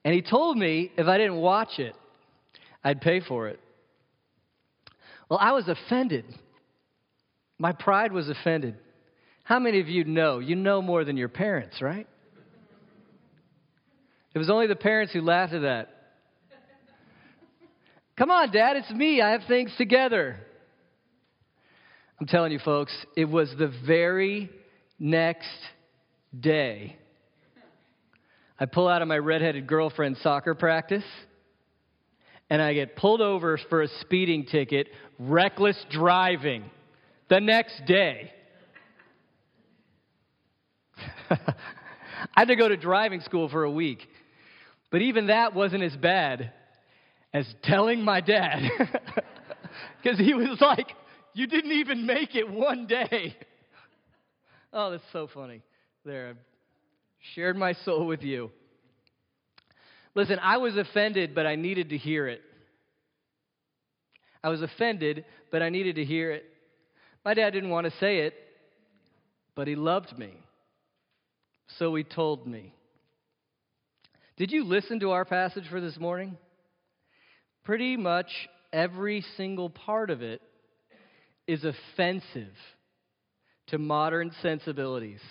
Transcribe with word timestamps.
And 0.03 0.15
he 0.15 0.23
told 0.23 0.57
me 0.57 0.91
if 0.97 1.05
I 1.05 1.19
didn't 1.19 1.35
watch 1.35 1.77
it, 1.77 1.93
I'd 2.83 2.99
pay 2.99 3.19
for 3.19 3.47
it. 3.47 3.59
Well, 5.29 5.37
I 5.39 5.51
was 5.51 5.67
offended. 5.67 6.25
My 7.59 7.73
pride 7.73 8.11
was 8.11 8.27
offended. 8.27 8.75
How 9.43 9.59
many 9.59 9.79
of 9.79 9.87
you 9.87 10.05
know? 10.05 10.39
You 10.39 10.55
know 10.55 10.81
more 10.81 11.05
than 11.05 11.15
your 11.15 11.29
parents, 11.29 11.79
right? 11.79 12.07
It 14.33 14.39
was 14.39 14.49
only 14.49 14.65
the 14.65 14.75
parents 14.75 15.13
who 15.13 15.21
laughed 15.21 15.53
at 15.53 15.61
that. 15.61 15.89
Come 18.17 18.31
on, 18.31 18.51
Dad, 18.51 18.77
it's 18.77 18.89
me. 18.89 19.21
I 19.21 19.33
have 19.33 19.41
things 19.47 19.71
together. 19.77 20.37
I'm 22.19 22.25
telling 22.27 22.51
you, 22.51 22.59
folks, 22.59 22.93
it 23.15 23.25
was 23.25 23.53
the 23.57 23.71
very 23.85 24.49
next 24.97 25.47
day. 26.37 26.97
I 28.59 28.65
pull 28.65 28.87
out 28.87 29.03
of 29.03 29.07
my 29.07 29.19
redheaded 29.19 29.67
girlfriend's 29.67 30.21
soccer 30.21 30.55
practice 30.55 31.03
and 32.49 32.59
I 32.61 32.73
get 32.73 32.95
pulled 32.95 33.21
over 33.21 33.59
for 33.69 33.83
a 33.83 33.87
speeding 34.01 34.45
ticket, 34.45 34.87
reckless 35.19 35.77
driving, 35.91 36.63
the 37.29 37.39
next 37.39 37.85
day. 37.85 38.31
I 41.29 41.53
had 42.35 42.47
to 42.47 42.55
go 42.55 42.67
to 42.67 42.77
driving 42.77 43.21
school 43.21 43.47
for 43.49 43.63
a 43.63 43.71
week, 43.71 44.07
but 44.89 45.01
even 45.01 45.27
that 45.27 45.53
wasn't 45.53 45.83
as 45.83 45.95
bad 45.95 46.51
as 47.33 47.45
telling 47.63 48.03
my 48.03 48.21
dad. 48.21 48.63
Because 50.01 50.19
he 50.19 50.33
was 50.33 50.57
like, 50.61 50.87
you 51.37 51.45
didn't 51.45 51.73
even 51.73 52.05
make 52.05 52.35
it 52.35 52.49
one 52.49 52.87
day. 52.87 53.35
Oh, 54.73 54.91
that's 54.91 55.03
so 55.13 55.27
funny. 55.33 55.63
There, 56.03 56.27
I've 56.27 56.37
shared 57.33 57.55
my 57.55 57.71
soul 57.71 58.05
with 58.05 58.21
you. 58.21 58.51
Listen, 60.13 60.39
I 60.39 60.57
was 60.57 60.75
offended, 60.75 61.33
but 61.33 61.47
I 61.47 61.55
needed 61.55 61.89
to 61.91 61.97
hear 61.97 62.27
it. 62.27 62.41
I 64.43 64.49
was 64.49 64.61
offended, 64.61 65.23
but 65.49 65.61
I 65.61 65.69
needed 65.69 65.95
to 65.95 66.03
hear 66.03 66.31
it. 66.31 66.43
My 67.23 67.33
dad 67.33 67.51
didn't 67.51 67.69
want 67.69 67.85
to 67.85 67.97
say 67.97 68.19
it, 68.19 68.33
but 69.55 69.69
he 69.69 69.75
loved 69.75 70.17
me. 70.17 70.33
So 71.79 71.95
he 71.95 72.03
told 72.03 72.45
me. 72.45 72.75
Did 74.35 74.51
you 74.51 74.65
listen 74.65 74.99
to 74.99 75.11
our 75.11 75.23
passage 75.23 75.67
for 75.69 75.79
this 75.79 75.97
morning? 75.97 76.37
Pretty 77.63 77.95
much 77.95 78.49
every 78.73 79.23
single 79.37 79.69
part 79.69 80.09
of 80.09 80.21
it 80.21 80.41
is 81.47 81.63
offensive 81.63 82.53
to 83.67 83.77
modern 83.77 84.31
sensibilities. 84.41 85.21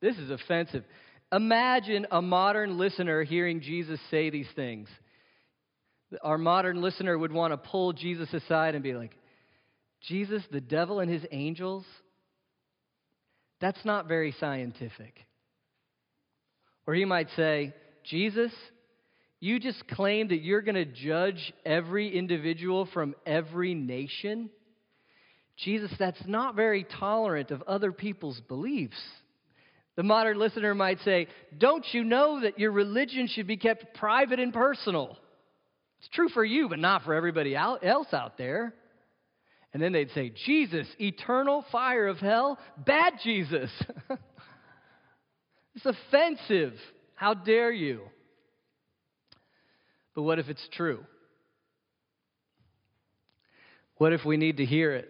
This 0.00 0.16
is 0.16 0.30
offensive. 0.30 0.84
Imagine 1.32 2.06
a 2.10 2.20
modern 2.20 2.78
listener 2.78 3.22
hearing 3.22 3.60
Jesus 3.60 4.00
say 4.10 4.30
these 4.30 4.48
things. 4.54 4.88
Our 6.22 6.38
modern 6.38 6.82
listener 6.82 7.16
would 7.16 7.32
want 7.32 7.52
to 7.52 7.56
pull 7.56 7.92
Jesus 7.92 8.32
aside 8.34 8.74
and 8.74 8.82
be 8.82 8.94
like, 8.94 9.16
Jesus, 10.02 10.42
the 10.50 10.60
devil 10.60 11.00
and 11.00 11.10
his 11.10 11.24
angels? 11.30 11.84
That's 13.60 13.82
not 13.84 14.08
very 14.08 14.34
scientific. 14.40 15.24
Or 16.86 16.94
he 16.94 17.04
might 17.04 17.28
say, 17.36 17.72
Jesus, 18.04 18.52
you 19.40 19.60
just 19.60 19.86
claim 19.88 20.28
that 20.28 20.42
you're 20.42 20.62
going 20.62 20.74
to 20.74 20.84
judge 20.84 21.52
every 21.64 22.14
individual 22.16 22.88
from 22.92 23.14
every 23.24 23.74
nation? 23.74 24.50
Jesus, 25.64 25.92
that's 25.98 26.22
not 26.26 26.56
very 26.56 26.84
tolerant 26.98 27.50
of 27.50 27.62
other 27.62 27.92
people's 27.92 28.40
beliefs. 28.48 29.00
The 29.96 30.02
modern 30.02 30.38
listener 30.38 30.74
might 30.74 30.98
say, 31.00 31.28
Don't 31.56 31.84
you 31.92 32.02
know 32.04 32.40
that 32.40 32.58
your 32.58 32.72
religion 32.72 33.28
should 33.28 33.46
be 33.46 33.56
kept 33.56 33.94
private 33.94 34.40
and 34.40 34.52
personal? 34.52 35.16
It's 36.00 36.08
true 36.14 36.28
for 36.30 36.44
you, 36.44 36.68
but 36.68 36.78
not 36.78 37.04
for 37.04 37.14
everybody 37.14 37.54
else 37.54 38.12
out 38.12 38.36
there. 38.36 38.74
And 39.72 39.82
then 39.82 39.92
they'd 39.92 40.10
say, 40.10 40.32
Jesus, 40.46 40.86
eternal 40.98 41.64
fire 41.70 42.08
of 42.08 42.18
hell, 42.18 42.58
bad 42.76 43.14
Jesus. 43.22 43.70
it's 45.74 45.86
offensive. 45.86 46.74
How 47.14 47.34
dare 47.34 47.70
you? 47.70 48.02
But 50.14 50.22
what 50.22 50.38
if 50.38 50.48
it's 50.48 50.68
true? 50.72 51.04
What 53.96 54.12
if 54.12 54.24
we 54.24 54.36
need 54.36 54.56
to 54.56 54.64
hear 54.64 54.92
it? 54.92 55.08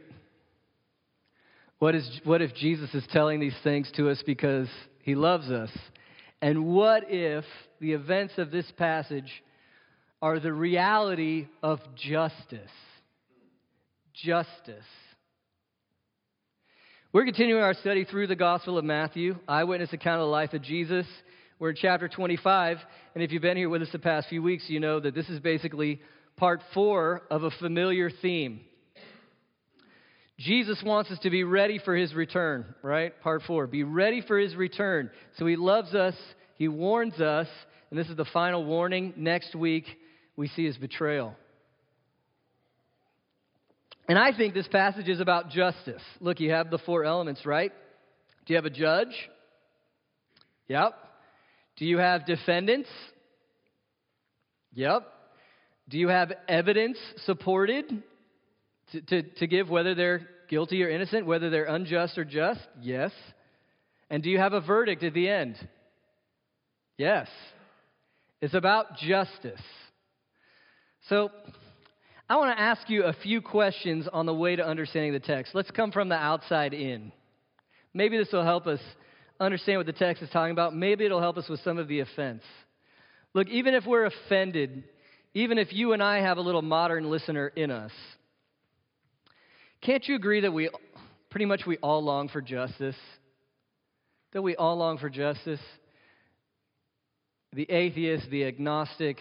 What, 1.83 1.97
is, 1.97 2.21
what 2.23 2.41
if 2.41 2.55
Jesus 2.55 2.95
is 2.95 3.03
telling 3.11 3.41
these 3.41 3.57
things 3.65 3.91
to 3.97 4.09
us 4.09 4.23
because 4.25 4.69
he 5.01 5.17
loves 5.17 5.51
us? 5.51 5.69
And 6.41 6.67
what 6.67 7.07
if 7.09 7.45
the 7.81 7.95
events 7.95 8.35
of 8.39 8.53
this 8.53 8.71
passage 8.77 9.43
are 10.23 10.39
the 10.39 10.53
reality 10.53 11.49
of 11.61 11.81
justice? 11.97 12.71
Justice. 14.15 14.85
We're 17.13 17.25
continuing 17.25 17.65
our 17.65 17.75
study 17.75 18.05
through 18.05 18.29
the 18.29 18.37
Gospel 18.37 18.79
of 18.79 18.85
Matthew, 18.85 19.35
eyewitness 19.49 19.93
account 19.93 20.21
of 20.21 20.27
the 20.27 20.31
life 20.31 20.53
of 20.53 20.63
Jesus. 20.63 21.07
We're 21.59 21.71
in 21.71 21.77
chapter 21.81 22.07
25, 22.07 22.79
and 23.17 23.25
if 23.25 23.33
you've 23.33 23.43
been 23.43 23.57
here 23.57 23.69
with 23.69 23.83
us 23.83 23.89
the 23.91 23.99
past 23.99 24.29
few 24.29 24.41
weeks, 24.41 24.67
you 24.69 24.79
know 24.79 25.01
that 25.01 25.17
this 25.17 25.29
is 25.29 25.41
basically 25.41 26.01
part 26.37 26.61
four 26.75 27.23
of 27.29 27.43
a 27.43 27.51
familiar 27.51 28.09
theme. 28.09 28.61
Jesus 30.43 30.83
wants 30.85 31.11
us 31.13 31.21
to 31.21 31.31
be 31.31 31.45
ready 31.45 31.79
for 31.79 31.95
his 31.95 32.13
return, 32.15 32.75
right? 32.83 33.19
Part 33.23 33.43
four. 33.47 33.69
Be 33.69 33.85
ready 33.85 34.23
for 34.27 34.39
his 34.39 34.57
return. 34.57 35.11
So 35.39 35.47
he 35.47 35.55
loves 35.55 35.95
us, 35.95 36.15
he 36.57 36.67
warns 36.67 37.21
us, 37.21 37.47
and 37.91 37.99
this 37.99 38.09
is 38.09 38.17
the 38.17 38.25
final 38.33 38.65
warning. 38.65 39.15
Next 39.17 39.55
week, 39.55 39.85
we 40.37 40.49
see 40.49 40.65
his 40.65 40.77
betrayal. 40.77 41.37
And 44.09 44.19
I 44.19 44.37
think 44.37 44.53
this 44.53 44.67
passage 44.67 45.09
is 45.09 45.21
about 45.21 45.51
justice. 45.51 46.03
Look, 46.21 46.41
you 46.41 46.51
have 46.51 46.71
the 46.71 46.79
four 46.79 47.05
elements, 47.05 47.47
right? 47.47 47.71
Do 48.45 48.53
you 48.53 48.57
have 48.57 48.65
a 48.65 48.71
judge? 48.71 49.15
Yep. 50.67 50.93
Do 51.77 51.85
you 51.85 51.99
have 51.99 52.27
defendants? 52.27 52.89
Yep. 54.75 55.07
Do 55.89 55.99
you 55.99 56.09
have 56.09 56.33
evidence 56.49 56.99
supported 57.27 58.03
to, 58.91 59.01
to, 59.03 59.23
to 59.23 59.47
give 59.47 59.71
whether 59.71 59.95
they're 59.95 60.29
guilty 60.53 60.85
or 60.85 60.91
innocent, 60.91 61.25
whether 61.25 61.49
they're 61.49 61.65
unjust 61.65 62.19
or 62.19 62.27
just? 62.27 62.61
Yes. 62.83 63.11
And 64.11 64.23
do 64.23 64.29
you 64.29 64.37
have 64.37 64.53
a 64.53 64.61
verdict 64.61 65.03
at 65.03 65.15
the 65.15 65.27
end? 65.27 65.57
Yes. 66.99 67.27
It's 68.43 68.53
about 68.53 68.99
justice. 68.99 69.63
So, 71.09 71.31
I 72.29 72.37
want 72.37 72.55
to 72.55 72.63
ask 72.63 72.91
you 72.91 73.05
a 73.05 73.15
few 73.15 73.41
questions 73.41 74.07
on 74.13 74.27
the 74.27 74.35
way 74.35 74.55
to 74.55 74.63
understanding 74.63 75.15
the 75.15 75.21
text. 75.21 75.55
Let's 75.55 75.71
come 75.71 75.91
from 75.91 76.11
the 76.11 76.17
outside 76.17 76.75
in. 76.75 77.13
Maybe 77.95 78.19
this 78.19 78.29
will 78.31 78.45
help 78.45 78.67
us 78.67 78.81
understand 79.41 79.79
what 79.79 79.87
the 79.87 79.95
text 79.95 80.23
is 80.23 80.29
talking 80.29 80.53
about. 80.53 80.77
Maybe 80.77 81.07
it'll 81.07 81.23
help 81.23 81.39
us 81.39 81.49
with 81.49 81.61
some 81.61 81.79
of 81.79 81.89
the 81.89 82.01
offense. 82.01 82.43
Look, 83.33 83.49
even 83.49 83.73
if 83.73 83.87
we're 83.87 84.05
offended, 84.05 84.85
even 85.33 85.57
if 85.57 85.73
you 85.73 85.95
and 85.95 86.03
I 86.03 86.21
have 86.21 86.37
a 86.37 86.43
little 86.43 86.61
modern 86.61 87.11
listener 87.11 87.49
in 87.49 87.71
us, 87.71 87.93
can't 89.83 90.07
you 90.07 90.15
agree 90.15 90.41
that 90.41 90.53
we 90.53 90.71
pretty 91.31 91.47
much 91.47 91.63
we 91.67 91.77
all 91.79 92.03
long 92.03 92.29
for 92.29 92.41
justice? 92.41 92.97
That 94.33 94.43
we 94.43 94.55
all 94.55 94.77
long 94.77 94.99
for 94.99 95.11
justice? 95.11 95.61
The 97.53 97.71
atheist, 97.71 98.31
the 98.31 98.45
agnostic, 98.45 99.19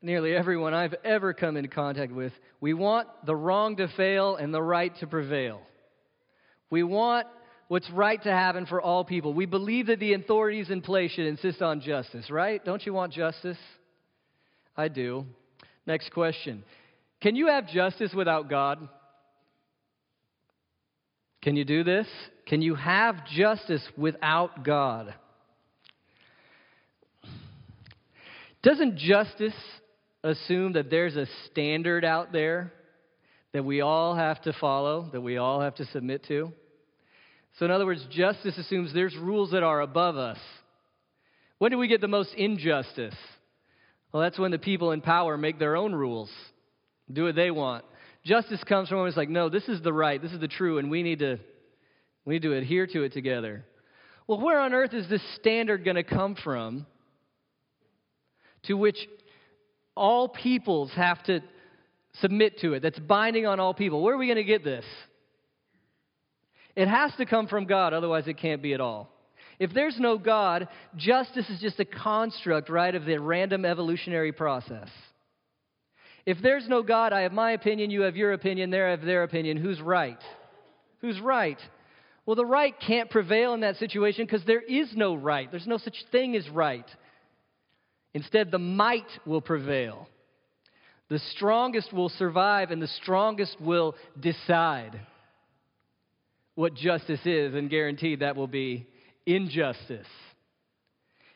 nearly 0.00 0.34
everyone 0.34 0.74
I've 0.74 0.94
ever 1.04 1.34
come 1.34 1.56
into 1.56 1.68
contact 1.68 2.12
with, 2.12 2.32
we 2.60 2.72
want 2.72 3.08
the 3.26 3.34
wrong 3.34 3.76
to 3.76 3.88
fail 3.96 4.36
and 4.36 4.54
the 4.54 4.62
right 4.62 4.96
to 5.00 5.06
prevail. 5.06 5.60
We 6.70 6.84
want 6.84 7.26
what's 7.68 7.90
right 7.90 8.22
to 8.22 8.30
happen 8.30 8.66
for 8.66 8.80
all 8.80 9.04
people. 9.04 9.34
We 9.34 9.46
believe 9.46 9.88
that 9.88 9.98
the 9.98 10.14
authorities 10.14 10.70
in 10.70 10.82
place 10.82 11.10
should 11.10 11.26
insist 11.26 11.62
on 11.62 11.80
justice, 11.80 12.30
right? 12.30 12.64
Don't 12.64 12.86
you 12.86 12.92
want 12.92 13.12
justice? 13.12 13.58
I 14.76 14.88
do. 14.88 15.26
Next 15.86 16.12
question 16.12 16.62
Can 17.20 17.34
you 17.34 17.48
have 17.48 17.68
justice 17.68 18.12
without 18.14 18.48
God? 18.48 18.88
Can 21.44 21.56
you 21.56 21.66
do 21.66 21.84
this? 21.84 22.06
Can 22.46 22.62
you 22.62 22.74
have 22.74 23.26
justice 23.26 23.86
without 23.98 24.64
God? 24.64 25.14
Doesn't 28.62 28.96
justice 28.96 29.54
assume 30.22 30.72
that 30.72 30.88
there's 30.88 31.16
a 31.16 31.26
standard 31.50 32.02
out 32.02 32.32
there 32.32 32.72
that 33.52 33.62
we 33.62 33.82
all 33.82 34.16
have 34.16 34.40
to 34.42 34.54
follow, 34.54 35.10
that 35.12 35.20
we 35.20 35.36
all 35.36 35.60
have 35.60 35.74
to 35.74 35.84
submit 35.92 36.24
to? 36.28 36.50
So, 37.58 37.66
in 37.66 37.70
other 37.70 37.84
words, 37.84 38.04
justice 38.10 38.56
assumes 38.56 38.94
there's 38.94 39.14
rules 39.14 39.50
that 39.50 39.62
are 39.62 39.82
above 39.82 40.16
us. 40.16 40.38
When 41.58 41.70
do 41.70 41.76
we 41.76 41.88
get 41.88 42.00
the 42.00 42.08
most 42.08 42.32
injustice? 42.34 43.14
Well, 44.12 44.22
that's 44.22 44.38
when 44.38 44.50
the 44.50 44.58
people 44.58 44.92
in 44.92 45.02
power 45.02 45.36
make 45.36 45.58
their 45.58 45.76
own 45.76 45.94
rules, 45.94 46.30
do 47.12 47.24
what 47.24 47.34
they 47.34 47.50
want. 47.50 47.84
Justice 48.24 48.62
comes 48.64 48.88
from 48.88 48.98
when 48.98 49.08
it's 49.08 49.16
like, 49.16 49.28
no, 49.28 49.48
this 49.48 49.68
is 49.68 49.82
the 49.82 49.92
right, 49.92 50.20
this 50.20 50.32
is 50.32 50.40
the 50.40 50.48
true, 50.48 50.78
and 50.78 50.90
we 50.90 51.02
need 51.02 51.18
to 51.18 51.38
we 52.24 52.34
need 52.34 52.42
to 52.42 52.54
adhere 52.54 52.86
to 52.86 53.02
it 53.02 53.12
together. 53.12 53.64
Well, 54.26 54.40
where 54.40 54.60
on 54.60 54.72
earth 54.72 54.94
is 54.94 55.08
this 55.08 55.22
standard 55.36 55.84
going 55.84 55.96
to 55.96 56.02
come 56.02 56.36
from 56.42 56.86
to 58.64 58.74
which 58.74 58.96
all 59.94 60.28
peoples 60.28 60.90
have 60.96 61.22
to 61.24 61.40
submit 62.20 62.60
to 62.60 62.72
it, 62.72 62.80
that's 62.80 62.98
binding 62.98 63.46
on 63.46 63.60
all 63.60 63.74
people? 63.74 64.02
Where 64.02 64.14
are 64.14 64.18
we 64.18 64.26
going 64.26 64.36
to 64.36 64.44
get 64.44 64.64
this? 64.64 64.86
It 66.74 66.88
has 66.88 67.12
to 67.18 67.26
come 67.26 67.46
from 67.46 67.66
God, 67.66 67.92
otherwise, 67.92 68.26
it 68.26 68.38
can't 68.38 68.62
be 68.62 68.72
at 68.72 68.80
all. 68.80 69.10
If 69.58 69.72
there's 69.72 70.00
no 70.00 70.18
God, 70.18 70.68
justice 70.96 71.48
is 71.48 71.60
just 71.60 71.78
a 71.78 71.84
construct, 71.84 72.68
right, 72.68 72.94
of 72.94 73.04
the 73.04 73.18
random 73.18 73.64
evolutionary 73.64 74.32
process. 74.32 74.88
If 76.26 76.38
there's 76.42 76.68
no 76.68 76.82
God, 76.82 77.12
I 77.12 77.22
have 77.22 77.32
my 77.32 77.52
opinion, 77.52 77.90
you 77.90 78.02
have 78.02 78.16
your 78.16 78.32
opinion, 78.32 78.70
they 78.70 78.78
have 78.78 79.02
their 79.02 79.22
opinion. 79.24 79.56
Who's 79.56 79.80
right? 79.80 80.18
Who's 81.00 81.20
right? 81.20 81.58
Well, 82.24 82.36
the 82.36 82.46
right 82.46 82.74
can't 82.86 83.10
prevail 83.10 83.52
in 83.52 83.60
that 83.60 83.76
situation 83.76 84.24
because 84.24 84.44
there 84.46 84.62
is 84.62 84.88
no 84.94 85.14
right. 85.14 85.50
There's 85.50 85.66
no 85.66 85.76
such 85.76 85.96
thing 86.10 86.34
as 86.36 86.48
right. 86.48 86.86
Instead, 88.14 88.50
the 88.50 88.58
might 88.58 89.08
will 89.26 89.42
prevail. 89.42 90.08
The 91.10 91.18
strongest 91.36 91.92
will 91.92 92.08
survive, 92.08 92.70
and 92.70 92.80
the 92.80 92.88
strongest 93.02 93.60
will 93.60 93.94
decide 94.18 94.98
what 96.54 96.74
justice 96.74 97.20
is, 97.26 97.54
and 97.54 97.68
guaranteed 97.68 98.20
that 98.20 98.36
will 98.36 98.46
be 98.46 98.86
injustice. 99.26 100.06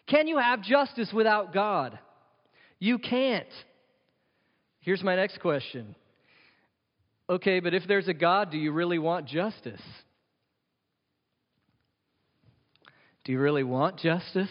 Can 0.06 0.26
you 0.26 0.38
have 0.38 0.62
justice 0.62 1.10
without 1.12 1.52
God? 1.52 1.98
You 2.78 2.98
can't. 2.98 3.48
Here's 4.88 5.02
my 5.04 5.16
next 5.16 5.42
question. 5.42 5.94
Okay, 7.28 7.60
but 7.60 7.74
if 7.74 7.82
there's 7.86 8.08
a 8.08 8.14
God, 8.14 8.50
do 8.50 8.56
you 8.56 8.72
really 8.72 8.98
want 8.98 9.26
justice? 9.26 9.82
Do 13.24 13.32
you 13.32 13.38
really 13.38 13.64
want 13.64 13.98
justice? 13.98 14.48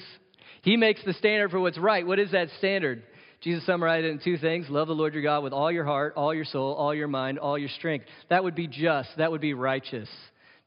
He 0.62 0.78
makes 0.78 1.04
the 1.04 1.14
standard 1.14 1.50
for 1.50 1.60
what's 1.60 1.80
right. 1.80 2.06
What 2.06 2.20
is 2.20 2.34
that 2.34 2.50
standard? 2.60 3.02
Jesus 3.42 3.66
summarized 3.66 4.06
it 4.06 4.12
in 4.12 4.20
two 4.20 4.38
things 4.38 4.70
love 4.70 4.88
the 4.88 4.94
Lord 4.94 5.16
your 5.16 5.24
God 5.24 5.44
with 5.44 5.54
all 5.54 5.72
your 5.72 5.86
heart, 5.86 6.14
all 6.16 6.36
your 6.36 6.46
soul, 6.46 6.76
all 6.76 6.94
your 6.94 7.08
mind, 7.08 7.40
all 7.40 7.58
your 7.58 7.70
strength. 7.70 8.06
That 8.30 8.44
would 8.44 8.54
be 8.54 8.68
just, 8.68 9.10
that 9.18 9.32
would 9.32 9.42
be 9.42 9.56
righteous. 9.56 10.08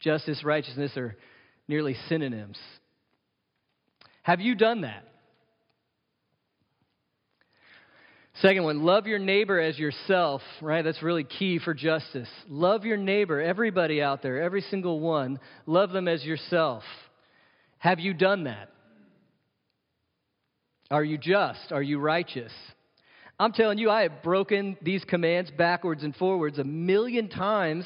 Justice, 0.00 0.42
righteousness 0.42 0.96
are 0.96 1.14
nearly 1.68 1.94
synonyms. 2.08 2.58
Have 4.24 4.40
you 4.40 4.56
done 4.56 4.80
that? 4.80 5.04
Second 8.40 8.64
one, 8.64 8.82
love 8.82 9.06
your 9.06 9.18
neighbor 9.18 9.60
as 9.60 9.78
yourself, 9.78 10.40
right? 10.62 10.82
That's 10.82 11.02
really 11.02 11.24
key 11.24 11.58
for 11.58 11.74
justice. 11.74 12.28
Love 12.48 12.84
your 12.84 12.96
neighbor, 12.96 13.40
everybody 13.40 14.00
out 14.00 14.22
there, 14.22 14.40
every 14.40 14.62
single 14.62 14.98
one. 15.00 15.38
Love 15.66 15.90
them 15.90 16.08
as 16.08 16.24
yourself. 16.24 16.82
Have 17.78 18.00
you 18.00 18.14
done 18.14 18.44
that? 18.44 18.70
Are 20.90 21.04
you 21.04 21.18
just? 21.18 21.70
Are 21.70 21.82
you 21.82 21.98
righteous? 21.98 22.52
I'm 23.38 23.52
telling 23.52 23.78
you, 23.78 23.90
I 23.90 24.02
have 24.02 24.22
broken 24.22 24.76
these 24.82 25.04
commands 25.04 25.50
backwards 25.50 26.02
and 26.02 26.14
forwards 26.16 26.58
a 26.58 26.64
million 26.64 27.28
times 27.28 27.84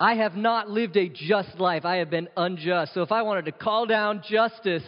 I 0.00 0.14
have 0.14 0.34
not 0.34 0.70
lived 0.70 0.96
a 0.96 1.10
just 1.10 1.60
life. 1.60 1.84
I 1.84 1.96
have 1.96 2.08
been 2.08 2.28
unjust. 2.34 2.94
So 2.94 3.02
if 3.02 3.12
I 3.12 3.20
wanted 3.20 3.44
to 3.44 3.52
call 3.52 3.84
down 3.84 4.22
justice 4.26 4.82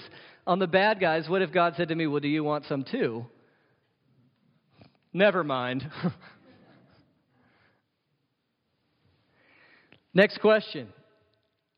on 0.47 0.59
the 0.59 0.67
bad 0.67 1.01
guys, 1.01 1.29
what 1.29 1.43
if 1.43 1.53
God 1.53 1.75
said 1.77 1.89
to 1.89 1.95
me, 1.95 2.07
Well, 2.07 2.21
do 2.21 2.29
you 2.29 2.43
want 2.43 2.65
some 2.65 2.83
too? 2.83 3.27
Never 5.13 5.45
mind. 5.45 5.89
Next 10.15 10.41
question. 10.41 10.89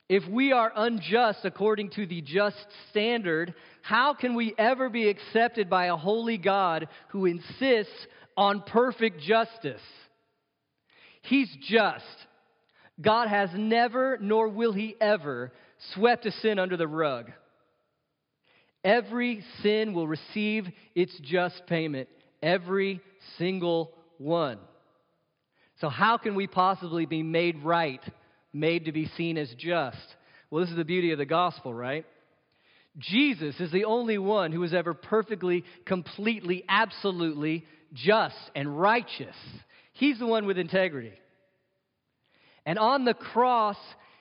If 0.08 0.28
we 0.28 0.52
are 0.52 0.70
unjust 0.74 1.44
according 1.44 1.90
to 1.90 2.06
the 2.06 2.20
just 2.20 2.66
standard, 2.90 3.54
how 3.82 4.14
can 4.14 4.34
we 4.34 4.54
ever 4.58 4.90
be 4.90 5.08
accepted 5.08 5.70
by 5.70 5.86
a 5.86 5.96
holy 5.96 6.36
God 6.36 6.88
who 7.08 7.26
insists 7.26 8.06
on 8.36 8.62
perfect 8.62 9.20
justice? 9.20 9.80
He's 11.22 11.48
just. 11.68 12.04
God 13.00 13.28
has 13.28 13.48
never, 13.54 14.18
nor 14.20 14.48
will 14.48 14.72
he 14.72 14.94
ever, 15.00 15.52
swept 15.94 16.26
a 16.26 16.32
sin 16.32 16.58
under 16.58 16.76
the 16.76 16.86
rug. 16.86 17.30
Every 18.84 19.42
sin 19.62 19.94
will 19.94 20.06
receive 20.06 20.66
its 20.94 21.18
just 21.22 21.62
payment, 21.66 22.08
every 22.42 23.00
single 23.38 23.92
one. 24.18 24.58
So, 25.80 25.88
how 25.88 26.18
can 26.18 26.34
we 26.34 26.46
possibly 26.46 27.06
be 27.06 27.22
made 27.22 27.62
right, 27.62 28.00
made 28.52 28.86
to 28.86 28.92
be 28.92 29.06
seen 29.16 29.38
as 29.38 29.52
just? 29.58 29.98
Well, 30.50 30.62
this 30.62 30.70
is 30.70 30.76
the 30.76 30.84
beauty 30.84 31.12
of 31.12 31.18
the 31.18 31.26
gospel, 31.26 31.74
right? 31.74 32.06
Jesus 32.98 33.58
is 33.58 33.72
the 33.72 33.86
only 33.86 34.18
one 34.18 34.52
who 34.52 34.60
was 34.60 34.72
ever 34.72 34.94
perfectly, 34.94 35.64
completely, 35.84 36.64
absolutely 36.68 37.66
just 37.92 38.36
and 38.54 38.80
righteous. 38.80 39.34
He's 39.94 40.18
the 40.18 40.26
one 40.26 40.46
with 40.46 40.58
integrity. 40.58 41.12
And 42.66 42.78
on 42.78 43.04
the 43.04 43.14
cross, 43.14 43.76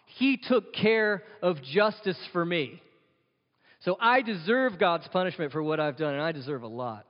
he 0.05 0.37
took 0.37 0.73
care 0.73 1.23
of 1.41 1.61
justice 1.61 2.17
for 2.31 2.43
me. 2.43 2.81
So 3.81 3.97
I 3.99 4.21
deserve 4.21 4.79
God's 4.79 5.07
punishment 5.09 5.51
for 5.51 5.61
what 5.61 5.79
I've 5.79 5.97
done, 5.97 6.13
and 6.13 6.23
I 6.23 6.31
deserve 6.31 6.63
a 6.63 6.67
lot. 6.67 7.05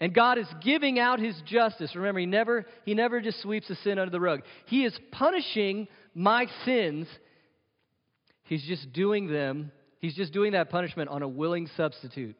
And 0.00 0.14
God 0.14 0.38
is 0.38 0.46
giving 0.62 0.98
out 0.98 1.18
his 1.18 1.34
justice. 1.44 1.94
Remember, 1.96 2.20
he 2.20 2.26
never, 2.26 2.66
he 2.84 2.94
never 2.94 3.20
just 3.20 3.42
sweeps 3.42 3.68
a 3.68 3.74
sin 3.76 3.98
under 3.98 4.10
the 4.10 4.20
rug. 4.20 4.42
He 4.66 4.84
is 4.84 4.96
punishing 5.10 5.88
my 6.14 6.46
sins. 6.64 7.08
He's 8.44 8.64
just 8.64 8.92
doing 8.92 9.26
them, 9.26 9.72
he's 9.98 10.14
just 10.14 10.32
doing 10.32 10.52
that 10.52 10.70
punishment 10.70 11.10
on 11.10 11.22
a 11.22 11.28
willing 11.28 11.68
substitute 11.76 12.36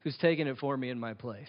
who's 0.00 0.16
taken 0.16 0.48
it 0.48 0.58
for 0.58 0.76
me 0.76 0.90
in 0.90 0.98
my 0.98 1.14
place. 1.14 1.46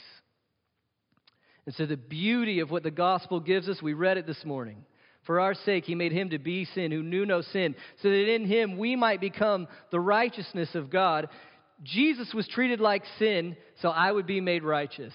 And 1.66 1.74
so, 1.76 1.86
the 1.86 1.98
beauty 1.98 2.60
of 2.60 2.70
what 2.70 2.84
the 2.84 2.92
gospel 2.92 3.40
gives 3.40 3.70
us, 3.70 3.82
we 3.82 3.94
read 3.94 4.18
it 4.18 4.28
this 4.28 4.44
morning. 4.46 4.86
For 5.26 5.40
our 5.40 5.54
sake, 5.54 5.86
he 5.86 5.96
made 5.96 6.12
him 6.12 6.32
to 6.32 6.38
be 6.38 6.66
sin 6.66 6.92
who 6.92 7.02
knew 7.02 7.26
no 7.26 7.42
sin, 7.42 7.76
so 8.02 8.10
that 8.10 8.34
in 8.34 8.46
him 8.46 8.78
we 8.78 8.98
might 8.98 9.22
become 9.22 9.68
the 9.90 10.00
righteousness 10.00 10.76
of 10.76 10.90
God. 10.90 11.30
Jesus 11.82 12.34
was 12.34 12.48
treated 12.50 12.82
like 12.82 13.04
sin, 13.18 13.56
so 13.82 13.90
I 13.90 14.12
would 14.12 14.28
be 14.28 14.42
made 14.42 14.64
righteous. 14.64 15.14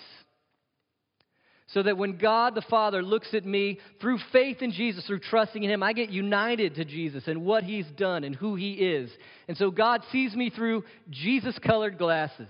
So 1.69 1.83
that 1.83 1.99
when 1.99 2.17
God 2.17 2.55
the 2.55 2.63
Father 2.63 3.03
looks 3.03 3.35
at 3.35 3.45
me 3.45 3.79
through 4.01 4.19
faith 4.33 4.63
in 4.63 4.73
Jesus, 4.73 5.07
through 5.07 5.21
trusting 5.21 5.63
in 5.63 5.71
Him, 5.71 5.83
I 5.83 5.93
get 5.93 6.09
united 6.09 6.77
to 6.77 6.85
Jesus 6.85 7.25
and 7.27 7.45
what 7.45 7.63
He's 7.63 7.87
done 7.97 8.25
and 8.25 8.35
who 8.35 8.55
He 8.55 8.73
is. 8.73 9.11
And 9.49 9.57
so 9.57 9.71
God 9.71 10.03
sees 10.11 10.35
me 10.35 10.49
through 10.49 10.85
Jesus 11.11 11.59
colored 11.59 11.99
glasses 11.99 12.49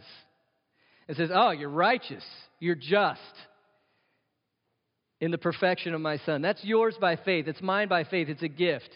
and 1.09 1.17
says, 1.17 1.31
Oh, 1.35 1.51
you're 1.51 1.69
righteous, 1.69 2.25
you're 2.61 2.77
just 2.77 3.21
in 5.21 5.33
the 5.33 5.39
perfection 5.39 5.95
of 5.95 6.01
my 6.01 6.19
Son. 6.19 6.43
That's 6.43 6.63
yours 6.63 6.97
by 7.01 7.17
faith, 7.17 7.49
it's 7.49 7.63
mine 7.63 7.89
by 7.89 8.05
faith, 8.05 8.29
it's 8.29 8.43
a 8.43 8.49
gift. 8.49 8.91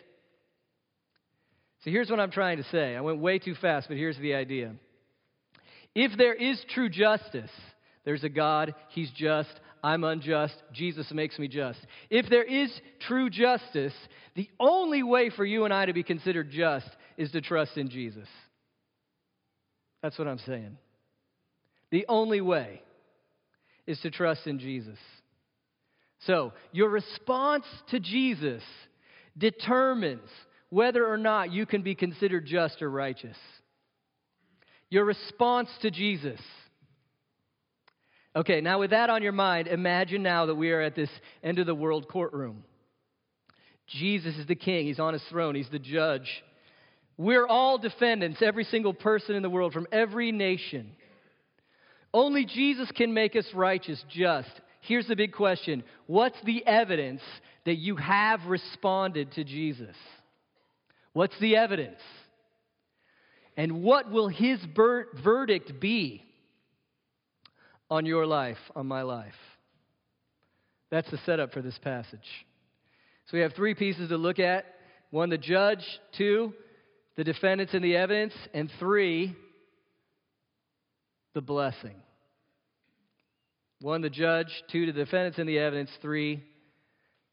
So 1.84 1.90
here's 1.90 2.10
what 2.10 2.20
I'm 2.20 2.30
trying 2.30 2.58
to 2.58 2.64
say. 2.70 2.94
I 2.94 3.00
went 3.00 3.18
way 3.18 3.40
too 3.40 3.56
fast, 3.56 3.88
but 3.88 3.96
here's 3.96 4.18
the 4.18 4.34
idea. 4.34 4.74
If 5.96 6.16
there 6.16 6.34
is 6.34 6.64
true 6.70 6.88
justice, 6.88 7.50
there's 8.04 8.22
a 8.22 8.28
God, 8.28 8.74
He's 8.90 9.10
just, 9.16 9.50
I'm 9.82 10.04
unjust, 10.04 10.54
Jesus 10.72 11.10
makes 11.12 11.38
me 11.38 11.48
just. 11.48 11.78
If 12.08 12.28
there 12.28 12.44
is 12.44 12.72
true 13.00 13.28
justice, 13.28 13.94
the 14.36 14.48
only 14.60 15.02
way 15.02 15.30
for 15.30 15.44
you 15.44 15.64
and 15.64 15.74
I 15.74 15.86
to 15.86 15.92
be 15.92 16.04
considered 16.04 16.50
just 16.50 16.88
is 17.16 17.32
to 17.32 17.40
trust 17.40 17.76
in 17.76 17.90
Jesus. 17.90 18.28
That's 20.02 20.18
what 20.18 20.28
I'm 20.28 20.38
saying. 20.38 20.78
The 21.90 22.06
only 22.08 22.40
way 22.40 22.82
is 23.86 24.00
to 24.00 24.10
trust 24.10 24.46
in 24.46 24.58
Jesus. 24.58 24.98
So, 26.20 26.52
your 26.70 26.88
response 26.88 27.64
to 27.90 27.98
Jesus 27.98 28.62
determines 29.36 30.28
whether 30.70 31.06
or 31.06 31.16
not 31.16 31.52
you 31.52 31.66
can 31.66 31.82
be 31.82 31.94
considered 31.96 32.46
just 32.46 32.80
or 32.80 32.90
righteous. 32.90 33.36
Your 34.88 35.04
response 35.04 35.68
to 35.82 35.90
Jesus. 35.90 36.40
Okay, 38.34 38.60
now 38.62 38.80
with 38.80 38.90
that 38.90 39.10
on 39.10 39.22
your 39.22 39.32
mind, 39.32 39.68
imagine 39.68 40.22
now 40.22 40.46
that 40.46 40.54
we 40.54 40.72
are 40.72 40.80
at 40.80 40.94
this 40.94 41.10
end 41.42 41.58
of 41.58 41.66
the 41.66 41.74
world 41.74 42.08
courtroom. 42.08 42.64
Jesus 43.86 44.36
is 44.36 44.46
the 44.46 44.54
king, 44.54 44.86
he's 44.86 45.00
on 45.00 45.12
his 45.12 45.22
throne, 45.28 45.54
he's 45.54 45.68
the 45.68 45.78
judge. 45.78 46.42
We're 47.18 47.46
all 47.46 47.76
defendants, 47.76 48.40
every 48.40 48.64
single 48.64 48.94
person 48.94 49.34
in 49.34 49.42
the 49.42 49.50
world 49.50 49.74
from 49.74 49.86
every 49.92 50.32
nation. 50.32 50.92
Only 52.14 52.46
Jesus 52.46 52.90
can 52.94 53.12
make 53.12 53.36
us 53.36 53.46
righteous, 53.54 54.02
just. 54.10 54.50
Here's 54.80 55.06
the 55.06 55.16
big 55.16 55.32
question 55.32 55.84
What's 56.06 56.40
the 56.44 56.66
evidence 56.66 57.20
that 57.66 57.76
you 57.76 57.96
have 57.96 58.46
responded 58.46 59.32
to 59.32 59.44
Jesus? 59.44 59.96
What's 61.12 61.38
the 61.38 61.56
evidence? 61.56 62.00
And 63.56 63.82
what 63.82 64.10
will 64.10 64.28
his 64.28 64.58
ber- 64.74 65.08
verdict 65.22 65.78
be 65.78 66.24
on 67.92 68.06
your 68.06 68.25
life, 68.25 68.56
on 68.75 68.87
my 68.87 69.02
life? 69.02 69.34
That's 70.90 71.11
the 71.11 71.18
setup 71.26 71.52
for 71.52 71.61
this 71.61 71.78
passage. 71.84 72.20
So 73.26 73.37
we 73.37 73.40
have 73.40 73.52
three 73.52 73.75
pieces 73.75 74.08
to 74.08 74.16
look 74.16 74.38
at 74.38 74.64
one, 75.11 75.28
the 75.28 75.37
judge, 75.37 75.84
two, 76.16 76.54
the 77.18 77.25
defendants 77.25 77.75
and 77.75 77.84
the 77.84 77.96
evidence, 77.96 78.32
and 78.54 78.70
three, 78.78 79.37
the 81.34 81.42
blessing. 81.42 81.96
One, 83.82 84.00
the 84.00 84.08
judge, 84.08 84.49
two, 84.70 84.87
the 84.87 84.92
defendants 84.92 85.38
and 85.38 85.46
the 85.46 85.58
evidence, 85.58 85.90
three, 86.00 86.42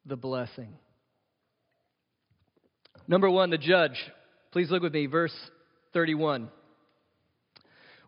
the 0.06 0.18
blessing. 0.18 0.74
Number 3.08 3.30
one, 3.30 3.50
the 3.50 3.58
judge. 3.58 3.98
Please 4.51 4.70
look 4.70 4.84
with 4.84 4.94
me, 4.94 5.06
verse 5.06 5.36
31. 5.94 6.50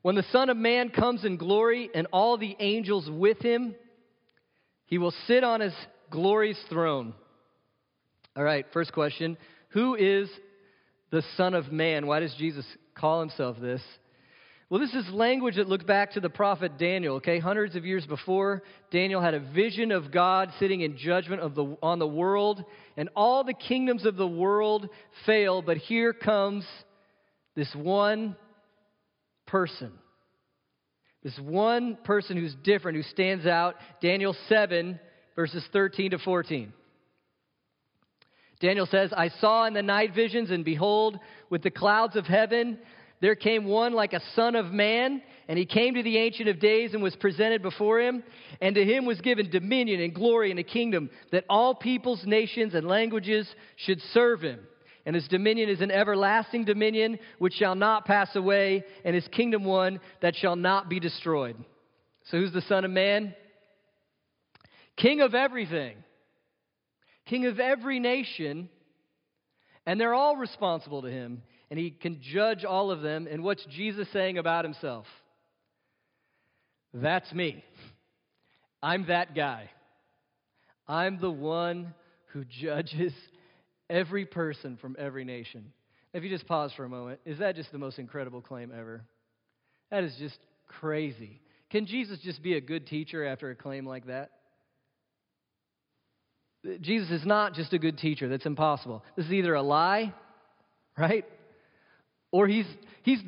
When 0.01 0.15
the 0.15 0.25
Son 0.31 0.49
of 0.49 0.57
Man 0.57 0.89
comes 0.89 1.23
in 1.23 1.37
glory 1.37 1.89
and 1.93 2.07
all 2.11 2.37
the 2.37 2.55
angels 2.59 3.09
with 3.09 3.39
him, 3.39 3.75
he 4.85 4.97
will 4.97 5.13
sit 5.27 5.43
on 5.43 5.61
his 5.61 5.73
glorious 6.09 6.59
throne. 6.69 7.13
All 8.35 8.43
right, 8.43 8.65
first 8.73 8.93
question 8.93 9.37
Who 9.69 9.95
is 9.95 10.29
the 11.11 11.23
Son 11.37 11.53
of 11.53 11.71
Man? 11.71 12.07
Why 12.07 12.19
does 12.19 12.33
Jesus 12.37 12.65
call 12.95 13.19
himself 13.19 13.57
this? 13.59 13.81
Well, 14.71 14.79
this 14.79 14.93
is 14.93 15.09
language 15.11 15.57
that 15.57 15.67
looked 15.67 15.85
back 15.85 16.13
to 16.13 16.21
the 16.21 16.29
prophet 16.29 16.77
Daniel, 16.77 17.17
okay? 17.17 17.39
Hundreds 17.39 17.75
of 17.75 17.85
years 17.85 18.05
before, 18.05 18.63
Daniel 18.89 19.21
had 19.21 19.33
a 19.33 19.39
vision 19.41 19.91
of 19.91 20.13
God 20.13 20.49
sitting 20.59 20.79
in 20.79 20.97
judgment 20.97 21.41
of 21.41 21.55
the, 21.55 21.75
on 21.83 21.99
the 21.99 22.07
world, 22.07 22.63
and 22.95 23.09
all 23.13 23.43
the 23.43 23.53
kingdoms 23.53 24.05
of 24.05 24.15
the 24.15 24.25
world 24.25 24.87
fail, 25.25 25.61
but 25.61 25.75
here 25.75 26.13
comes 26.13 26.65
this 27.53 27.67
one 27.75 28.37
person. 29.51 29.91
This 31.23 31.37
one 31.37 31.97
person 32.03 32.37
who's 32.37 32.55
different, 32.63 32.95
who 32.95 33.03
stands 33.03 33.45
out. 33.45 33.75
Daniel 34.01 34.35
7, 34.47 34.99
verses 35.35 35.63
13 35.71 36.11
to 36.11 36.17
14. 36.17 36.73
Daniel 38.59 38.87
says, 38.87 39.11
I 39.15 39.29
saw 39.39 39.65
in 39.65 39.73
the 39.73 39.83
night 39.83 40.15
visions, 40.15 40.51
and 40.51 40.63
behold, 40.63 41.19
with 41.49 41.63
the 41.63 41.69
clouds 41.69 42.15
of 42.15 42.25
heaven, 42.25 42.79
there 43.19 43.35
came 43.35 43.65
one 43.65 43.93
like 43.93 44.13
a 44.13 44.21
son 44.35 44.55
of 44.55 44.67
man, 44.67 45.21
and 45.47 45.59
he 45.59 45.65
came 45.65 45.95
to 45.95 46.03
the 46.03 46.17
Ancient 46.17 46.47
of 46.47 46.59
Days 46.59 46.93
and 46.93 47.03
was 47.03 47.15
presented 47.15 47.61
before 47.61 47.99
him. 47.99 48.23
And 48.61 48.73
to 48.75 48.83
him 48.83 49.05
was 49.05 49.19
given 49.21 49.49
dominion 49.49 49.99
and 49.99 50.13
glory 50.13 50.49
and 50.49 50.59
a 50.59 50.63
kingdom 50.63 51.09
that 51.31 51.45
all 51.49 51.75
peoples, 51.75 52.23
nations, 52.25 52.73
and 52.73 52.87
languages 52.87 53.47
should 53.75 54.01
serve 54.13 54.41
him. 54.41 54.59
And 55.05 55.15
his 55.15 55.27
dominion 55.27 55.69
is 55.69 55.81
an 55.81 55.91
everlasting 55.91 56.65
dominion 56.65 57.19
which 57.39 57.53
shall 57.53 57.75
not 57.75 58.05
pass 58.05 58.35
away, 58.35 58.83
and 59.03 59.15
his 59.15 59.27
kingdom 59.29 59.63
one 59.63 59.99
that 60.21 60.35
shall 60.35 60.55
not 60.55 60.89
be 60.89 60.99
destroyed. 60.99 61.55
So, 62.25 62.37
who's 62.37 62.53
the 62.53 62.61
Son 62.61 62.85
of 62.85 62.91
Man? 62.91 63.33
King 64.97 65.21
of 65.21 65.33
everything, 65.33 65.95
King 67.25 67.47
of 67.47 67.59
every 67.59 67.99
nation, 67.99 68.69
and 69.85 69.99
they're 69.99 70.13
all 70.13 70.35
responsible 70.35 71.01
to 71.01 71.09
him 71.09 71.41
and 71.71 71.79
he 71.79 71.89
can 71.89 72.19
judge 72.21 72.65
all 72.65 72.91
of 72.91 73.01
them. 73.01 73.27
And 73.31 73.43
what's 73.43 73.65
Jesus 73.67 74.05
saying 74.11 74.37
about 74.37 74.65
himself? 74.65 75.05
That's 76.93 77.31
me. 77.31 77.63
I'm 78.83 79.07
that 79.07 79.33
guy. 79.33 79.69
I'm 80.85 81.21
the 81.21 81.31
one 81.31 81.93
who 82.33 82.43
judges 82.43 83.13
every 83.91 84.25
person 84.25 84.77
from 84.81 84.95
every 84.97 85.25
nation. 85.25 85.71
If 86.13 86.23
you 86.23 86.29
just 86.29 86.47
pause 86.47 86.71
for 86.75 86.85
a 86.85 86.89
moment, 86.89 87.19
is 87.25 87.39
that 87.39 87.55
just 87.55 87.71
the 87.71 87.77
most 87.77 87.99
incredible 87.99 88.41
claim 88.41 88.71
ever? 88.75 89.03
That 89.91 90.03
is 90.03 90.15
just 90.17 90.37
crazy. 90.67 91.41
Can 91.69 91.85
Jesus 91.85 92.19
just 92.23 92.41
be 92.41 92.55
a 92.55 92.61
good 92.61 92.87
teacher 92.87 93.25
after 93.25 93.49
a 93.51 93.55
claim 93.55 93.85
like 93.85 94.07
that? 94.07 94.31
Jesus 96.81 97.09
is 97.11 97.25
not 97.25 97.53
just 97.53 97.73
a 97.73 97.79
good 97.79 97.97
teacher. 97.97 98.29
That's 98.29 98.45
impossible. 98.45 99.03
This 99.15 99.25
is 99.25 99.33
either 99.33 99.53
a 99.55 99.61
lie, 99.61 100.13
right? 100.97 101.25
Or 102.31 102.47
he's, 102.47 102.67
he's 103.03 103.19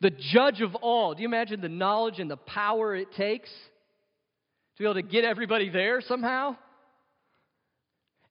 the 0.00 0.10
judge 0.10 0.60
of 0.60 0.74
all. 0.76 1.14
Do 1.14 1.22
you 1.22 1.28
imagine 1.28 1.60
the 1.60 1.68
knowledge 1.68 2.18
and 2.18 2.30
the 2.30 2.36
power 2.36 2.94
it 2.94 3.12
takes 3.12 3.50
to 3.50 4.82
be 4.82 4.84
able 4.84 4.94
to 4.94 5.02
get 5.02 5.24
everybody 5.24 5.70
there 5.70 6.00
somehow? 6.00 6.56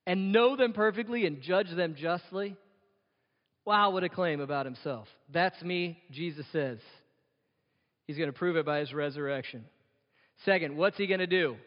And 0.07 0.31
know 0.31 0.55
them 0.55 0.71
perfectly 0.71 1.27
and 1.27 1.41
judge 1.41 1.69
them 1.69 1.95
justly? 1.95 2.55
Wow, 3.65 3.91
what 3.91 4.05
a 4.05 4.09
claim 4.09 4.39
about 4.39 4.65
himself. 4.65 5.07
That's 5.33 5.61
me, 5.61 6.01
Jesus 6.09 6.45
says. 6.53 6.79
He's 8.07 8.17
going 8.17 8.31
to 8.31 8.37
prove 8.37 8.55
it 8.55 8.65
by 8.65 8.79
his 8.79 8.93
resurrection. 8.93 9.65
Second, 10.45 10.77
what's 10.77 10.97
he 10.97 11.07
going 11.07 11.19
to 11.19 11.27
do? 11.27 11.57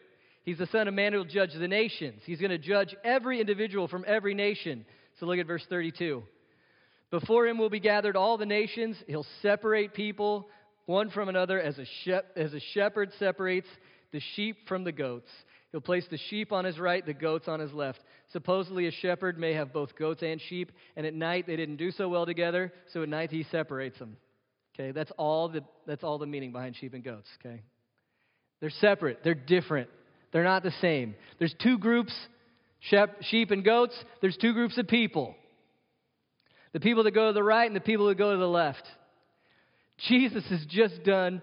He's 0.43 0.57
the 0.57 0.65
Son 0.65 0.87
of 0.87 0.93
Man 0.95 1.13
who 1.13 1.19
will 1.19 1.25
judge 1.25 1.51
the 1.53 1.67
nations. 1.67 2.21
He's 2.25 2.39
going 2.39 2.49
to 2.49 2.57
judge 2.57 2.95
every 3.03 3.39
individual 3.39 3.87
from 3.87 4.03
every 4.07 4.33
nation. 4.33 4.85
So 5.19 5.27
look 5.27 5.37
at 5.37 5.45
verse 5.45 5.65
32. 5.69 6.23
Before 7.11 7.45
him 7.45 7.59
will 7.59 7.69
be 7.69 7.79
gathered 7.79 8.15
all 8.15 8.39
the 8.39 8.45
nations. 8.47 8.97
He'll 9.05 9.25
separate 9.43 9.93
people 9.93 10.47
one 10.87 11.11
from 11.11 11.29
another 11.29 11.61
as 11.61 11.77
a, 11.77 12.23
as 12.35 12.55
a 12.55 12.59
shepherd 12.73 13.11
separates 13.19 13.67
the 14.11 14.21
sheep 14.35 14.67
from 14.67 14.83
the 14.83 14.91
goats. 14.91 15.29
He'll 15.71 15.81
place 15.81 16.05
the 16.11 16.17
sheep 16.29 16.51
on 16.51 16.65
his 16.65 16.77
right, 16.77 17.05
the 17.05 17.13
goats 17.13 17.47
on 17.47 17.59
his 17.59 17.71
left. 17.71 17.99
Supposedly, 18.33 18.87
a 18.87 18.91
shepherd 18.91 19.37
may 19.37 19.53
have 19.53 19.71
both 19.71 19.95
goats 19.95 20.21
and 20.21 20.41
sheep, 20.41 20.71
and 20.97 21.05
at 21.05 21.13
night 21.13 21.47
they 21.47 21.55
didn't 21.55 21.77
do 21.77 21.91
so 21.91 22.09
well 22.09 22.25
together, 22.25 22.73
so 22.93 23.03
at 23.03 23.09
night 23.09 23.31
he 23.31 23.43
separates 23.43 23.97
them. 23.97 24.17
Okay, 24.75 24.91
that's 24.91 25.11
all 25.17 25.47
the, 25.49 25.63
that's 25.87 26.03
all 26.03 26.17
the 26.17 26.25
meaning 26.25 26.51
behind 26.51 26.75
sheep 26.75 26.93
and 26.93 27.03
goats, 27.03 27.27
okay? 27.39 27.61
They're 28.59 28.69
separate, 28.69 29.19
they're 29.23 29.33
different, 29.33 29.89
they're 30.33 30.43
not 30.43 30.63
the 30.63 30.73
same. 30.81 31.15
There's 31.39 31.55
two 31.61 31.77
groups, 31.77 32.13
sheep 32.81 33.51
and 33.51 33.63
goats, 33.63 33.95
there's 34.21 34.37
two 34.37 34.53
groups 34.53 34.77
of 34.77 34.87
people 34.87 35.35
the 36.73 36.79
people 36.79 37.03
that 37.03 37.11
go 37.11 37.27
to 37.27 37.33
the 37.33 37.43
right 37.43 37.67
and 37.67 37.75
the 37.75 37.81
people 37.81 38.07
that 38.07 38.17
go 38.17 38.31
to 38.31 38.37
the 38.37 38.47
left. 38.47 38.83
Jesus 40.07 40.43
has 40.49 40.65
just 40.69 41.03
done 41.03 41.41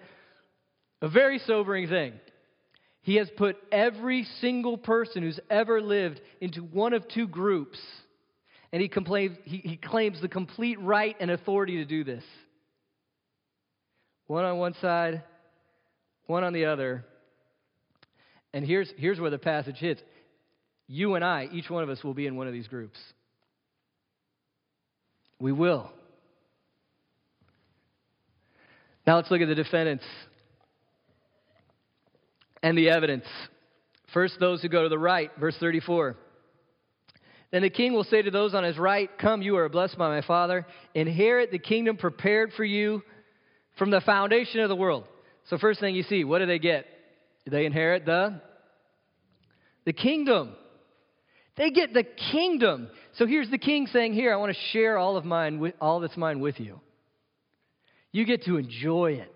a 1.02 1.08
very 1.08 1.38
sobering 1.40 1.86
thing. 1.88 2.14
He 3.02 3.16
has 3.16 3.28
put 3.36 3.56
every 3.72 4.26
single 4.40 4.76
person 4.76 5.22
who's 5.22 5.40
ever 5.48 5.80
lived 5.80 6.20
into 6.40 6.60
one 6.60 6.92
of 6.92 7.08
two 7.08 7.26
groups, 7.26 7.78
and 8.72 8.82
he, 8.82 8.88
complains, 8.88 9.36
he, 9.44 9.58
he 9.58 9.76
claims 9.76 10.20
the 10.20 10.28
complete 10.28 10.80
right 10.80 11.16
and 11.20 11.30
authority 11.30 11.76
to 11.76 11.84
do 11.84 12.04
this. 12.04 12.24
One 14.26 14.44
on 14.44 14.58
one 14.58 14.74
side, 14.80 15.22
one 16.26 16.44
on 16.44 16.52
the 16.52 16.66
other. 16.66 17.04
And 18.52 18.64
here's, 18.64 18.92
here's 18.96 19.18
where 19.18 19.30
the 19.30 19.38
passage 19.38 19.76
hits. 19.78 20.02
You 20.86 21.14
and 21.14 21.24
I, 21.24 21.48
each 21.52 21.70
one 21.70 21.82
of 21.82 21.88
us, 21.88 22.02
will 22.04 22.14
be 22.14 22.26
in 22.26 22.36
one 22.36 22.46
of 22.46 22.52
these 22.52 22.68
groups. 22.68 22.98
We 25.38 25.52
will. 25.52 25.90
Now 29.06 29.16
let's 29.16 29.30
look 29.30 29.40
at 29.40 29.48
the 29.48 29.54
defendants 29.54 30.04
and 32.62 32.76
the 32.76 32.90
evidence. 32.90 33.24
First, 34.12 34.38
those 34.40 34.62
who 34.62 34.68
go 34.68 34.82
to 34.82 34.88
the 34.88 34.98
right, 34.98 35.30
verse 35.38 35.56
34. 35.58 36.16
Then 37.50 37.62
the 37.62 37.70
king 37.70 37.94
will 37.94 38.04
say 38.04 38.22
to 38.22 38.30
those 38.30 38.54
on 38.54 38.64
his 38.64 38.78
right, 38.78 39.10
Come, 39.18 39.42
you 39.42 39.56
are 39.56 39.68
blessed 39.68 39.96
by 39.96 40.08
my 40.08 40.26
Father. 40.26 40.66
Inherit 40.94 41.50
the 41.50 41.58
kingdom 41.58 41.96
prepared 41.96 42.52
for 42.56 42.64
you 42.64 43.02
from 43.78 43.90
the 43.90 44.00
foundation 44.00 44.60
of 44.60 44.68
the 44.68 44.76
world. 44.76 45.04
So, 45.48 45.56
first 45.56 45.80
thing 45.80 45.94
you 45.94 46.02
see, 46.02 46.24
what 46.24 46.40
do 46.40 46.46
they 46.46 46.58
get? 46.58 46.86
They 47.46 47.64
inherit 47.64 48.04
the, 48.04 48.40
the 49.86 49.94
kingdom? 49.94 50.54
They 51.56 51.70
get 51.70 51.94
the 51.94 52.04
kingdom. 52.04 52.88
So 53.14 53.26
here's 53.26 53.50
the 53.50 53.58
king 53.58 53.88
saying, 53.88 54.12
Here, 54.12 54.32
I 54.32 54.36
want 54.36 54.54
to 54.54 54.58
share 54.72 54.98
all 54.98 55.16
of 55.16 55.24
mine, 55.24 55.72
all 55.80 56.00
that's 56.00 56.16
mine 56.16 56.40
with 56.40 56.60
you. 56.60 56.80
You 58.12 58.24
get 58.24 58.44
to 58.44 58.56
enjoy 58.56 59.12
it. 59.12 59.34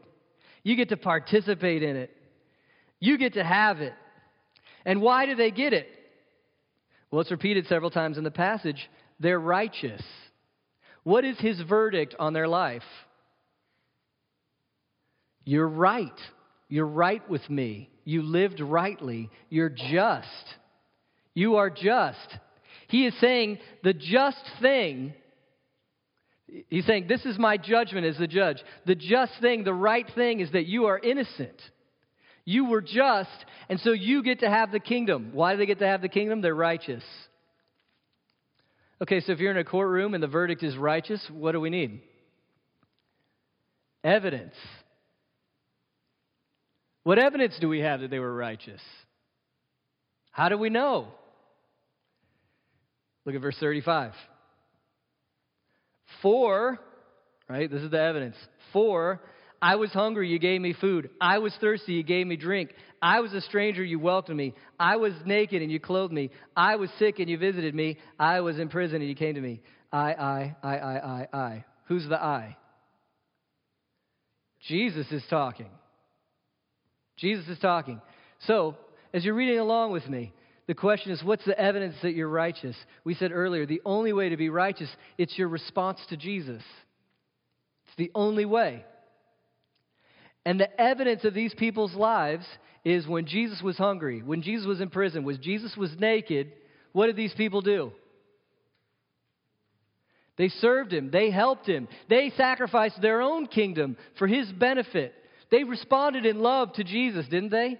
You 0.62 0.76
get 0.76 0.90
to 0.90 0.96
participate 0.96 1.82
in 1.82 1.96
it. 1.96 2.16
You 3.02 3.18
get 3.18 3.32
to 3.32 3.42
have 3.42 3.80
it. 3.80 3.94
And 4.85 5.02
why 5.02 5.26
do 5.26 5.35
they 5.35 5.50
get 5.50 5.73
it? 5.73 5.88
Well, 7.11 7.21
it's 7.21 7.32
repeated 7.32 7.66
several 7.66 7.90
times 7.90 8.16
in 8.16 8.23
the 8.23 8.30
passage. 8.30 8.88
They're 9.18 9.40
righteous. 9.40 10.02
What 11.02 11.25
is 11.25 11.37
his 11.40 11.61
verdict 11.62 12.14
on 12.21 12.32
their 12.32 12.47
life? 12.47 12.85
You're 15.44 15.66
right. 15.66 16.16
You're 16.68 16.87
right 16.87 17.28
with 17.28 17.50
me. 17.50 17.90
You 18.04 18.23
lived 18.23 18.61
rightly. 18.61 19.30
You're 19.50 19.68
just. 19.68 20.28
You 21.35 21.56
are 21.56 21.71
just. 21.71 22.38
He 22.87 23.04
is 23.04 23.18
saying 23.21 23.59
the 23.82 23.94
just 23.94 24.44
thing. 24.61 25.12
He's 26.68 26.87
saying, 26.87 27.09
This 27.09 27.25
is 27.25 27.37
my 27.37 27.56
judgment 27.56 28.06
as 28.06 28.16
the 28.16 28.28
judge. 28.28 28.62
The 28.87 28.94
just 28.94 29.32
thing, 29.40 29.64
the 29.64 29.75
right 29.75 30.09
thing 30.14 30.38
is 30.38 30.52
that 30.52 30.66
you 30.66 30.85
are 30.85 31.00
innocent. 31.00 31.61
You 32.44 32.64
were 32.66 32.80
just, 32.80 33.30
and 33.68 33.78
so 33.80 33.92
you 33.92 34.22
get 34.22 34.40
to 34.40 34.49
have 34.49 34.72
the 34.72 34.80
kingdom. 34.80 35.30
Why 35.32 35.52
do 35.52 35.58
they 35.58 35.66
get 35.66 35.78
to 35.78 35.87
have 35.87 36.02
the 36.02 36.08
kingdom? 36.08 36.40
They're 36.40 36.54
righteous. 36.54 37.04
Okay, 39.00 39.20
so 39.20 39.32
if 39.32 39.38
you're 39.38 39.50
in 39.50 39.58
a 39.58 39.64
courtroom 39.64 40.14
and 40.14 40.22
the 40.22 40.28
verdict 40.28 40.62
is 40.62 40.76
righteous, 40.76 41.25
what 41.30 41.52
do 41.52 41.61
we 41.61 41.70
need? 41.70 42.00
Evidence. 44.04 44.54
What 47.04 47.18
evidence 47.18 47.54
do 47.61 47.68
we 47.68 47.80
have 47.80 48.00
that 48.00 48.11
they 48.11 48.18
were 48.18 48.34
righteous? 48.34 48.80
How 50.30 50.49
do 50.49 50.56
we 50.56 50.70
know? 50.70 51.08
Look 53.25 53.34
at 53.34 53.40
verse 53.40 53.56
35. 53.58 54.12
For, 56.22 56.78
right, 57.49 57.70
this 57.70 57.82
is 57.82 57.90
the 57.90 58.00
evidence. 58.00 58.37
For 58.72 59.20
I 59.62 59.76
was 59.76 59.92
hungry, 59.92 60.28
you 60.28 60.40
gave 60.40 60.61
me 60.61 60.75
food. 60.78 61.09
I 61.21 61.38
was 61.38 61.54
thirsty, 61.61 61.92
you 61.92 62.02
gave 62.02 62.26
me 62.26 62.35
drink. 62.35 62.75
I 63.00 63.21
was 63.21 63.33
a 63.33 63.40
stranger, 63.40 63.85
you 63.85 64.00
welcomed 64.00 64.37
me. 64.37 64.54
I 64.78 64.97
was 64.97 65.12
naked, 65.25 65.62
and 65.62 65.71
you 65.71 65.78
clothed 65.78 66.12
me. 66.12 66.31
I 66.57 66.75
was 66.75 66.90
sick, 66.99 67.21
and 67.21 67.31
you 67.31 67.38
visited 67.38 67.73
me. 67.73 67.99
I 68.19 68.40
was 68.40 68.59
in 68.59 68.69
prison, 68.69 68.97
and 68.97 69.09
you 69.09 69.14
came 69.14 69.37
to 69.37 69.40
me. 69.40 69.61
I, 69.92 70.14
I, 70.14 70.57
I, 70.64 70.76
I, 70.76 70.97
I, 70.97 71.28
I. 71.33 71.64
Who's 71.87 72.09
the 72.09 72.21
I? 72.21 72.57
Jesus 74.66 75.07
is 75.12 75.23
talking. 75.31 75.71
Jesus 77.16 77.47
is 77.47 77.59
talking. 77.61 78.00
So, 78.47 78.76
as 79.14 79.25
you're 79.25 79.35
reading 79.35 79.61
along 79.61 79.92
with 79.92 80.09
me, 80.09 80.33
the 80.66 80.75
question 80.75 81.12
is 81.12 81.23
what's 81.23 81.45
the 81.45 81.59
evidence 81.59 81.95
that 82.02 82.14
you're 82.14 82.28
righteous? 82.28 82.76
We 83.04 83.14
said 83.14 83.31
earlier, 83.31 83.64
the 83.64 83.83
only 83.85 84.12
way 84.12 84.31
to 84.31 84.37
be 84.37 84.49
righteous, 84.49 84.88
it's 85.19 85.38
your 85.38 85.49
response 85.49 86.00
to 86.09 86.16
Jesus. 86.16 86.62
It's 87.87 87.96
the 87.96 88.11
only 88.14 88.44
way. 88.44 88.85
And 90.44 90.59
the 90.59 90.81
evidence 90.81 91.24
of 91.24 91.35
these 91.35 91.55
people's 91.55 91.94
lives 91.94 92.46
is 92.85 93.07
when 93.07 93.26
Jesus 93.26 93.62
was 93.62 93.76
hungry, 93.76 94.22
when 94.22 94.42
Jesus 94.42 94.66
was 94.66 94.81
in 94.81 94.90
prison, 94.90 95.24
when 95.24 95.40
Jesus 95.40 95.76
was 95.76 95.90
naked, 95.98 96.52
what 96.92 97.07
did 97.07 97.16
these 97.16 97.35
people 97.35 97.61
do? 97.61 97.92
They 100.37 100.48
served 100.48 100.92
him, 100.92 101.11
they 101.11 101.31
helped 101.31 101.66
him, 101.68 101.88
they 102.09 102.33
sacrificed 102.37 103.00
their 103.00 103.20
own 103.20 103.46
kingdom 103.46 103.96
for 104.18 104.26
his 104.26 104.50
benefit. 104.50 105.14
They 105.50 105.64
responded 105.64 106.24
in 106.26 106.40
love 106.40 106.72
to 106.74 106.85
Jesus, 106.85 107.26
didn't 107.28 107.50
they? 107.50 107.78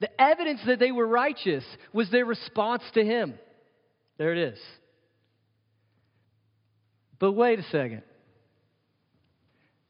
The 0.00 0.20
evidence 0.20 0.60
that 0.66 0.78
they 0.78 0.92
were 0.92 1.06
righteous 1.06 1.64
was 1.92 2.08
their 2.10 2.24
response 2.24 2.84
to 2.94 3.04
him. 3.04 3.34
There 4.16 4.32
it 4.32 4.52
is. 4.52 4.58
But 7.18 7.32
wait 7.32 7.58
a 7.58 7.64
second. 7.64 8.02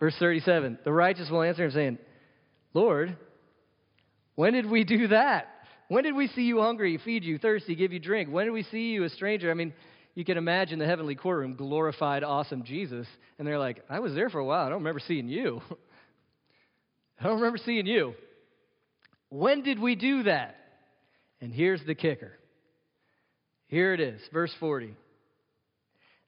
Verse 0.01 0.15
37 0.19 0.79
The 0.85 0.93
righteous 0.93 1.29
will 1.31 1.43
answer 1.43 1.67
him, 1.67 1.71
saying, 1.73 1.99
Lord, 2.79 3.17
when 4.37 4.53
did 4.53 4.71
we 4.71 4.85
do 4.85 5.09
that? 5.09 5.49
When 5.89 6.05
did 6.05 6.15
we 6.15 6.29
see 6.29 6.43
you 6.43 6.61
hungry, 6.61 6.97
feed 7.05 7.25
you, 7.25 7.37
thirsty, 7.37 7.75
give 7.75 7.93
you 7.93 7.99
drink? 7.99 8.31
When 8.31 8.45
did 8.45 8.53
we 8.53 8.63
see 8.63 8.93
you 8.93 9.03
a 9.03 9.09
stranger? 9.09 9.51
I 9.51 9.55
mean, 9.55 9.73
you 10.15 10.25
can 10.25 10.39
imagine 10.39 10.79
the 10.79 10.87
heavenly 10.87 11.17
courtroom, 11.17 11.57
glorified, 11.57 12.23
awesome 12.23 12.63
Jesus, 12.63 13.09
and 13.37 13.49
they're 13.49 13.59
like, 13.59 13.83
I 13.91 13.99
was 13.99 14.15
there 14.15 14.31
for 14.31 14.39
a 14.39 14.45
while. 14.45 14.65
I 14.65 14.69
don't 14.69 14.79
remember 14.79 15.01
seeing 15.01 15.29
you. 15.29 15.61
I 17.21 17.25
don't 17.25 17.41
remember 17.41 17.59
seeing 17.59 17.85
you. 17.87 18.15
When 19.29 19.65
did 19.65 19.81
we 19.81 19.97
do 19.97 20.23
that? 20.23 20.55
And 21.41 21.53
here's 21.53 21.85
the 21.85 21.97
kicker. 21.97 22.39
Here 23.67 23.93
it 23.93 23.99
is, 23.99 24.21
verse 24.33 24.53
40. 24.61 24.95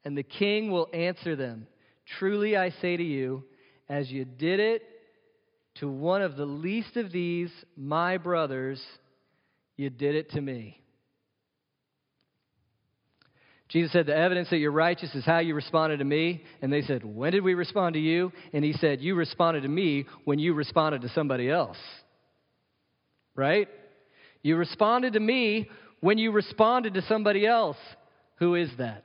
And 0.04 0.18
the 0.18 0.24
king 0.24 0.72
will 0.72 0.88
answer 0.92 1.36
them 1.36 1.68
Truly 2.18 2.56
I 2.56 2.70
say 2.82 2.96
to 2.96 3.04
you, 3.04 3.44
as 3.88 4.10
you 4.10 4.24
did 4.24 4.58
it 4.58 4.82
to 5.76 5.88
one 5.88 6.22
of 6.22 6.36
the 6.36 6.44
least 6.44 6.96
of 6.96 7.12
these, 7.12 7.50
my 7.76 8.18
brothers, 8.18 8.82
you 9.76 9.90
did 9.90 10.14
it 10.14 10.30
to 10.32 10.40
me. 10.40 10.80
Jesus 13.70 13.92
said, 13.92 14.06
The 14.06 14.16
evidence 14.16 14.50
that 14.50 14.58
you're 14.58 14.72
righteous 14.72 15.14
is 15.14 15.24
how 15.24 15.38
you 15.38 15.54
responded 15.54 15.98
to 15.98 16.04
me. 16.04 16.42
And 16.60 16.72
they 16.72 16.82
said, 16.82 17.04
When 17.04 17.32
did 17.32 17.44
we 17.44 17.54
respond 17.54 17.94
to 17.94 18.00
you? 18.00 18.32
And 18.52 18.64
he 18.64 18.72
said, 18.74 19.00
You 19.00 19.14
responded 19.14 19.62
to 19.62 19.68
me 19.68 20.06
when 20.24 20.38
you 20.38 20.54
responded 20.54 21.02
to 21.02 21.08
somebody 21.10 21.48
else. 21.48 21.78
Right? 23.36 23.68
You 24.42 24.56
responded 24.56 25.12
to 25.12 25.20
me 25.20 25.70
when 26.00 26.18
you 26.18 26.32
responded 26.32 26.94
to 26.94 27.02
somebody 27.02 27.46
else. 27.46 27.76
Who 28.36 28.56
is 28.56 28.70
that? 28.78 29.04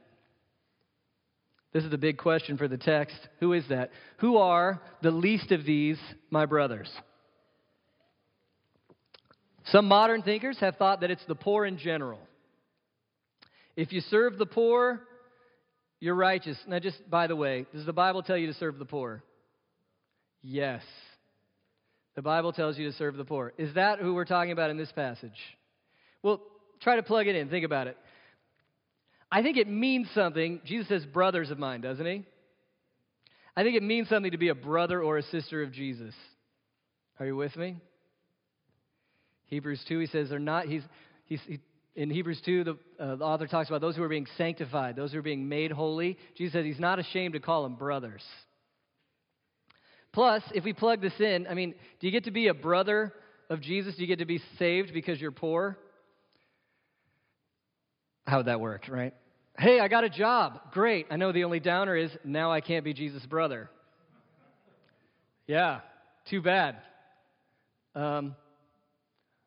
This 1.76 1.84
is 1.84 1.92
the 1.92 1.98
big 1.98 2.18
question 2.18 2.56
for 2.56 2.70
the 2.70 2.78
text. 2.78 3.18
Who 3.42 3.52
is 3.52 3.66
that? 3.68 3.92
Who 4.20 4.38
are 4.38 4.82
the 5.02 5.12
least 5.12 5.52
of 5.52 5.66
these, 5.66 6.00
my 6.30 6.46
brothers? 6.46 6.90
Some 9.74 9.90
modern 9.90 10.22
thinkers 10.22 10.58
have 10.62 10.78
thought 10.78 11.02
that 11.02 11.12
it's 11.12 11.26
the 11.28 11.36
poor 11.36 11.66
in 11.66 11.78
general. 11.78 12.22
If 13.76 13.92
you 13.92 14.00
serve 14.00 14.38
the 14.38 14.46
poor, 14.46 15.02
you're 16.00 16.16
righteous. 16.16 16.58
Now, 16.66 16.80
just 16.80 17.10
by 17.10 17.28
the 17.28 17.36
way, 17.36 17.66
does 17.74 17.86
the 17.86 17.92
Bible 17.92 18.24
tell 18.24 18.38
you 18.38 18.48
to 18.48 18.54
serve 18.54 18.80
the 18.80 18.86
poor? 18.86 19.22
Yes. 20.42 20.82
The 22.16 22.22
Bible 22.22 22.54
tells 22.54 22.78
you 22.78 22.90
to 22.90 22.98
serve 22.98 23.18
the 23.18 23.26
poor. 23.26 23.52
Is 23.58 23.74
that 23.74 24.00
who 24.00 24.14
we're 24.14 24.24
talking 24.24 24.54
about 24.54 24.70
in 24.70 24.78
this 24.78 24.94
passage? 24.94 25.38
Well, 26.24 26.42
try 26.80 26.96
to 26.96 27.04
plug 27.04 27.28
it 27.28 27.36
in. 27.36 27.50
Think 27.50 27.66
about 27.66 27.88
it. 27.88 27.98
I 29.32 29.42
think 29.42 29.58
it 29.58 29.68
means 29.68 30.08
something. 30.14 30.62
Jesus 30.66 30.88
says, 30.88 31.06
brothers 31.06 31.52
of 31.52 31.60
mine, 31.60 31.82
doesn't 31.82 32.06
he? 32.06 32.26
I 33.58 33.64
think 33.64 33.76
it 33.76 33.84
means 33.84 34.10
something 34.10 34.32
to 34.32 34.38
be 34.38 34.50
a 34.50 34.56
brother 34.56 35.02
or 35.02 35.18
a 35.18 35.24
sister 35.24 35.64
of 35.64 35.72
Jesus. 35.72 36.14
Are 37.20 37.26
you 37.26 37.36
with 37.36 37.56
me? 37.56 37.78
Hebrews 39.48 39.84
2, 39.88 40.00
he 40.00 40.08
says, 40.08 40.30
they're 40.30 40.40
not, 40.40 40.66
he's, 40.66 40.82
he's, 41.26 41.40
he, 41.48 41.60
in 41.96 42.10
Hebrews 42.10 42.42
2, 42.44 42.64
the, 42.64 42.78
uh, 43.00 43.16
the 43.16 43.24
author 43.24 43.48
talks 43.48 43.70
about 43.70 43.80
those 43.80 43.96
who 43.96 44.04
are 44.04 44.10
being 44.10 44.28
sanctified, 44.38 44.96
those 44.96 45.14
who 45.14 45.20
are 45.20 45.24
being 45.24 45.48
made 45.48 45.72
holy. 45.72 46.18
Jesus 46.36 46.54
says 46.54 46.66
he's 46.66 46.80
not 46.80 47.00
ashamed 47.00 47.34
to 47.34 47.40
call 47.40 47.64
them 47.64 47.76
brothers. 47.76 48.24
Plus, 50.12 50.44
if 50.54 50.64
we 50.64 50.74
plug 50.74 51.02
this 51.02 51.20
in, 51.20 51.48
I 51.48 51.54
mean, 51.54 51.74
do 52.00 52.08
you 52.08 52.12
get 52.12 52.26
to 52.26 52.32
be 52.32 52.48
a 52.48 52.54
brother 52.54 53.14
of 53.50 53.62
Jesus? 53.62 53.96
Do 53.96 54.02
you 54.02 54.08
get 54.08 54.20
to 54.20 54.26
be 54.26 54.42
saved 54.60 54.94
because 54.94 55.22
you're 55.22 55.32
poor? 55.32 55.78
How 58.26 58.38
would 58.38 58.48
that 58.48 58.60
work, 58.60 58.88
right? 58.90 59.14
Hey, 59.58 59.80
I 59.80 59.88
got 59.88 60.04
a 60.04 60.10
job. 60.10 60.60
Great. 60.72 61.08
I 61.10 61.16
know 61.16 61.32
the 61.32 61.44
only 61.44 61.60
downer 61.60 61.96
is 61.96 62.12
now 62.24 62.52
I 62.52 62.62
can't 62.62 62.84
be 62.84 62.94
Jesus' 62.94 63.26
brother. 63.26 63.70
Yeah, 65.48 65.82
too 66.30 66.42
bad. 66.42 66.78
Um, 67.94 68.36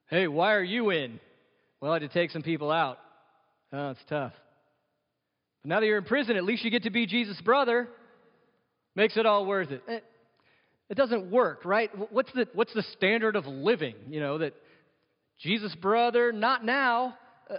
hey, 0.08 0.28
why 0.28 0.54
are 0.54 0.62
you 0.62 0.90
in? 0.90 1.20
Well, 1.80 1.90
I 1.90 1.96
had 1.96 2.02
to 2.02 2.08
take 2.08 2.30
some 2.30 2.42
people 2.42 2.70
out. 2.70 2.98
Oh, 3.72 3.90
it's 3.90 4.00
tough. 4.08 4.32
But 5.62 5.68
now 5.68 5.80
that 5.80 5.86
you're 5.86 5.98
in 5.98 6.04
prison, 6.04 6.36
at 6.36 6.44
least 6.44 6.64
you 6.64 6.70
get 6.70 6.84
to 6.84 6.90
be 6.90 7.04
Jesus' 7.06 7.40
brother. 7.40 7.88
Makes 8.94 9.16
it 9.16 9.26
all 9.26 9.44
worth 9.44 9.70
it. 9.70 9.82
It, 9.86 10.04
it 10.88 10.94
doesn't 10.96 11.30
work, 11.30 11.64
right? 11.64 11.90
What's 12.12 12.32
the, 12.32 12.48
what's 12.54 12.72
the 12.72 12.84
standard 12.94 13.36
of 13.36 13.46
living, 13.46 13.94
you 14.08 14.20
know, 14.20 14.38
that 14.38 14.54
Jesus' 15.38 15.74
brother, 15.74 16.32
not 16.32 16.64
now. 16.64 17.16
Uh, 17.50 17.56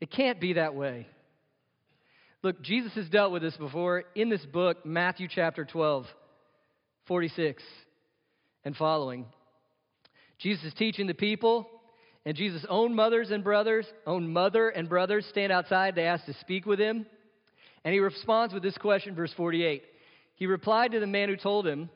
it 0.00 0.10
can't 0.10 0.40
be 0.40 0.54
that 0.54 0.74
way. 0.74 1.06
Look, 2.42 2.62
Jesus 2.62 2.92
has 2.94 3.08
dealt 3.08 3.32
with 3.32 3.42
this 3.42 3.56
before 3.56 4.04
in 4.14 4.30
this 4.30 4.44
book, 4.46 4.86
Matthew 4.86 5.28
chapter 5.28 5.64
12, 5.64 6.06
46 7.06 7.62
and 8.64 8.74
following. 8.76 9.26
Jesus 10.38 10.64
is 10.64 10.74
teaching 10.74 11.06
the 11.06 11.14
people, 11.14 11.68
and 12.24 12.34
Jesus' 12.36 12.64
own 12.68 12.94
mothers 12.94 13.30
and 13.30 13.44
brothers, 13.44 13.86
own 14.06 14.32
mother 14.32 14.70
and 14.70 14.88
brothers 14.88 15.26
stand 15.30 15.52
outside. 15.52 15.94
They 15.94 16.04
ask 16.04 16.24
to 16.26 16.34
speak 16.40 16.64
with 16.64 16.78
him. 16.78 17.04
And 17.84 17.94
he 17.94 18.00
responds 18.00 18.54
with 18.54 18.62
this 18.62 18.76
question, 18.78 19.14
verse 19.14 19.32
48. 19.36 19.82
He 20.36 20.46
replied 20.46 20.92
to 20.92 21.00
the 21.00 21.06
man 21.06 21.28
who 21.28 21.36
told 21.36 21.66
him, 21.66 21.90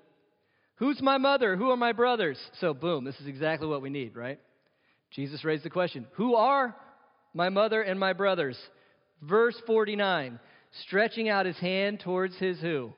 Who's 0.76 1.00
my 1.00 1.18
mother? 1.18 1.56
Who 1.56 1.70
are 1.70 1.76
my 1.76 1.92
brothers? 1.92 2.38
So, 2.60 2.74
boom, 2.74 3.04
this 3.04 3.18
is 3.20 3.26
exactly 3.26 3.68
what 3.68 3.80
we 3.80 3.90
need, 3.90 4.16
right? 4.16 4.40
Jesus 5.10 5.44
raised 5.44 5.64
the 5.64 5.70
question 5.70 6.06
Who 6.14 6.34
are 6.34 6.74
my 7.34 7.50
mother 7.50 7.82
and 7.82 8.00
my 8.00 8.12
brothers? 8.12 8.58
Verse 9.20 9.60
49, 9.66 10.38
stretching 10.82 11.28
out 11.28 11.46
his 11.46 11.58
hand 11.58 12.00
towards 12.00 12.36
his 12.36 12.60
who? 12.60 12.92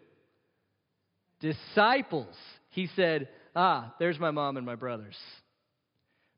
Disciples. 1.40 2.35
He 2.70 2.88
said, 2.94 3.29
Ah, 3.55 3.94
there's 3.99 4.18
my 4.18 4.31
mom 4.31 4.57
and 4.57 4.66
my 4.66 4.75
brothers. 4.75 5.16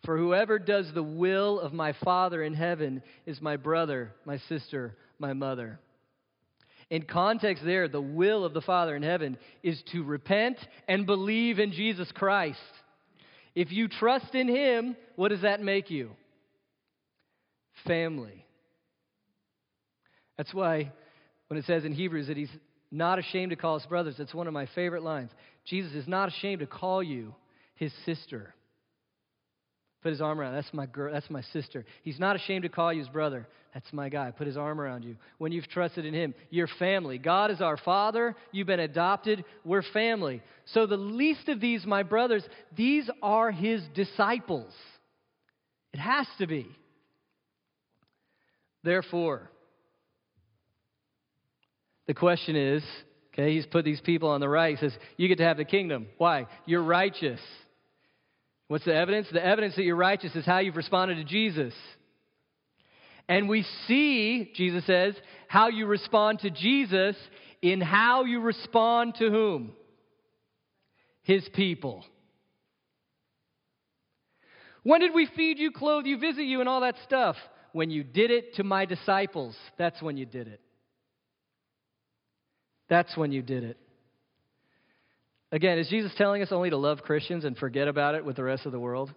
For 0.04 0.16
whoever 0.16 0.58
does 0.58 0.90
the 0.94 1.02
will 1.02 1.58
of 1.60 1.72
my 1.72 1.92
Father 2.04 2.42
in 2.42 2.54
heaven 2.54 3.02
is 3.26 3.40
my 3.40 3.56
brother, 3.56 4.14
my 4.24 4.38
sister, 4.48 4.96
my 5.18 5.32
mother. 5.32 5.80
In 6.90 7.02
context, 7.02 7.64
there, 7.64 7.88
the 7.88 8.00
will 8.00 8.44
of 8.44 8.54
the 8.54 8.62
Father 8.62 8.96
in 8.96 9.02
heaven 9.02 9.36
is 9.62 9.82
to 9.92 10.02
repent 10.02 10.56
and 10.86 11.04
believe 11.04 11.58
in 11.58 11.72
Jesus 11.72 12.10
Christ. 12.12 12.58
If 13.54 13.72
you 13.72 13.88
trust 13.88 14.34
in 14.34 14.48
Him, 14.48 14.96
what 15.16 15.28
does 15.28 15.42
that 15.42 15.60
make 15.60 15.90
you? 15.90 16.10
Family. 17.86 18.44
That's 20.36 20.52
why 20.54 20.92
when 21.48 21.58
it 21.58 21.64
says 21.64 21.84
in 21.84 21.92
Hebrews 21.92 22.28
that 22.28 22.36
He's 22.36 22.50
not 22.90 23.18
ashamed 23.18 23.50
to 23.50 23.56
call 23.56 23.76
us 23.76 23.86
brothers, 23.86 24.14
that's 24.18 24.34
one 24.34 24.46
of 24.46 24.52
my 24.52 24.66
favorite 24.74 25.02
lines. 25.02 25.30
Jesus 25.66 25.92
is 25.92 26.08
not 26.08 26.28
ashamed 26.28 26.60
to 26.60 26.66
call 26.66 27.02
you 27.02 27.34
His 27.74 27.92
sister. 28.04 28.54
Put 30.02 30.10
his 30.10 30.20
arm 30.20 30.40
around. 30.40 30.54
That's 30.54 30.72
my 30.72 30.86
girl. 30.86 31.12
That's 31.12 31.28
my 31.28 31.42
sister. 31.52 31.84
He's 32.02 32.20
not 32.20 32.36
ashamed 32.36 32.62
to 32.62 32.68
call 32.68 32.92
you 32.92 33.00
his 33.00 33.08
brother. 33.08 33.48
That's 33.74 33.92
my 33.92 34.08
guy. 34.08 34.30
Put 34.30 34.46
his 34.46 34.56
arm 34.56 34.80
around 34.80 35.04
you. 35.04 35.16
When 35.38 35.50
you've 35.50 35.68
trusted 35.68 36.04
in 36.04 36.14
him, 36.14 36.34
your 36.50 36.68
family. 36.78 37.18
God 37.18 37.50
is 37.50 37.60
our 37.60 37.76
father. 37.76 38.36
You've 38.52 38.68
been 38.68 38.80
adopted. 38.80 39.44
We're 39.64 39.82
family. 39.82 40.40
So 40.66 40.86
the 40.86 40.96
least 40.96 41.48
of 41.48 41.60
these, 41.60 41.84
my 41.84 42.04
brothers, 42.04 42.44
these 42.76 43.10
are 43.22 43.50
his 43.50 43.82
disciples. 43.94 44.72
It 45.92 45.98
has 45.98 46.26
to 46.38 46.46
be. 46.46 46.68
Therefore, 48.82 49.50
the 52.06 52.14
question 52.14 52.56
is 52.56 52.82
okay, 53.34 53.54
he's 53.54 53.66
put 53.66 53.84
these 53.84 54.00
people 54.00 54.30
on 54.30 54.40
the 54.40 54.48
right. 54.48 54.76
He 54.76 54.80
says, 54.80 54.96
You 55.16 55.28
get 55.28 55.38
to 55.38 55.44
have 55.44 55.56
the 55.56 55.64
kingdom. 55.64 56.06
Why? 56.16 56.46
You're 56.66 56.82
righteous. 56.82 57.40
What's 58.68 58.84
the 58.84 58.94
evidence? 58.94 59.28
The 59.32 59.44
evidence 59.44 59.76
that 59.76 59.84
you're 59.84 59.96
righteous 59.96 60.34
is 60.34 60.44
how 60.44 60.58
you've 60.58 60.76
responded 60.76 61.16
to 61.16 61.24
Jesus. 61.24 61.72
And 63.28 63.48
we 63.48 63.64
see, 63.86 64.50
Jesus 64.54 64.86
says, 64.86 65.14
how 65.48 65.68
you 65.68 65.86
respond 65.86 66.40
to 66.40 66.50
Jesus 66.50 67.16
in 67.60 67.80
how 67.80 68.24
you 68.24 68.40
respond 68.40 69.16
to 69.16 69.30
whom? 69.30 69.72
His 71.22 71.46
people. 71.54 72.04
When 74.82 75.00
did 75.00 75.14
we 75.14 75.28
feed 75.36 75.58
you, 75.58 75.72
clothe 75.72 76.06
you, 76.06 76.18
visit 76.18 76.44
you, 76.44 76.60
and 76.60 76.68
all 76.68 76.80
that 76.80 76.96
stuff? 77.04 77.36
When 77.72 77.90
you 77.90 78.04
did 78.04 78.30
it 78.30 78.54
to 78.54 78.64
my 78.64 78.84
disciples. 78.84 79.56
That's 79.76 80.00
when 80.02 80.16
you 80.16 80.26
did 80.26 80.48
it. 80.48 80.60
That's 82.88 83.16
when 83.16 83.32
you 83.32 83.42
did 83.42 83.64
it. 83.64 83.76
Again, 85.50 85.78
is 85.78 85.88
Jesus 85.88 86.12
telling 86.16 86.42
us 86.42 86.52
only 86.52 86.70
to 86.70 86.76
love 86.76 87.02
Christians 87.02 87.44
and 87.44 87.56
forget 87.56 87.88
about 87.88 88.14
it 88.14 88.24
with 88.24 88.36
the 88.36 88.42
rest 88.42 88.66
of 88.66 88.72
the 88.72 88.80
world? 88.80 89.12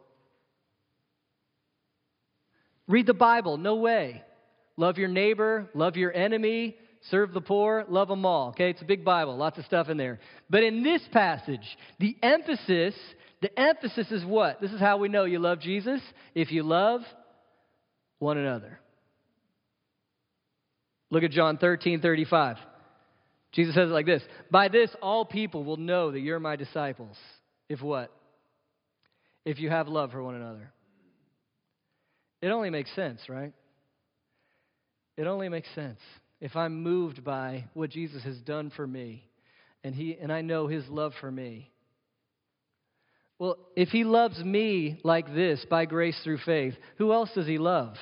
Read 2.88 3.06
the 3.06 3.14
Bible, 3.14 3.58
no 3.58 3.76
way. 3.76 4.22
Love 4.78 4.98
your 4.98 5.10
neighbor, 5.10 5.70
love 5.74 5.98
your 5.98 6.14
enemy, 6.14 6.78
serve 7.10 7.34
the 7.34 7.42
poor, 7.42 7.86
love 7.90 8.08
them 8.08 8.26
all. 8.26 8.50
Okay, 8.50 8.70
it's 8.70 8.82
a 8.82 8.86
big 8.86 9.04
Bible, 9.04 9.36
lots 9.36 9.58
of 9.58 9.66
stuff 9.66 9.90
in 9.90 9.98
there. 9.98 10.20
But 10.50 10.64
in 10.64 10.84
this 10.84 11.02
passage, 11.12 11.78
the 12.00 12.16
emphasis, 12.24 12.96
the 13.42 13.60
emphasis 13.60 14.10
is 14.12 14.24
what? 14.26 14.62
This 14.62 14.72
is 14.72 14.80
how 14.80 14.98
we 14.98 15.10
know 15.10 15.26
you 15.26 15.40
love 15.40 15.60
Jesus 15.60 16.02
if 16.34 16.52
you 16.52 16.64
love 16.64 17.02
one 18.22 18.38
another. 18.38 18.80
Look 21.10 21.24
at 21.24 21.32
John 21.32 21.58
13, 21.58 22.02
35. 22.02 22.58
Jesus 23.52 23.74
says 23.74 23.90
it 23.90 23.94
like 23.94 24.06
this 24.06 24.22
By 24.52 24.68
this, 24.68 24.92
all 25.02 25.26
people 25.26 25.64
will 25.64 25.78
know 25.78 26.12
that 26.12 26.20
you're 26.20 26.40
my 26.40 26.56
disciples. 26.56 27.18
If 27.68 27.82
what? 27.82 28.12
If 29.44 29.60
you 29.60 29.70
have 29.70 29.88
love 29.88 30.12
for 30.12 30.22
one 30.22 30.36
another. 30.36 30.72
It 32.44 32.50
only 32.50 32.70
makes 32.70 32.94
sense, 32.96 33.22
right? 33.28 33.54
It 35.18 35.26
only 35.26 35.50
makes 35.50 35.68
sense. 35.74 36.00
If 36.40 36.56
I'm 36.56 36.84
moved 36.84 37.24
by 37.24 37.66
what 37.74 37.90
Jesus 37.90 38.24
has 38.24 38.38
done 38.38 38.72
for 38.76 38.86
me, 38.86 39.28
and, 39.84 39.96
he, 39.96 40.16
and 40.20 40.32
I 40.32 40.42
know 40.42 40.68
his 40.68 40.88
love 40.90 41.14
for 41.20 41.32
me. 41.32 41.72
Well, 43.40 43.58
if 43.76 43.90
he 43.90 44.04
loves 44.04 44.38
me 44.44 45.00
like 45.04 45.34
this 45.34 45.66
by 45.68 45.86
grace 45.86 46.20
through 46.24 46.38
faith, 46.46 46.76
who 46.98 47.12
else 47.12 47.32
does 47.34 47.48
he 47.48 47.58
love? 47.58 47.96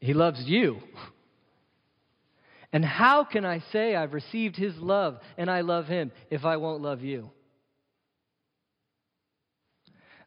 He 0.00 0.14
loves 0.14 0.42
you. 0.44 0.78
And 2.72 2.84
how 2.84 3.24
can 3.24 3.44
I 3.44 3.62
say 3.72 3.94
I've 3.94 4.12
received 4.12 4.56
his 4.56 4.76
love 4.76 5.18
and 5.36 5.50
I 5.50 5.60
love 5.60 5.86
him 5.86 6.12
if 6.30 6.44
I 6.44 6.56
won't 6.56 6.82
love 6.82 7.02
you? 7.02 7.30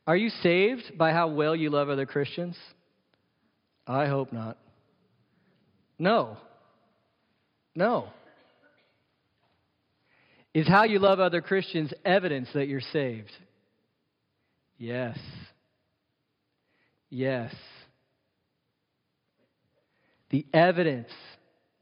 Are 0.05 0.17
you 0.17 0.29
saved 0.29 0.97
by 0.97 1.11
how 1.11 1.29
well 1.29 1.55
you 1.55 1.69
love 1.69 1.89
other 1.89 2.05
Christians? 2.05 2.57
I 3.87 4.07
hope 4.07 4.33
not. 4.33 4.57
No. 5.97 6.37
No. 7.75 8.09
Is 10.53 10.67
how 10.67 10.83
you 10.83 10.99
love 10.99 11.19
other 11.19 11.41
Christians 11.41 11.93
evidence 12.05 12.49
that 12.53 12.67
you're 12.67 12.81
saved? 12.81 13.31
Yes. 14.77 15.17
Yes. 17.09 17.53
The 20.33 20.45
evidence 20.53 21.07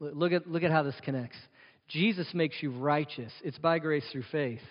Look 0.02 0.32
at, 0.32 0.48
look 0.48 0.64
at 0.64 0.72
how 0.72 0.82
this 0.82 0.96
connects. 1.04 1.36
Jesus 1.88 2.26
makes 2.34 2.60
you 2.60 2.70
righteous, 2.70 3.32
it's 3.44 3.58
by 3.58 3.78
grace 3.78 4.04
through 4.10 4.24
faith. 4.32 4.62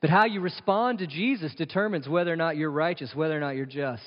But 0.00 0.10
how 0.10 0.24
you 0.24 0.40
respond 0.40 1.00
to 1.00 1.06
Jesus 1.06 1.54
determines 1.54 2.08
whether 2.08 2.32
or 2.32 2.36
not 2.36 2.56
you're 2.56 2.70
righteous, 2.70 3.14
whether 3.14 3.36
or 3.36 3.40
not 3.40 3.50
you're 3.50 3.66
just. 3.66 4.02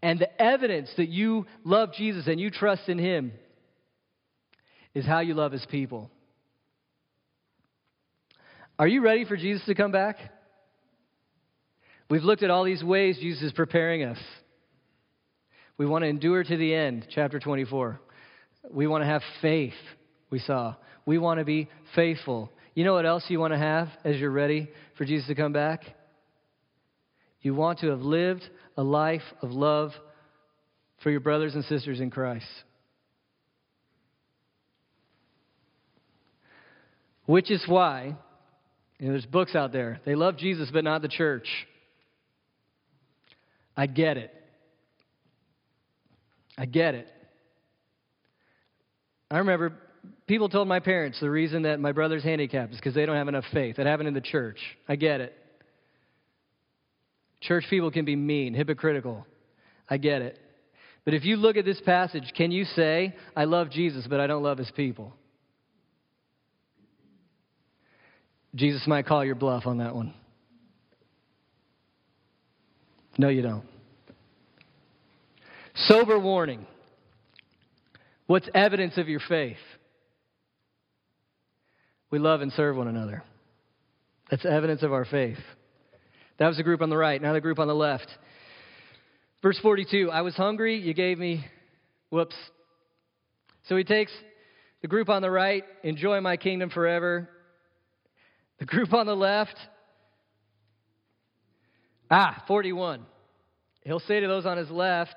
And 0.00 0.20
the 0.20 0.40
evidence 0.40 0.88
that 0.96 1.08
you 1.08 1.46
love 1.64 1.92
Jesus 1.92 2.28
and 2.28 2.38
you 2.38 2.50
trust 2.50 2.88
in 2.88 2.98
Him 2.98 3.32
is 4.94 5.04
how 5.04 5.20
you 5.20 5.34
love 5.34 5.50
His 5.50 5.66
people. 5.66 6.10
Are 8.78 8.86
you 8.86 9.02
ready 9.02 9.24
for 9.24 9.36
Jesus 9.36 9.66
to 9.66 9.74
come 9.74 9.90
back? 9.90 10.18
We've 12.08 12.22
looked 12.22 12.44
at 12.44 12.50
all 12.50 12.64
these 12.64 12.84
ways 12.84 13.18
Jesus 13.18 13.42
is 13.42 13.52
preparing 13.52 14.04
us. 14.04 14.18
We 15.78 15.86
want 15.86 16.02
to 16.02 16.08
endure 16.08 16.42
to 16.42 16.56
the 16.56 16.74
end, 16.74 17.06
chapter 17.10 17.38
24. 17.38 18.00
We 18.70 18.86
want 18.86 19.02
to 19.02 19.06
have 19.06 19.22
faith, 19.42 19.74
we 20.30 20.38
saw. 20.38 20.74
We 21.04 21.18
want 21.18 21.38
to 21.38 21.44
be 21.44 21.68
faithful. 21.94 22.50
You 22.74 22.84
know 22.84 22.94
what 22.94 23.06
else 23.06 23.24
you 23.28 23.38
want 23.38 23.52
to 23.52 23.58
have 23.58 23.88
as 24.04 24.16
you're 24.16 24.30
ready 24.30 24.68
for 24.96 25.04
Jesus 25.04 25.28
to 25.28 25.34
come 25.34 25.52
back? 25.52 25.82
You 27.42 27.54
want 27.54 27.80
to 27.80 27.88
have 27.88 28.00
lived 28.00 28.42
a 28.76 28.82
life 28.82 29.22
of 29.40 29.50
love 29.52 29.92
for 31.02 31.10
your 31.10 31.20
brothers 31.20 31.54
and 31.54 31.64
sisters 31.64 32.00
in 32.00 32.10
Christ. 32.10 32.46
Which 37.26 37.50
is 37.50 37.62
why, 37.66 38.16
you 38.98 39.06
know, 39.06 39.12
there's 39.12 39.26
books 39.26 39.54
out 39.54 39.72
there. 39.72 40.00
They 40.04 40.14
love 40.14 40.36
Jesus, 40.36 40.70
but 40.72 40.84
not 40.84 41.02
the 41.02 41.08
church. 41.08 41.48
I 43.76 43.86
get 43.86 44.16
it. 44.16 44.32
I 46.58 46.66
get 46.66 46.94
it. 46.94 47.08
I 49.30 49.38
remember 49.38 49.72
people 50.26 50.48
told 50.48 50.68
my 50.68 50.80
parents 50.80 51.18
the 51.20 51.30
reason 51.30 51.62
that 51.62 51.80
my 51.80 51.92
brother's 51.92 52.22
handicapped 52.22 52.72
is 52.72 52.78
because 52.78 52.94
they 52.94 53.06
don't 53.06 53.16
have 53.16 53.28
enough 53.28 53.44
faith. 53.52 53.76
That 53.76 53.86
happened 53.86 54.08
in 54.08 54.14
the 54.14 54.20
church. 54.20 54.58
I 54.88 54.96
get 54.96 55.20
it. 55.20 55.34
Church 57.40 57.64
people 57.68 57.90
can 57.90 58.04
be 58.04 58.16
mean, 58.16 58.54
hypocritical. 58.54 59.26
I 59.88 59.98
get 59.98 60.22
it. 60.22 60.38
But 61.04 61.14
if 61.14 61.24
you 61.24 61.36
look 61.36 61.56
at 61.56 61.64
this 61.64 61.80
passage, 61.82 62.32
can 62.36 62.50
you 62.50 62.64
say, 62.64 63.14
I 63.36 63.44
love 63.44 63.70
Jesus, 63.70 64.06
but 64.08 64.18
I 64.18 64.26
don't 64.26 64.42
love 64.42 64.58
his 64.58 64.70
people? 64.72 65.14
Jesus 68.54 68.86
might 68.86 69.06
call 69.06 69.24
your 69.24 69.34
bluff 69.34 69.66
on 69.66 69.78
that 69.78 69.94
one. 69.94 70.14
No, 73.18 73.28
you 73.28 73.42
don't. 73.42 73.64
Sober 75.76 76.18
warning. 76.18 76.66
What's 78.26 78.48
evidence 78.54 78.96
of 78.96 79.08
your 79.08 79.20
faith? 79.20 79.56
We 82.10 82.18
love 82.18 82.40
and 82.40 82.52
serve 82.52 82.76
one 82.76 82.88
another. 82.88 83.22
That's 84.30 84.44
evidence 84.44 84.82
of 84.82 84.92
our 84.92 85.04
faith. 85.04 85.38
That 86.38 86.48
was 86.48 86.56
the 86.56 86.62
group 86.62 86.82
on 86.82 86.90
the 86.90 86.96
right. 86.96 87.20
Now 87.20 87.32
the 87.32 87.40
group 87.40 87.58
on 87.58 87.68
the 87.68 87.74
left. 87.74 88.08
Verse 89.42 89.58
42 89.60 90.10
I 90.10 90.22
was 90.22 90.34
hungry, 90.34 90.78
you 90.78 90.94
gave 90.94 91.18
me. 91.18 91.44
Whoops. 92.10 92.36
So 93.68 93.76
he 93.76 93.84
takes 93.84 94.12
the 94.82 94.88
group 94.88 95.08
on 95.08 95.22
the 95.22 95.30
right, 95.30 95.64
enjoy 95.82 96.20
my 96.20 96.36
kingdom 96.36 96.70
forever. 96.70 97.28
The 98.58 98.64
group 98.64 98.94
on 98.94 99.06
the 99.06 99.16
left, 99.16 99.56
ah, 102.10 102.42
41. 102.48 103.04
He'll 103.82 104.00
say 104.00 104.20
to 104.20 104.26
those 104.26 104.46
on 104.46 104.56
his 104.56 104.70
left, 104.70 105.16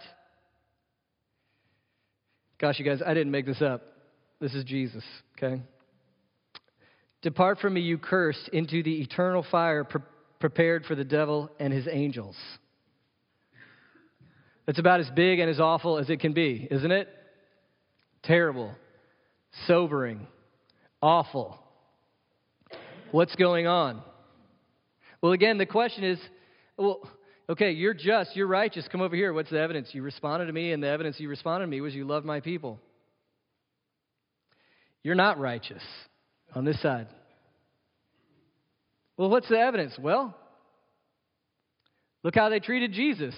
Gosh, 2.59 2.77
you 2.77 2.85
guys, 2.85 3.01
I 3.05 3.13
didn't 3.13 3.31
make 3.31 3.45
this 3.45 3.61
up. 3.61 3.81
This 4.41 4.53
is 4.53 4.63
Jesus, 4.65 5.03
okay? 5.37 5.61
Depart 7.21 7.59
from 7.59 7.73
me, 7.73 7.81
you 7.81 7.97
cursed, 7.97 8.49
into 8.53 8.83
the 8.83 9.01
eternal 9.01 9.45
fire 9.49 9.83
pre- 9.83 10.01
prepared 10.39 10.85
for 10.85 10.95
the 10.95 11.03
devil 11.03 11.49
and 11.59 11.73
his 11.73 11.87
angels. 11.89 12.35
That's 14.65 14.79
about 14.79 14.99
as 14.99 15.09
big 15.11 15.39
and 15.39 15.49
as 15.49 15.59
awful 15.59 15.97
as 15.97 16.09
it 16.09 16.19
can 16.19 16.33
be, 16.33 16.67
isn't 16.69 16.91
it? 16.91 17.09
Terrible, 18.23 18.73
sobering, 19.65 20.27
awful. 21.01 21.57
What's 23.11 23.35
going 23.35 23.67
on? 23.67 24.01
Well, 25.21 25.31
again, 25.31 25.57
the 25.57 25.65
question 25.65 26.03
is 26.03 26.19
well, 26.77 26.99
okay, 27.49 27.71
you're 27.71 27.93
just, 27.93 28.35
you're 28.35 28.47
righteous, 28.47 28.87
come 28.91 29.01
over 29.01 29.15
here. 29.15 29.33
What's 29.33 29.49
the 29.49 29.59
evidence? 29.59 29.89
You 29.91 30.03
responded 30.03 30.45
to 30.45 30.53
me, 30.53 30.71
and 30.71 30.81
the 30.81 30.87
evidence 30.87 31.19
you 31.19 31.27
responded 31.27 31.65
to 31.65 31.69
me 31.69 31.81
was 31.81 31.93
you 31.93 32.05
loved 32.05 32.25
my 32.25 32.39
people. 32.39 32.79
You're 35.03 35.15
not 35.15 35.39
righteous 35.39 35.83
on 36.53 36.65
this 36.65 36.81
side. 36.81 37.07
Well, 39.17 39.29
what's 39.29 39.49
the 39.49 39.59
evidence? 39.59 39.93
Well, 39.99 40.35
look 42.23 42.35
how 42.35 42.49
they 42.49 42.59
treated 42.59 42.93
Jesus. 42.93 43.35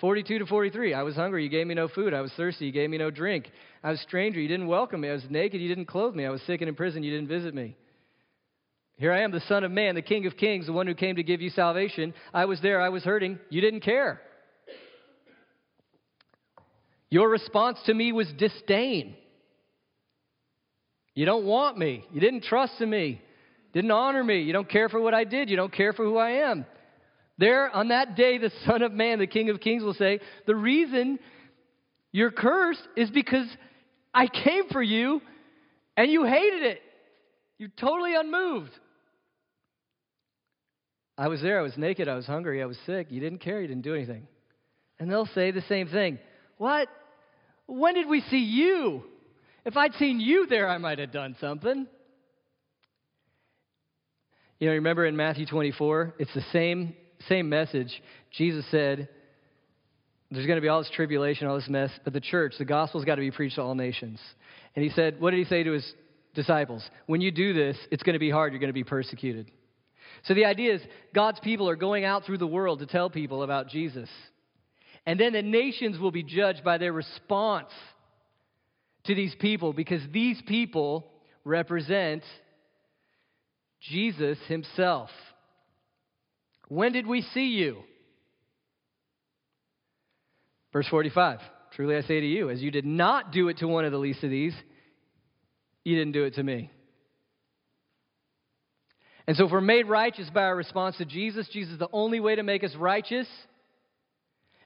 42 0.00 0.38
to 0.38 0.46
43. 0.46 0.94
I 0.94 1.02
was 1.02 1.14
hungry, 1.14 1.44
you 1.44 1.50
gave 1.50 1.66
me 1.66 1.74
no 1.74 1.86
food. 1.86 2.14
I 2.14 2.22
was 2.22 2.32
thirsty, 2.36 2.66
you 2.66 2.72
gave 2.72 2.88
me 2.88 2.96
no 2.96 3.10
drink. 3.10 3.50
I 3.84 3.90
was 3.90 4.00
a 4.00 4.02
stranger, 4.02 4.40
you 4.40 4.48
didn't 4.48 4.66
welcome 4.66 5.00
me. 5.00 5.10
I 5.10 5.12
was 5.12 5.24
naked, 5.28 5.60
you 5.60 5.68
didn't 5.68 5.86
clothe 5.86 6.14
me. 6.14 6.24
I 6.24 6.30
was 6.30 6.40
sick 6.42 6.62
and 6.62 6.68
in 6.68 6.74
prison, 6.74 7.02
you 7.02 7.10
didn't 7.10 7.28
visit 7.28 7.54
me. 7.54 7.76
Here 9.00 9.14
I 9.14 9.22
am, 9.22 9.30
the 9.30 9.40
Son 9.48 9.64
of 9.64 9.70
Man, 9.70 9.94
the 9.94 10.02
King 10.02 10.26
of 10.26 10.36
Kings, 10.36 10.66
the 10.66 10.74
one 10.74 10.86
who 10.86 10.92
came 10.92 11.16
to 11.16 11.22
give 11.22 11.40
you 11.40 11.48
salvation. 11.48 12.12
I 12.34 12.44
was 12.44 12.60
there, 12.60 12.82
I 12.82 12.90
was 12.90 13.02
hurting. 13.02 13.38
You 13.48 13.62
didn't 13.62 13.80
care. 13.80 14.20
Your 17.08 17.30
response 17.30 17.78
to 17.86 17.94
me 17.94 18.12
was 18.12 18.30
disdain. 18.36 19.16
You 21.14 21.24
don't 21.24 21.46
want 21.46 21.78
me. 21.78 22.04
You 22.12 22.20
didn't 22.20 22.44
trust 22.44 22.78
in 22.82 22.90
me. 22.90 23.22
Didn't 23.72 23.90
honor 23.90 24.22
me. 24.22 24.42
You 24.42 24.52
don't 24.52 24.68
care 24.68 24.90
for 24.90 25.00
what 25.00 25.14
I 25.14 25.24
did. 25.24 25.48
You 25.48 25.56
don't 25.56 25.72
care 25.72 25.94
for 25.94 26.04
who 26.04 26.18
I 26.18 26.50
am. 26.50 26.66
There, 27.38 27.74
on 27.74 27.88
that 27.88 28.16
day, 28.16 28.36
the 28.36 28.52
Son 28.66 28.82
of 28.82 28.92
Man, 28.92 29.18
the 29.18 29.26
King 29.26 29.48
of 29.48 29.60
Kings, 29.60 29.82
will 29.82 29.94
say, 29.94 30.20
The 30.46 30.54
reason 30.54 31.18
you're 32.12 32.32
cursed 32.32 32.86
is 32.98 33.10
because 33.10 33.46
I 34.12 34.26
came 34.26 34.68
for 34.70 34.82
you 34.82 35.22
and 35.96 36.10
you 36.10 36.24
hated 36.24 36.64
it. 36.64 36.82
You're 37.56 37.70
totally 37.78 38.14
unmoved. 38.14 38.72
I 41.20 41.28
was 41.28 41.42
there, 41.42 41.58
I 41.58 41.62
was 41.62 41.76
naked, 41.76 42.08
I 42.08 42.14
was 42.14 42.24
hungry, 42.24 42.62
I 42.62 42.64
was 42.64 42.78
sick. 42.86 43.08
You 43.10 43.20
didn't 43.20 43.40
care, 43.40 43.60
you 43.60 43.68
didn't 43.68 43.82
do 43.82 43.94
anything. 43.94 44.26
And 44.98 45.10
they'll 45.10 45.26
say 45.26 45.50
the 45.50 45.60
same 45.68 45.86
thing. 45.88 46.18
What? 46.56 46.88
When 47.66 47.92
did 47.92 48.08
we 48.08 48.22
see 48.22 48.38
you? 48.38 49.02
If 49.66 49.76
I'd 49.76 49.92
seen 49.94 50.18
you 50.18 50.46
there, 50.46 50.66
I 50.66 50.78
might 50.78 50.98
have 50.98 51.12
done 51.12 51.36
something. 51.38 51.86
You 54.58 54.68
know, 54.68 54.72
remember 54.72 55.04
in 55.04 55.14
Matthew 55.14 55.44
24, 55.44 56.14
it's 56.18 56.32
the 56.32 56.44
same 56.54 56.94
same 57.28 57.50
message, 57.50 58.02
Jesus 58.30 58.64
said, 58.70 59.10
There's 60.30 60.46
going 60.46 60.56
to 60.56 60.62
be 60.62 60.68
all 60.68 60.80
this 60.80 60.90
tribulation, 60.94 61.46
all 61.46 61.56
this 61.56 61.68
mess, 61.68 61.90
but 62.02 62.14
the 62.14 62.20
church, 62.20 62.54
the 62.58 62.64
gospel's 62.64 63.04
got 63.04 63.16
to 63.16 63.20
be 63.20 63.30
preached 63.30 63.56
to 63.56 63.62
all 63.62 63.74
nations. 63.74 64.18
And 64.74 64.82
he 64.82 64.90
said, 64.90 65.20
What 65.20 65.32
did 65.32 65.38
he 65.38 65.44
say 65.44 65.64
to 65.64 65.72
his 65.72 65.92
disciples? 66.34 66.82
When 67.04 67.20
you 67.20 67.30
do 67.30 67.52
this, 67.52 67.76
it's 67.90 68.02
going 68.02 68.14
to 68.14 68.18
be 68.20 68.30
hard, 68.30 68.54
you're 68.54 68.60
going 68.60 68.70
to 68.70 68.72
be 68.72 68.84
persecuted. 68.84 69.50
So 70.24 70.34
the 70.34 70.44
idea 70.44 70.74
is 70.74 70.82
God's 71.14 71.40
people 71.40 71.68
are 71.68 71.76
going 71.76 72.04
out 72.04 72.24
through 72.24 72.38
the 72.38 72.46
world 72.46 72.80
to 72.80 72.86
tell 72.86 73.10
people 73.10 73.42
about 73.42 73.68
Jesus. 73.68 74.08
And 75.06 75.18
then 75.18 75.32
the 75.32 75.42
nations 75.42 75.98
will 75.98 76.10
be 76.10 76.22
judged 76.22 76.62
by 76.62 76.78
their 76.78 76.92
response 76.92 77.70
to 79.04 79.14
these 79.14 79.34
people 79.40 79.72
because 79.72 80.02
these 80.12 80.40
people 80.46 81.10
represent 81.44 82.22
Jesus 83.80 84.38
himself. 84.46 85.10
When 86.68 86.92
did 86.92 87.06
we 87.06 87.22
see 87.34 87.48
you? 87.48 87.78
Verse 90.72 90.86
45 90.88 91.40
Truly 91.74 91.96
I 91.96 92.02
say 92.02 92.20
to 92.20 92.26
you, 92.26 92.50
as 92.50 92.60
you 92.60 92.70
did 92.70 92.84
not 92.84 93.32
do 93.32 93.48
it 93.48 93.58
to 93.58 93.66
one 93.66 93.84
of 93.84 93.92
the 93.92 93.98
least 93.98 94.22
of 94.22 94.30
these, 94.30 94.54
you 95.84 95.96
didn't 95.96 96.12
do 96.12 96.24
it 96.24 96.34
to 96.34 96.42
me. 96.42 96.70
And 99.26 99.36
so, 99.36 99.46
if 99.46 99.52
we're 99.52 99.60
made 99.60 99.88
righteous 99.88 100.28
by 100.30 100.42
our 100.42 100.56
response 100.56 100.96
to 100.96 101.04
Jesus, 101.04 101.48
Jesus 101.52 101.74
is 101.74 101.78
the 101.78 101.88
only 101.92 102.20
way 102.20 102.36
to 102.36 102.42
make 102.42 102.64
us 102.64 102.74
righteous. 102.74 103.26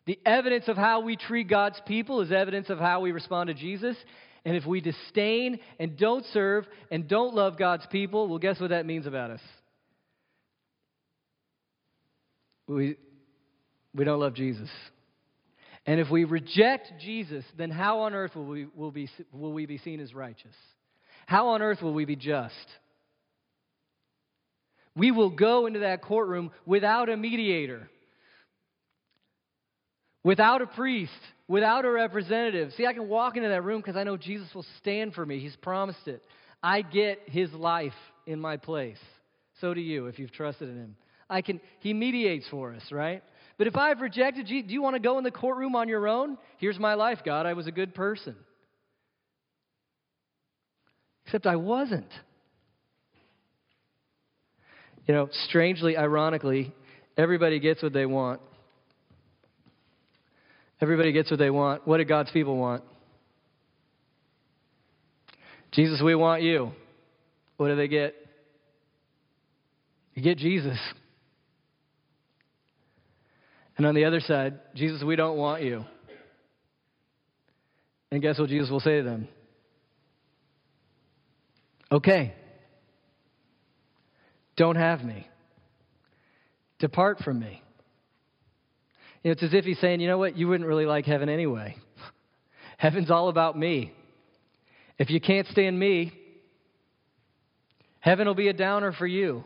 The 0.06 0.18
evidence 0.24 0.68
of 0.68 0.76
how 0.76 1.00
we 1.00 1.16
treat 1.16 1.48
God's 1.48 1.80
people 1.86 2.20
is 2.20 2.30
evidence 2.30 2.70
of 2.70 2.78
how 2.78 3.00
we 3.00 3.12
respond 3.12 3.48
to 3.48 3.54
Jesus. 3.54 3.96
And 4.44 4.56
if 4.56 4.66
we 4.66 4.80
disdain 4.80 5.58
and 5.80 5.96
don't 5.96 6.24
serve 6.32 6.66
and 6.90 7.08
don't 7.08 7.34
love 7.34 7.58
God's 7.58 7.86
people, 7.86 8.28
well, 8.28 8.38
guess 8.38 8.60
what 8.60 8.70
that 8.70 8.84
means 8.84 9.06
about 9.06 9.30
us? 9.30 9.40
we, 12.66 12.96
we 13.94 14.04
don't 14.04 14.20
love 14.20 14.34
Jesus. 14.34 14.68
And 15.86 16.00
if 16.00 16.10
we 16.10 16.24
reject 16.24 16.92
Jesus, 17.00 17.44
then 17.56 17.70
how 17.70 18.00
on 18.00 18.14
earth 18.14 18.34
will 18.34 18.46
we, 18.46 18.66
will, 18.74 18.90
be, 18.90 19.08
will 19.32 19.52
we 19.52 19.66
be 19.66 19.78
seen 19.78 20.00
as 20.00 20.14
righteous? 20.14 20.54
How 21.26 21.48
on 21.48 21.62
earth 21.62 21.82
will 21.82 21.94
we 21.94 22.04
be 22.04 22.16
just? 22.16 22.54
We 24.96 25.10
will 25.10 25.30
go 25.30 25.66
into 25.66 25.80
that 25.80 26.02
courtroom 26.02 26.50
without 26.64 27.08
a 27.08 27.16
mediator, 27.16 27.88
without 30.22 30.62
a 30.62 30.66
priest, 30.66 31.12
without 31.48 31.84
a 31.84 31.90
representative. 31.90 32.72
See, 32.76 32.86
I 32.86 32.92
can 32.92 33.08
walk 33.08 33.36
into 33.36 33.48
that 33.48 33.64
room 33.64 33.80
because 33.80 33.96
I 33.96 34.04
know 34.04 34.16
Jesus 34.16 34.48
will 34.54 34.66
stand 34.78 35.14
for 35.14 35.26
me. 35.26 35.40
He's 35.40 35.56
promised 35.56 36.06
it. 36.06 36.22
I 36.62 36.82
get 36.82 37.20
his 37.26 37.52
life 37.52 37.92
in 38.26 38.40
my 38.40 38.56
place. 38.56 38.98
So 39.60 39.74
do 39.74 39.80
you 39.80 40.06
if 40.06 40.18
you've 40.18 40.32
trusted 40.32 40.68
in 40.68 40.76
him. 40.76 40.96
I 41.28 41.42
can, 41.42 41.60
he 41.80 41.92
mediates 41.92 42.46
for 42.50 42.72
us, 42.74 42.82
right? 42.90 43.22
But 43.56 43.66
if 43.66 43.76
I've 43.76 44.00
rejected 44.00 44.48
you, 44.48 44.62
do 44.62 44.72
you 44.72 44.82
want 44.82 44.94
to 44.94 45.00
go 45.00 45.18
in 45.18 45.24
the 45.24 45.30
courtroom 45.30 45.76
on 45.76 45.88
your 45.88 46.08
own? 46.08 46.38
Here's 46.58 46.78
my 46.78 46.94
life, 46.94 47.20
God. 47.24 47.46
I 47.46 47.54
was 47.54 47.66
a 47.66 47.72
good 47.72 47.94
person. 47.94 48.36
Except 51.26 51.46
I 51.46 51.56
wasn't. 51.56 52.10
You 55.06 55.14
know, 55.14 55.28
strangely, 55.48 55.96
ironically, 55.96 56.72
everybody 57.16 57.60
gets 57.60 57.82
what 57.82 57.92
they 57.92 58.06
want. 58.06 58.40
Everybody 60.80 61.12
gets 61.12 61.30
what 61.30 61.38
they 61.38 61.50
want. 61.50 61.86
What 61.86 61.98
do 61.98 62.04
God's 62.04 62.30
people 62.30 62.56
want? 62.56 62.82
Jesus, 65.72 66.00
we 66.02 66.14
want 66.14 66.42
you. 66.42 66.72
What 67.56 67.68
do 67.68 67.76
they 67.76 67.88
get? 67.88 68.14
You 70.14 70.22
get 70.22 70.38
Jesus. 70.38 70.78
And 73.76 73.86
on 73.86 73.94
the 73.94 74.04
other 74.04 74.20
side, 74.20 74.60
Jesus, 74.74 75.02
we 75.02 75.16
don't 75.16 75.36
want 75.36 75.62
you. 75.62 75.84
And 78.10 78.22
guess 78.22 78.38
what 78.38 78.48
Jesus 78.48 78.70
will 78.70 78.80
say 78.80 78.98
to 78.98 79.02
them? 79.02 79.28
Okay. 81.90 82.34
Don't 84.56 84.76
have 84.76 85.02
me. 85.04 85.26
Depart 86.78 87.18
from 87.20 87.40
me. 87.40 87.62
You 89.22 89.30
know, 89.30 89.32
it's 89.32 89.42
as 89.42 89.54
if 89.54 89.64
he's 89.64 89.80
saying, 89.80 90.00
you 90.00 90.08
know 90.08 90.18
what? 90.18 90.36
You 90.36 90.48
wouldn't 90.48 90.68
really 90.68 90.86
like 90.86 91.06
heaven 91.06 91.28
anyway. 91.28 91.76
Heaven's 92.76 93.10
all 93.10 93.28
about 93.28 93.58
me. 93.58 93.92
If 94.98 95.10
you 95.10 95.20
can't 95.20 95.46
stand 95.48 95.78
me, 95.78 96.12
heaven 98.00 98.26
will 98.26 98.34
be 98.34 98.48
a 98.48 98.52
downer 98.52 98.92
for 98.92 99.06
you. 99.06 99.44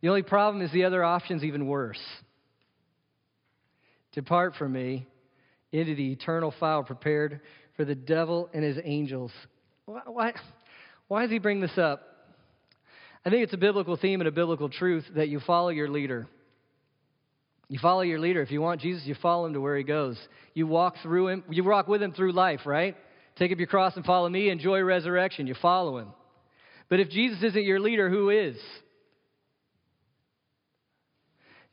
The 0.00 0.08
only 0.08 0.22
problem 0.22 0.64
is 0.64 0.72
the 0.72 0.84
other 0.84 1.04
option's 1.04 1.44
even 1.44 1.66
worse. 1.66 2.00
Depart 4.12 4.54
from 4.56 4.72
me 4.72 5.06
into 5.72 5.94
the 5.94 6.12
eternal 6.12 6.54
fire 6.58 6.82
prepared 6.82 7.40
for 7.76 7.84
the 7.84 7.94
devil 7.94 8.48
and 8.54 8.64
his 8.64 8.78
angels. 8.82 9.32
Why, 9.84 10.00
why, 10.06 10.32
why 11.08 11.22
does 11.22 11.30
he 11.30 11.38
bring 11.38 11.60
this 11.60 11.76
up? 11.76 12.07
I 13.24 13.30
think 13.30 13.42
it's 13.42 13.52
a 13.52 13.58
biblical 13.58 13.96
theme 13.96 14.20
and 14.20 14.28
a 14.28 14.32
biblical 14.32 14.68
truth 14.68 15.04
that 15.16 15.28
you 15.28 15.40
follow 15.40 15.68
your 15.68 15.88
leader. 15.88 16.26
You 17.68 17.78
follow 17.80 18.00
your 18.00 18.18
leader. 18.18 18.40
If 18.40 18.50
you 18.50 18.60
want 18.60 18.80
Jesus, 18.80 19.06
you 19.06 19.14
follow 19.14 19.46
him 19.46 19.52
to 19.52 19.60
where 19.60 19.76
he 19.76 19.84
goes. 19.84 20.18
You 20.54 20.66
walk 20.66 20.94
through 21.02 21.28
him, 21.28 21.44
you 21.50 21.64
walk 21.64 21.88
with 21.88 22.02
him 22.02 22.12
through 22.12 22.32
life, 22.32 22.60
right? 22.64 22.96
Take 23.36 23.52
up 23.52 23.58
your 23.58 23.66
cross 23.66 23.94
and 23.96 24.04
follow 24.04 24.28
me, 24.28 24.48
enjoy 24.50 24.80
resurrection. 24.80 25.46
You 25.46 25.54
follow 25.60 25.98
him. 25.98 26.08
But 26.88 27.00
if 27.00 27.10
Jesus 27.10 27.42
isn't 27.42 27.64
your 27.64 27.78
leader, 27.78 28.08
who 28.08 28.30
is? 28.30 28.56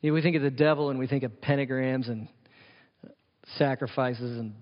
You 0.02 0.10
know, 0.10 0.14
we 0.14 0.22
think 0.22 0.36
of 0.36 0.42
the 0.42 0.50
devil 0.50 0.90
and 0.90 0.98
we 0.98 1.06
think 1.06 1.24
of 1.24 1.32
pentagrams 1.40 2.08
and 2.08 2.28
sacrifices 3.56 4.38
and 4.38 4.54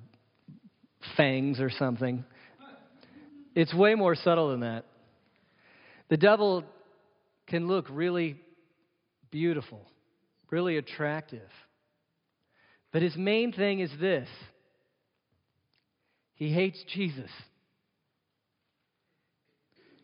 fangs 1.16 1.60
or 1.60 1.70
something. 1.70 2.24
It's 3.54 3.74
way 3.74 3.94
more 3.94 4.14
subtle 4.14 4.50
than 4.50 4.60
that. 4.60 4.84
The 6.08 6.16
devil 6.16 6.64
can 7.46 7.66
look 7.66 7.86
really 7.90 8.40
beautiful, 9.30 9.80
really 10.50 10.76
attractive. 10.76 11.48
But 12.92 13.02
his 13.02 13.16
main 13.16 13.52
thing 13.52 13.80
is 13.80 13.90
this 14.00 14.28
he 16.34 16.52
hates 16.52 16.82
Jesus. 16.94 17.30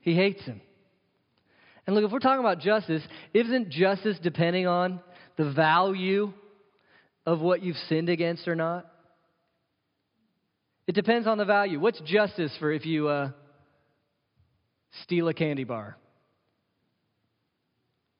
He 0.00 0.14
hates 0.14 0.42
him. 0.42 0.60
And 1.86 1.94
look, 1.94 2.04
if 2.04 2.12
we're 2.12 2.20
talking 2.20 2.40
about 2.40 2.60
justice, 2.60 3.02
isn't 3.34 3.70
justice 3.70 4.16
depending 4.22 4.66
on 4.66 5.00
the 5.36 5.50
value 5.50 6.32
of 7.26 7.40
what 7.40 7.62
you've 7.62 7.76
sinned 7.88 8.08
against 8.08 8.48
or 8.48 8.54
not? 8.54 8.90
It 10.86 10.94
depends 10.94 11.26
on 11.26 11.38
the 11.38 11.44
value. 11.44 11.78
What's 11.78 12.00
justice 12.00 12.52
for 12.58 12.72
if 12.72 12.86
you 12.86 13.08
uh, 13.08 13.30
steal 15.02 15.28
a 15.28 15.34
candy 15.34 15.64
bar? 15.64 15.96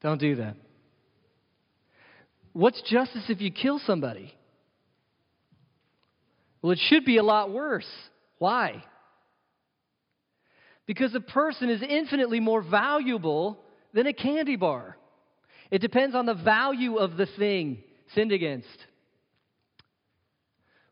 Don't 0.02 0.20
do 0.20 0.37
that. 0.37 0.56
What's 2.52 2.80
justice 2.83 3.24
if 3.28 3.40
you 3.40 3.50
kill 3.50 3.78
somebody? 3.78 4.35
Well, 6.62 6.72
it 6.72 6.80
should 6.88 7.04
be 7.04 7.18
a 7.18 7.22
lot 7.22 7.52
worse. 7.52 7.88
Why? 8.38 8.83
Because 10.87 11.14
a 11.14 11.20
person 11.20 11.70
is 11.70 11.83
infinitely 11.83 12.40
more 12.40 12.62
valuable 12.62 13.62
than 13.92 14.06
a 14.06 14.12
candy 14.12 14.56
bar. 14.56 14.96
It 15.70 15.80
depends 15.80 16.16
on 16.16 16.26
the 16.26 16.35
value 16.35 16.96
of 16.96 17.16
the 17.16 17.26
thing 17.38 17.78
sinned 18.14 18.33
against. 18.33 18.66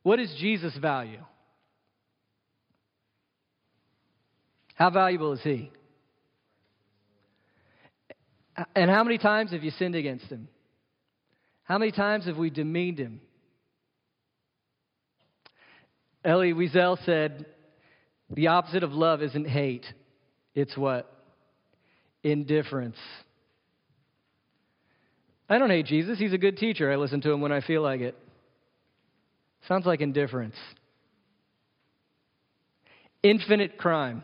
What 0.02 0.20
is 0.20 0.32
Jesus' 0.38 0.76
value? 0.76 1.24
How 4.78 4.90
valuable 4.90 5.32
is 5.32 5.40
he? 5.42 5.72
And 8.76 8.88
how 8.88 9.02
many 9.02 9.18
times 9.18 9.50
have 9.50 9.64
you 9.64 9.72
sinned 9.72 9.96
against 9.96 10.26
him? 10.26 10.46
How 11.64 11.78
many 11.78 11.90
times 11.90 12.26
have 12.26 12.36
we 12.36 12.48
demeaned 12.48 13.00
him? 13.00 13.20
Elie 16.24 16.52
Wiesel 16.52 17.04
said, 17.04 17.46
The 18.30 18.46
opposite 18.46 18.84
of 18.84 18.92
love 18.92 19.20
isn't 19.20 19.48
hate, 19.48 19.84
it's 20.54 20.76
what? 20.76 21.12
Indifference. 22.22 22.98
I 25.48 25.58
don't 25.58 25.70
hate 25.70 25.86
Jesus. 25.86 26.20
He's 26.20 26.32
a 26.32 26.38
good 26.38 26.56
teacher. 26.56 26.92
I 26.92 26.96
listen 26.96 27.20
to 27.22 27.32
him 27.32 27.40
when 27.40 27.50
I 27.50 27.62
feel 27.62 27.82
like 27.82 28.00
it. 28.00 28.16
Sounds 29.66 29.86
like 29.86 30.00
indifference. 30.00 30.56
Infinite 33.24 33.76
crime. 33.76 34.22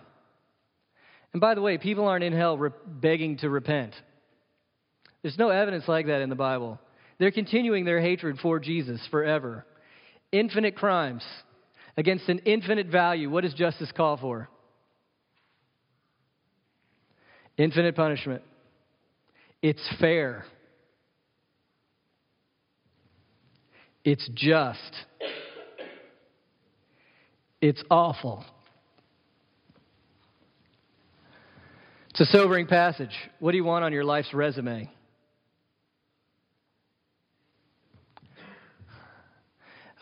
And 1.34 1.40
by 1.40 1.54
the 1.56 1.60
way, 1.60 1.78
people 1.78 2.06
aren't 2.06 2.24
in 2.24 2.32
hell 2.32 2.56
re- 2.56 2.70
begging 2.86 3.36
to 3.38 3.50
repent. 3.50 3.92
There's 5.22 5.36
no 5.36 5.48
evidence 5.48 5.84
like 5.88 6.06
that 6.06 6.22
in 6.22 6.30
the 6.30 6.36
Bible. 6.36 6.78
They're 7.18 7.32
continuing 7.32 7.84
their 7.84 8.00
hatred 8.00 8.38
for 8.40 8.60
Jesus 8.60 9.00
forever. 9.10 9.66
Infinite 10.30 10.76
crimes 10.76 11.24
against 11.96 12.28
an 12.28 12.38
infinite 12.40 12.86
value. 12.86 13.28
What 13.28 13.42
does 13.42 13.52
justice 13.52 13.90
call 13.96 14.16
for? 14.16 14.48
Infinite 17.58 17.96
punishment. 17.96 18.42
It's 19.60 19.82
fair. 20.00 20.44
It's 24.04 24.28
just. 24.34 24.78
It's 27.60 27.82
awful. 27.90 28.44
It's 32.16 32.32
a 32.32 32.38
sobering 32.38 32.68
passage. 32.68 33.10
What 33.40 33.50
do 33.50 33.56
you 33.56 33.64
want 33.64 33.84
on 33.84 33.92
your 33.92 34.04
life's 34.04 34.32
resume? 34.32 34.88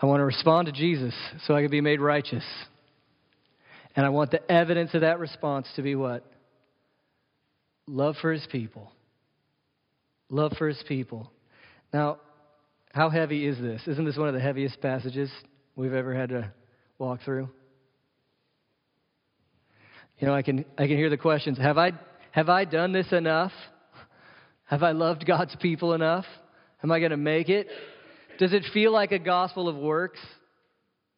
I 0.03 0.07
want 0.07 0.21
to 0.21 0.25
respond 0.27 0.67
to 0.67 0.73
Jesus 0.73 1.15
so 1.47 1.57
I 1.57 1.63
can 1.63 1.71
be 1.71 1.81
made 1.81 2.03
righteous. 2.03 2.45
And 3.97 4.05
I 4.05 4.11
want 4.11 4.31
the 4.31 4.53
evidence 4.53 4.93
of 4.93 5.01
that 5.01 5.21
response 5.21 5.67
to 5.77 5.83
be 5.83 5.95
what? 5.95 6.23
Love 7.87 8.17
for 8.21 8.31
his 8.31 8.47
people. 8.53 8.93
Love 10.29 10.53
for 10.59 10.69
his 10.69 10.85
people. 10.87 11.33
Now, 11.95 12.19
how 12.93 13.09
heavy 13.09 13.47
is 13.47 13.59
this? 13.59 13.81
Isn't 13.87 14.05
this 14.05 14.19
one 14.19 14.29
of 14.29 14.35
the 14.35 14.41
heaviest 14.41 14.83
passages 14.83 15.31
we've 15.77 15.95
ever 15.95 16.15
had 16.15 16.29
to 16.29 16.53
walk 16.99 17.21
through? 17.25 17.49
You 20.23 20.29
know, 20.29 20.35
I 20.37 20.43
can, 20.43 20.65
I 20.79 20.87
can 20.87 20.97
hear 20.97 21.11
the 21.11 21.17
questions 21.17 21.59
have 21.59 21.77
I, 21.79 21.91
have 22.31 22.49
I 22.49 22.65
done 22.65 22.93
this 22.93 23.11
enough? 23.11 23.51
Have 24.67 24.85
I 24.85 24.93
loved 24.93 25.27
God's 25.27 25.57
people 25.57 25.95
enough? 25.95 26.27
Am 26.81 26.93
I 26.93 27.01
going 27.01 27.11
to 27.11 27.17
make 27.17 27.49
it? 27.49 27.67
Does 28.39 28.53
it 28.53 28.63
feel 28.73 28.93
like 28.93 29.11
a 29.11 29.19
gospel 29.19 29.69
of 29.69 29.75
works? 29.75 30.21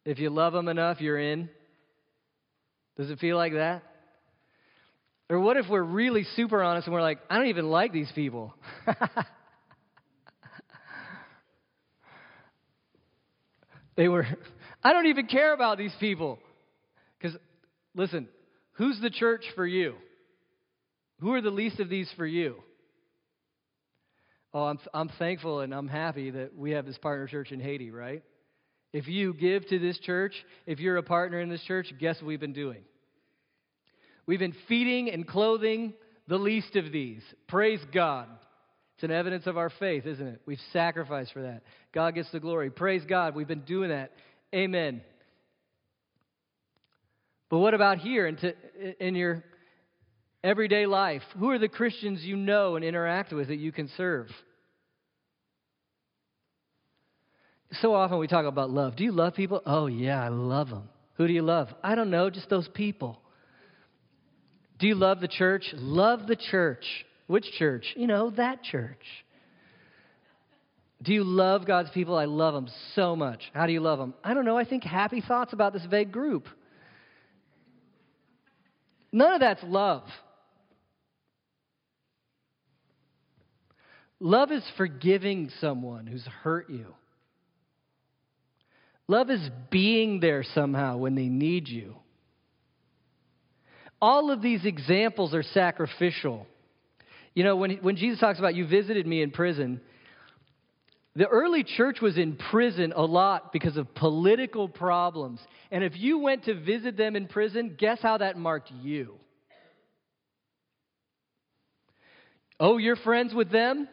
If 0.05 0.17
you 0.17 0.31
love 0.31 0.53
them 0.53 0.67
enough, 0.67 1.01
you're 1.01 1.19
in? 1.19 1.51
Does 2.97 3.11
it 3.11 3.19
feel 3.19 3.37
like 3.37 3.53
that? 3.53 3.83
Or 5.29 5.39
what 5.39 5.55
if 5.57 5.67
we're 5.69 5.83
really 5.83 6.25
super 6.35 6.63
honest 6.63 6.87
and 6.87 6.93
we're 6.95 7.03
like, 7.03 7.19
I 7.29 7.37
don't 7.37 7.49
even 7.49 7.69
like 7.69 7.93
these 7.93 8.11
people? 8.15 8.55
they 13.95 14.07
were, 14.07 14.25
I 14.83 14.93
don't 14.93 15.05
even 15.05 15.27
care 15.27 15.53
about 15.53 15.77
these 15.77 15.93
people. 15.99 16.39
Because, 17.19 17.37
listen, 17.93 18.29
who's 18.75 18.99
the 19.01 19.09
church 19.09 19.43
for 19.55 19.65
you? 19.65 19.95
Who 21.19 21.33
are 21.33 21.41
the 21.41 21.49
least 21.49 21.79
of 21.79 21.89
these 21.89 22.11
for 22.17 22.25
you? 22.25 22.55
Oh, 24.53 24.63
I'm, 24.63 24.79
I'm 24.93 25.09
thankful 25.19 25.59
and 25.59 25.73
I'm 25.73 25.87
happy 25.87 26.31
that 26.31 26.55
we 26.55 26.71
have 26.71 26.85
this 26.85 26.97
partner 26.97 27.27
church 27.27 27.51
in 27.51 27.59
Haiti, 27.59 27.91
right? 27.91 28.23
If 28.93 29.07
you 29.07 29.33
give 29.33 29.67
to 29.67 29.79
this 29.79 29.99
church, 29.99 30.33
if 30.65 30.79
you're 30.79 30.95
a 30.95 31.03
partner 31.03 31.41
in 31.41 31.49
this 31.49 31.61
church, 31.63 31.91
guess 31.99 32.15
what 32.17 32.27
we've 32.27 32.39
been 32.39 32.53
doing? 32.53 32.83
We've 34.25 34.39
been 34.39 34.55
feeding 34.67 35.11
and 35.11 35.27
clothing 35.27 35.93
the 36.27 36.37
least 36.37 36.75
of 36.77 36.91
these. 36.91 37.21
Praise 37.47 37.81
God. 37.93 38.27
It's 38.95 39.03
an 39.03 39.11
evidence 39.11 39.45
of 39.45 39.57
our 39.57 39.69
faith, 39.69 40.05
isn't 40.05 40.25
it? 40.25 40.41
We've 40.45 40.59
sacrificed 40.71 41.33
for 41.33 41.41
that. 41.41 41.63
God 41.93 42.15
gets 42.15 42.31
the 42.31 42.39
glory. 42.39 42.69
Praise 42.69 43.03
God. 43.07 43.35
We've 43.35 43.47
been 43.47 43.65
doing 43.65 43.89
that. 43.89 44.13
Amen. 44.53 45.01
But 47.49 47.59
what 47.59 47.73
about 47.73 47.99
here 47.99 48.27
in 48.99 49.15
your 49.15 49.43
everyday 50.43 50.85
life? 50.85 51.21
Who 51.37 51.49
are 51.51 51.59
the 51.59 51.67
Christians 51.67 52.23
you 52.23 52.35
know 52.35 52.75
and 52.75 52.83
interact 52.83 53.33
with 53.33 53.49
that 53.49 53.57
you 53.57 53.71
can 53.71 53.89
serve? 53.97 54.27
So 57.81 57.93
often 57.93 58.19
we 58.19 58.27
talk 58.27 58.45
about 58.45 58.69
love. 58.69 58.95
Do 58.95 59.03
you 59.03 59.11
love 59.11 59.35
people? 59.35 59.61
Oh, 59.65 59.87
yeah, 59.87 60.23
I 60.23 60.29
love 60.29 60.69
them. 60.69 60.89
Who 61.15 61.27
do 61.27 61.33
you 61.33 61.41
love? 61.41 61.69
I 61.83 61.95
don't 61.95 62.09
know, 62.09 62.29
just 62.29 62.49
those 62.49 62.67
people. 62.73 63.19
Do 64.79 64.87
you 64.87 64.95
love 64.95 65.19
the 65.19 65.27
church? 65.27 65.65
Love 65.73 66.27
the 66.27 66.35
church. 66.35 66.85
Which 67.27 67.45
church? 67.57 67.85
You 67.95 68.07
know, 68.07 68.31
that 68.31 68.63
church. 68.63 69.01
Do 71.01 71.13
you 71.13 71.23
love 71.23 71.65
God's 71.65 71.89
people? 71.91 72.17
I 72.17 72.25
love 72.25 72.53
them 72.53 72.67
so 72.93 73.15
much. 73.15 73.41
How 73.53 73.67
do 73.67 73.73
you 73.73 73.79
love 73.81 73.99
them? 73.99 74.13
I 74.23 74.33
don't 74.33 74.45
know. 74.45 74.57
I 74.57 74.65
think 74.65 74.83
happy 74.83 75.21
thoughts 75.21 75.53
about 75.53 75.73
this 75.73 75.85
vague 75.89 76.11
group. 76.11 76.47
None 79.15 79.31
of 79.31 79.39
that's 79.39 79.63
love. 79.63 80.03
Love 84.19 84.51
is 84.51 84.61
forgiving 84.75 85.49
someone 85.61 86.05
who's 86.05 86.25
hurt 86.43 86.69
you. 86.69 86.93
Love 89.07 89.29
is 89.29 89.39
being 89.71 90.19
there 90.19 90.43
somehow 90.43 90.97
when 90.97 91.15
they 91.15 91.29
need 91.29 91.69
you. 91.69 91.95
All 94.01 94.31
of 94.31 94.41
these 94.41 94.65
examples 94.65 95.33
are 95.33 95.43
sacrificial. 95.43 96.45
You 97.33 97.45
know, 97.45 97.55
when, 97.55 97.77
when 97.77 97.95
Jesus 97.95 98.19
talks 98.19 98.37
about, 98.37 98.53
you 98.53 98.67
visited 98.67 99.07
me 99.07 99.21
in 99.21 99.31
prison, 99.31 99.79
the 101.15 101.27
early 101.27 101.63
church 101.63 102.01
was 102.01 102.17
in 102.17 102.35
prison 102.35 102.93
a 102.95 103.03
lot 103.03 103.53
because 103.53 103.77
of 103.77 103.93
political 103.95 104.67
problems. 104.67 105.39
And 105.71 105.83
if 105.83 105.93
you 105.95 106.19
went 106.19 106.45
to 106.45 106.59
visit 106.59 106.97
them 106.97 107.15
in 107.15 107.27
prison, 107.27 107.75
guess 107.77 107.99
how 108.01 108.17
that 108.17 108.37
marked 108.37 108.71
you? 108.81 109.15
Oh, 112.59 112.77
you're 112.77 112.97
friends 112.97 113.33
with 113.33 113.49
them? 113.49 113.87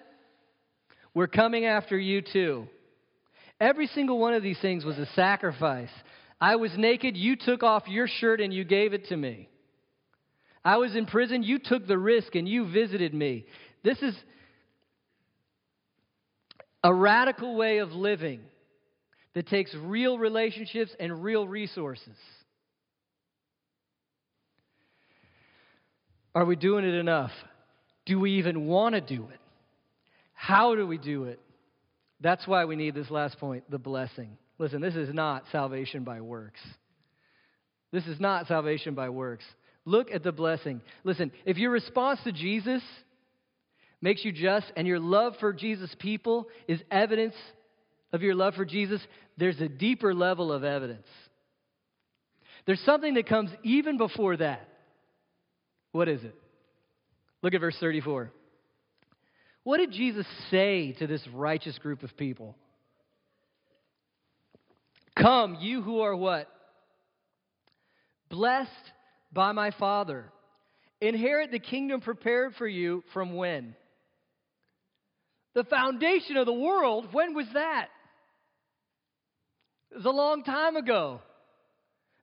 We're 1.14 1.29
coming 1.29 1.64
after 1.64 1.99
you 1.99 2.23
too. 2.23 2.66
Every 3.61 3.87
single 3.89 4.18
one 4.18 4.35
of 4.35 4.43
these 4.43 4.61
things 4.61 4.85
was 4.85 4.99
a 4.99 5.07
sacrifice. 5.14 5.91
I 6.41 6.57
was 6.57 6.73
naked, 6.77 7.16
you 7.16 7.37
took 7.37 7.62
off 7.62 7.87
your 7.87 8.09
shirt 8.09 8.41
and 8.41 8.53
you 8.53 8.64
gave 8.64 8.95
it 8.95 9.07
to 9.09 9.16
me. 9.16 9.49
I 10.64 10.79
was 10.79 10.97
in 10.97 11.07
prison, 11.07 11.45
you 11.45 11.61
took 11.61 11.87
the 11.87 11.99
risk 11.99 12.35
and 12.35 12.49
you 12.49 12.70
visited 12.70 13.14
me. 13.14 13.47
This 13.85 13.99
is 13.99 14.14
a 16.83 16.93
radical 16.93 17.57
way 17.57 17.78
of 17.78 17.93
living 17.93 18.41
that 19.35 19.47
takes 19.47 19.74
real 19.74 20.18
relationships 20.18 20.95
and 20.99 21.22
real 21.22 21.47
resources. 21.47 22.16
Are 26.35 26.45
we 26.45 26.57
doing 26.57 26.85
it 26.85 26.95
enough? 26.95 27.30
Do 28.07 28.18
we 28.18 28.33
even 28.33 28.66
want 28.66 28.95
to 28.95 29.01
do 29.01 29.28
it? 29.33 29.41
How 30.35 30.74
do 30.74 30.87
we 30.87 30.99
do 30.99 31.24
it? 31.24 31.41
That's 32.20 32.47
why 32.47 32.64
we 32.64 32.76
need 32.76 32.95
this 32.95 33.11
last 33.11 33.39
point 33.39 33.70
the 33.70 33.78
blessing. 33.78 34.37
Listen, 34.59 34.80
this 34.80 34.95
is 34.95 35.12
not 35.12 35.45
salvation 35.53 36.05
by 36.05 36.20
works. 36.20 36.61
This 37.91 38.07
is 38.07 38.18
not 38.20 38.47
salvation 38.47 38.95
by 38.95 39.11
works. 39.11 39.45
Look 39.85 40.11
at 40.11 40.22
the 40.22 40.33
blessing. 40.33 40.80
Listen, 41.05 41.33
if 41.45 41.59
your 41.59 41.70
response 41.70 42.20
to 42.24 42.33
Jesus 42.33 42.83
makes 44.03 44.24
you 44.24 44.32
just 44.32 44.70
and 44.76 44.86
your 44.86 45.00
love 45.00 45.34
for 45.40 45.55
Jesus' 45.55 45.94
people 45.98 46.48
is 46.68 46.80
evidence 46.90 47.34
of 48.12 48.20
your 48.20 48.34
love 48.34 48.55
for 48.55 48.66
Jesus, 48.66 49.00
there's 49.38 49.61
a 49.61 49.68
deeper 49.68 50.12
level 50.12 50.53
of 50.53 50.64
evidence. 50.64 51.07
There's 52.66 52.80
something 52.80 53.14
that 53.14 53.26
comes 53.26 53.50
even 53.62 53.96
before 53.96 54.36
that. 54.36 54.68
What 55.92 56.09
is 56.09 56.22
it? 56.22 56.34
Look 57.42 57.55
at 57.55 57.61
verse 57.61 57.76
34. 57.80 58.30
What 59.64 59.78
did 59.78 59.92
Jesus 59.92 60.26
say 60.50 60.92
to 60.98 61.07
this 61.07 61.26
righteous 61.32 61.78
group 61.78 62.03
of 62.03 62.16
people? 62.16 62.57
Come, 65.16 65.59
you 65.61 65.82
who 65.82 66.00
are 66.00 66.16
what? 66.16 66.48
Blessed 68.28 68.70
by 69.32 69.53
my 69.53 69.70
Father. 69.72 70.30
Inherit 71.00 71.50
the 71.50 71.59
kingdom 71.59 72.00
prepared 72.00 72.55
for 72.57 72.66
you 72.66 73.03
from 73.12 73.34
when? 73.34 73.74
The 75.55 75.64
foundation 75.64 76.36
of 76.36 76.46
the 76.46 76.53
world, 76.53 77.09
when 77.12 77.34
was 77.34 77.46
that? 77.55 77.88
It 79.90 79.96
was 79.96 80.05
a 80.07 80.11
long 80.11 80.42
time 80.44 80.76
ago. 80.76 81.20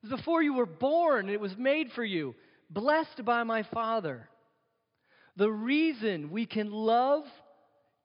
It 0.01 0.09
was 0.09 0.19
before 0.19 0.41
you 0.41 0.53
were 0.53 0.65
born, 0.65 1.29
it 1.29 1.39
was 1.39 1.55
made 1.57 1.89
for 1.93 2.03
you. 2.03 2.35
Blessed 2.69 3.23
by 3.25 3.43
my 3.43 3.63
Father. 3.73 4.27
The 5.35 5.49
reason 5.49 6.31
we 6.31 6.45
can 6.45 6.71
love 6.71 7.23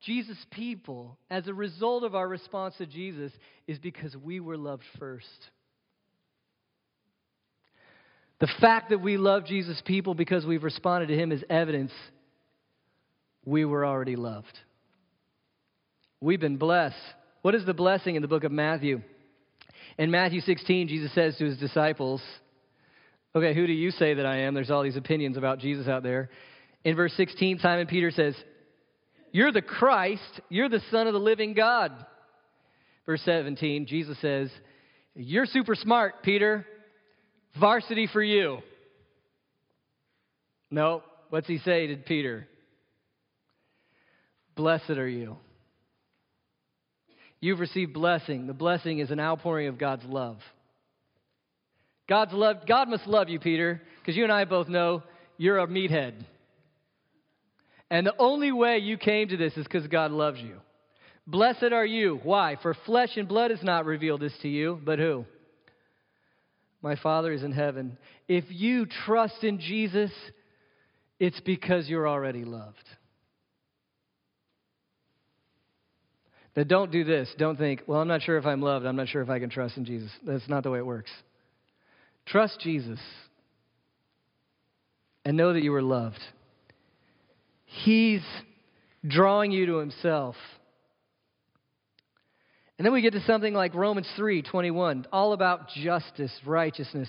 Jesus' 0.02 0.44
people 0.50 1.18
as 1.30 1.46
a 1.48 1.54
result 1.54 2.04
of 2.04 2.14
our 2.14 2.28
response 2.28 2.74
to 2.78 2.86
Jesus 2.86 3.32
is 3.66 3.78
because 3.78 4.14
we 4.16 4.40
were 4.40 4.56
loved 4.56 4.84
first. 4.98 5.26
The 8.40 8.48
fact 8.60 8.90
that 8.90 9.00
we 9.00 9.16
love 9.16 9.46
Jesus' 9.46 9.80
people 9.84 10.14
because 10.14 10.44
we've 10.44 10.64
responded 10.64 11.06
to 11.06 11.16
Him 11.16 11.32
is 11.32 11.42
evidence 11.48 11.92
we 13.44 13.64
were 13.64 13.86
already 13.86 14.16
loved. 14.16 14.58
We've 16.24 16.40
been 16.40 16.56
blessed. 16.56 16.96
What 17.42 17.54
is 17.54 17.66
the 17.66 17.74
blessing 17.74 18.16
in 18.16 18.22
the 18.22 18.28
book 18.28 18.44
of 18.44 18.50
Matthew? 18.50 19.02
In 19.98 20.10
Matthew 20.10 20.40
16, 20.40 20.88
Jesus 20.88 21.12
says 21.12 21.36
to 21.36 21.44
his 21.44 21.58
disciples, 21.58 22.22
Okay, 23.36 23.52
who 23.54 23.66
do 23.66 23.74
you 23.74 23.90
say 23.90 24.14
that 24.14 24.24
I 24.24 24.38
am? 24.38 24.54
There's 24.54 24.70
all 24.70 24.82
these 24.82 24.96
opinions 24.96 25.36
about 25.36 25.58
Jesus 25.58 25.86
out 25.86 26.02
there. 26.02 26.30
In 26.82 26.96
verse 26.96 27.12
16, 27.18 27.58
Simon 27.58 27.86
Peter 27.86 28.10
says, 28.10 28.34
You're 29.32 29.52
the 29.52 29.60
Christ, 29.60 30.40
you're 30.48 30.70
the 30.70 30.80
Son 30.90 31.06
of 31.06 31.12
the 31.12 31.20
living 31.20 31.52
God. 31.52 31.92
Verse 33.04 33.20
17, 33.26 33.84
Jesus 33.84 34.18
says, 34.22 34.48
You're 35.14 35.44
super 35.44 35.74
smart, 35.74 36.22
Peter. 36.22 36.64
Varsity 37.60 38.08
for 38.10 38.22
you. 38.22 38.60
No, 40.70 41.02
what's 41.28 41.48
he 41.48 41.58
say 41.58 41.88
to 41.88 41.96
Peter? 41.96 42.48
Blessed 44.56 44.92
are 44.92 45.06
you. 45.06 45.36
You've 47.44 47.60
received 47.60 47.92
blessing. 47.92 48.46
The 48.46 48.54
blessing 48.54 49.00
is 49.00 49.10
an 49.10 49.20
outpouring 49.20 49.68
of 49.68 49.76
God's 49.76 50.06
love. 50.06 50.38
God's 52.08 52.32
love, 52.32 52.66
God 52.66 52.88
must 52.88 53.06
love 53.06 53.28
you, 53.28 53.38
Peter, 53.38 53.82
because 54.00 54.16
you 54.16 54.22
and 54.22 54.32
I 54.32 54.46
both 54.46 54.66
know 54.66 55.02
you're 55.36 55.58
a 55.58 55.66
meathead. 55.66 56.14
And 57.90 58.06
the 58.06 58.14
only 58.18 58.50
way 58.50 58.78
you 58.78 58.96
came 58.96 59.28
to 59.28 59.36
this 59.36 59.54
is 59.58 59.64
because 59.64 59.86
God 59.88 60.10
loves 60.10 60.40
you. 60.40 60.56
Blessed 61.26 61.72
are 61.74 61.84
you. 61.84 62.18
Why? 62.22 62.56
For 62.62 62.74
flesh 62.86 63.10
and 63.16 63.28
blood 63.28 63.50
has 63.50 63.62
not 63.62 63.84
revealed 63.84 64.22
this 64.22 64.32
to 64.40 64.48
you, 64.48 64.80
but 64.82 64.98
who? 64.98 65.26
My 66.80 66.96
Father 66.96 67.30
is 67.30 67.42
in 67.42 67.52
heaven. 67.52 67.98
If 68.26 68.44
you 68.48 68.86
trust 69.04 69.44
in 69.44 69.60
Jesus, 69.60 70.10
it's 71.20 71.40
because 71.40 71.90
you're 71.90 72.08
already 72.08 72.46
loved. 72.46 72.88
That 76.54 76.68
don't 76.68 76.90
do 76.90 77.04
this. 77.04 77.28
Don't 77.38 77.56
think, 77.56 77.82
well, 77.86 78.00
I'm 78.00 78.08
not 78.08 78.22
sure 78.22 78.38
if 78.38 78.46
I'm 78.46 78.60
loved. 78.60 78.86
I'm 78.86 78.96
not 78.96 79.08
sure 79.08 79.22
if 79.22 79.30
I 79.30 79.38
can 79.38 79.50
trust 79.50 79.76
in 79.76 79.84
Jesus. 79.84 80.10
That's 80.24 80.48
not 80.48 80.62
the 80.62 80.70
way 80.70 80.78
it 80.78 80.86
works. 80.86 81.10
Trust 82.26 82.60
Jesus 82.60 82.98
and 85.24 85.36
know 85.36 85.52
that 85.52 85.62
you 85.62 85.74
are 85.74 85.82
loved. 85.82 86.20
He's 87.64 88.22
drawing 89.06 89.50
you 89.50 89.66
to 89.66 89.78
himself. 89.78 90.36
And 92.78 92.84
then 92.84 92.92
we 92.92 93.02
get 93.02 93.12
to 93.12 93.24
something 93.24 93.54
like 93.54 93.74
Romans 93.74 94.08
3 94.16 94.42
21, 94.42 95.06
all 95.12 95.32
about 95.32 95.68
justice, 95.68 96.32
righteousness. 96.44 97.08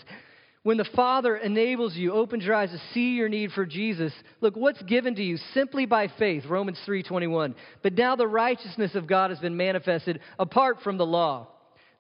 When 0.65 0.77
the 0.77 0.89
Father 0.95 1.37
enables 1.37 1.95
you, 1.95 2.11
opens 2.11 2.43
your 2.43 2.55
eyes 2.55 2.71
to 2.71 2.81
see 2.91 3.11
your 3.11 3.29
need 3.29 3.51
for 3.51 3.67
Jesus, 3.67 4.11
look, 4.41 4.55
what's 4.55 4.81
given 4.81 5.13
to 5.13 5.21
you 5.21 5.37
simply 5.53 5.85
by 5.85 6.07
faith, 6.17 6.43
Romans 6.47 6.79
3:21. 6.87 7.53
But 7.83 7.93
now 7.93 8.15
the 8.15 8.27
righteousness 8.27 8.95
of 8.95 9.05
God 9.05 9.29
has 9.29 9.37
been 9.37 9.57
manifested 9.57 10.21
apart 10.39 10.81
from 10.81 10.97
the 10.97 11.05
law. 11.05 11.49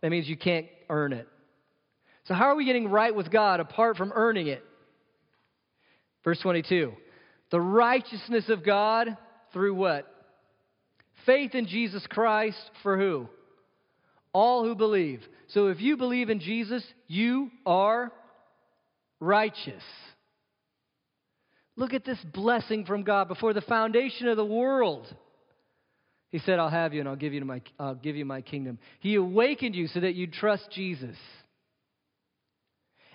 That 0.01 0.09
means 0.09 0.27
you 0.27 0.35
can't 0.35 0.65
earn 0.89 1.13
it. 1.13 1.27
So 2.23 2.33
how 2.33 2.45
are 2.45 2.55
we 2.55 2.65
getting 2.65 2.89
right 2.89 3.13
with 3.13 3.29
God 3.29 3.59
apart 3.59 3.97
from 3.97 4.11
earning 4.15 4.47
it? 4.47 4.63
Verse 6.23 6.39
22. 6.39 6.91
The 7.51 7.61
righteousness 7.61 8.49
of 8.49 8.65
God 8.65 9.15
through 9.53 9.75
what? 9.75 10.11
Faith 11.27 11.53
in 11.53 11.67
Jesus 11.67 12.03
Christ 12.07 12.57
for 12.81 12.97
who? 12.97 13.29
All 14.33 14.63
who 14.63 14.73
believe. 14.73 15.21
So 15.49 15.67
if 15.67 15.81
you 15.81 15.97
believe 15.97 16.31
in 16.31 16.39
Jesus, 16.39 16.83
you 17.07 17.51
are 17.63 18.11
righteous. 19.19 19.83
Look 21.77 21.93
at 21.93 22.05
this 22.05 22.19
blessing 22.33 22.85
from 22.85 23.03
God 23.03 23.27
before 23.27 23.53
the 23.53 23.61
foundation 23.61 24.27
of 24.27 24.37
the 24.37 24.45
world. 24.45 25.13
He 26.29 26.39
said, 26.39 26.59
I'll 26.59 26.69
have 26.69 26.93
you 26.93 27.01
and 27.01 27.09
I'll 27.09 27.15
give 27.15 27.33
you, 27.33 27.43
my, 27.43 27.61
I'll 27.79 27.95
give 27.95 28.15
you 28.15 28.25
my 28.25 28.41
kingdom. 28.41 28.79
He 28.99 29.15
awakened 29.15 29.75
you 29.75 29.87
so 29.87 29.99
that 29.99 30.15
you 30.15 30.27
trust 30.27 30.69
Jesus. 30.71 31.15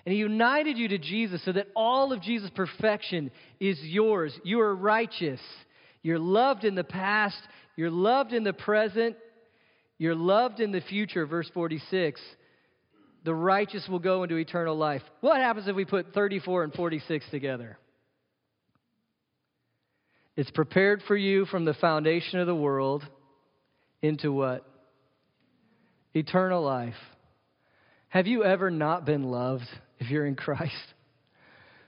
And 0.05 0.13
He 0.13 0.19
united 0.19 0.77
you 0.77 0.87
to 0.89 0.97
Jesus 0.97 1.43
so 1.45 1.51
that 1.51 1.67
all 1.75 2.13
of 2.13 2.21
Jesus' 2.21 2.49
perfection 2.55 3.31
is 3.59 3.79
yours. 3.81 4.37
You 4.43 4.61
are 4.61 4.75
righteous. 4.75 5.41
You're 6.01 6.19
loved 6.19 6.63
in 6.63 6.75
the 6.75 6.83
past. 6.83 7.37
You're 7.75 7.91
loved 7.91 8.33
in 8.33 8.43
the 8.43 8.53
present. 8.53 9.15
You're 9.97 10.15
loved 10.15 10.59
in 10.59 10.71
the 10.71 10.81
future. 10.81 11.25
Verse 11.25 11.49
46 11.53 12.19
the 13.23 13.33
righteous 13.33 13.87
will 13.87 13.99
go 13.99 14.23
into 14.23 14.37
eternal 14.37 14.75
life. 14.75 15.01
What 15.21 15.37
happens 15.37 15.67
if 15.67 15.75
we 15.75 15.85
put 15.85 16.13
34 16.13 16.63
and 16.63 16.73
46 16.73 17.25
together? 17.29 17.77
It's 20.35 20.51
prepared 20.51 21.03
for 21.07 21.15
you 21.15 21.45
from 21.45 21.65
the 21.65 21.73
foundation 21.73 22.39
of 22.39 22.47
the 22.47 22.55
world 22.55 23.03
into 24.01 24.31
what? 24.31 24.65
Eternal 26.13 26.63
life. 26.63 26.95
Have 28.09 28.27
you 28.27 28.43
ever 28.43 28.71
not 28.71 29.05
been 29.05 29.23
loved 29.23 29.67
if 29.99 30.09
you're 30.09 30.25
in 30.25 30.35
Christ? 30.35 30.73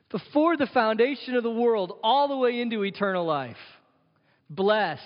Before 0.09 0.55
the 0.55 0.67
foundation 0.67 1.35
of 1.35 1.43
the 1.43 1.51
world, 1.51 1.97
all 2.03 2.27
the 2.27 2.37
way 2.37 2.61
into 2.61 2.83
eternal 2.83 3.25
life. 3.25 3.57
Blessed 4.49 5.01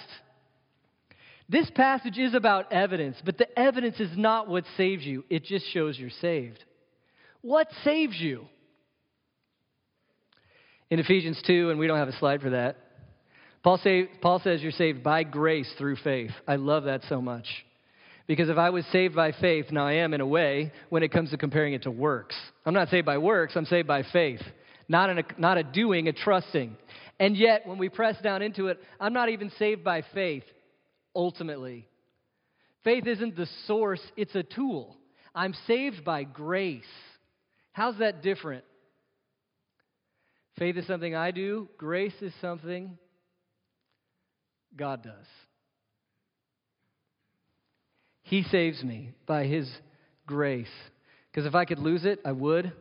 this 1.49 1.69
passage 1.75 2.17
is 2.17 2.33
about 2.33 2.71
evidence, 2.73 3.17
but 3.23 3.37
the 3.37 3.57
evidence 3.57 3.99
is 3.99 4.09
not 4.17 4.49
what 4.49 4.65
saves 4.75 5.05
you, 5.05 5.23
it 5.29 5.45
just 5.45 5.65
shows 5.73 5.97
you're 5.97 6.09
saved. 6.21 6.63
What 7.41 7.67
saves 7.83 8.19
you? 8.19 8.45
In 10.89 10.99
Ephesians 10.99 11.41
2, 11.45 11.69
and 11.69 11.79
we 11.79 11.87
don't 11.87 11.97
have 11.97 12.07
a 12.07 12.17
slide 12.17 12.41
for 12.41 12.51
that, 12.51 12.77
Paul, 13.63 13.77
say, 13.79 14.09
Paul 14.21 14.39
says 14.39 14.61
you're 14.61 14.71
saved 14.71 15.03
by 15.03 15.23
grace 15.23 15.69
through 15.77 15.97
faith. 15.97 16.31
I 16.47 16.55
love 16.55 16.85
that 16.85 17.01
so 17.09 17.21
much. 17.21 17.45
Because 18.25 18.49
if 18.49 18.57
I 18.57 18.69
was 18.69 18.85
saved 18.91 19.15
by 19.15 19.31
faith, 19.31 19.65
now 19.71 19.87
I 19.87 19.93
am 19.93 20.13
in 20.13 20.21
a 20.21 20.25
way 20.25 20.71
when 20.89 21.03
it 21.03 21.11
comes 21.11 21.31
to 21.31 21.37
comparing 21.37 21.73
it 21.73 21.83
to 21.83 21.91
works. 21.91 22.35
I'm 22.65 22.73
not 22.73 22.89
saved 22.89 23.05
by 23.05 23.17
works, 23.17 23.53
I'm 23.55 23.65
saved 23.65 23.87
by 23.87 24.03
faith. 24.03 24.41
Not, 24.89 25.09
a, 25.09 25.23
not 25.37 25.57
a 25.57 25.63
doing, 25.63 26.07
a 26.07 26.13
trusting. 26.13 26.77
And 27.19 27.35
yet, 27.35 27.65
when 27.65 27.77
we 27.77 27.89
press 27.89 28.15
down 28.21 28.41
into 28.41 28.67
it, 28.67 28.79
I'm 29.01 29.13
not 29.13 29.29
even 29.29 29.51
saved 29.57 29.83
by 29.83 30.03
faith, 30.13 30.43
ultimately. 31.17 31.87
Faith 32.83 33.07
isn't 33.07 33.35
the 33.35 33.47
source, 33.65 34.01
it's 34.15 34.35
a 34.35 34.43
tool. 34.43 34.95
I'm 35.35 35.53
saved 35.65 36.05
by 36.05 36.23
grace. 36.23 36.83
How's 37.73 37.97
that 37.97 38.21
different? 38.21 38.63
Faith 40.57 40.77
is 40.77 40.87
something 40.87 41.15
I 41.15 41.31
do, 41.31 41.67
grace 41.77 42.13
is 42.21 42.33
something 42.39 42.97
God 44.75 45.03
does. 45.03 45.25
He 48.23 48.43
saves 48.43 48.83
me 48.83 49.11
by 49.25 49.45
His 49.45 49.69
grace. 50.25 50.67
Because 51.31 51.45
if 51.47 51.55
I 51.55 51.65
could 51.65 51.79
lose 51.79 52.05
it, 52.05 52.19
I 52.25 52.31
would. 52.31 52.71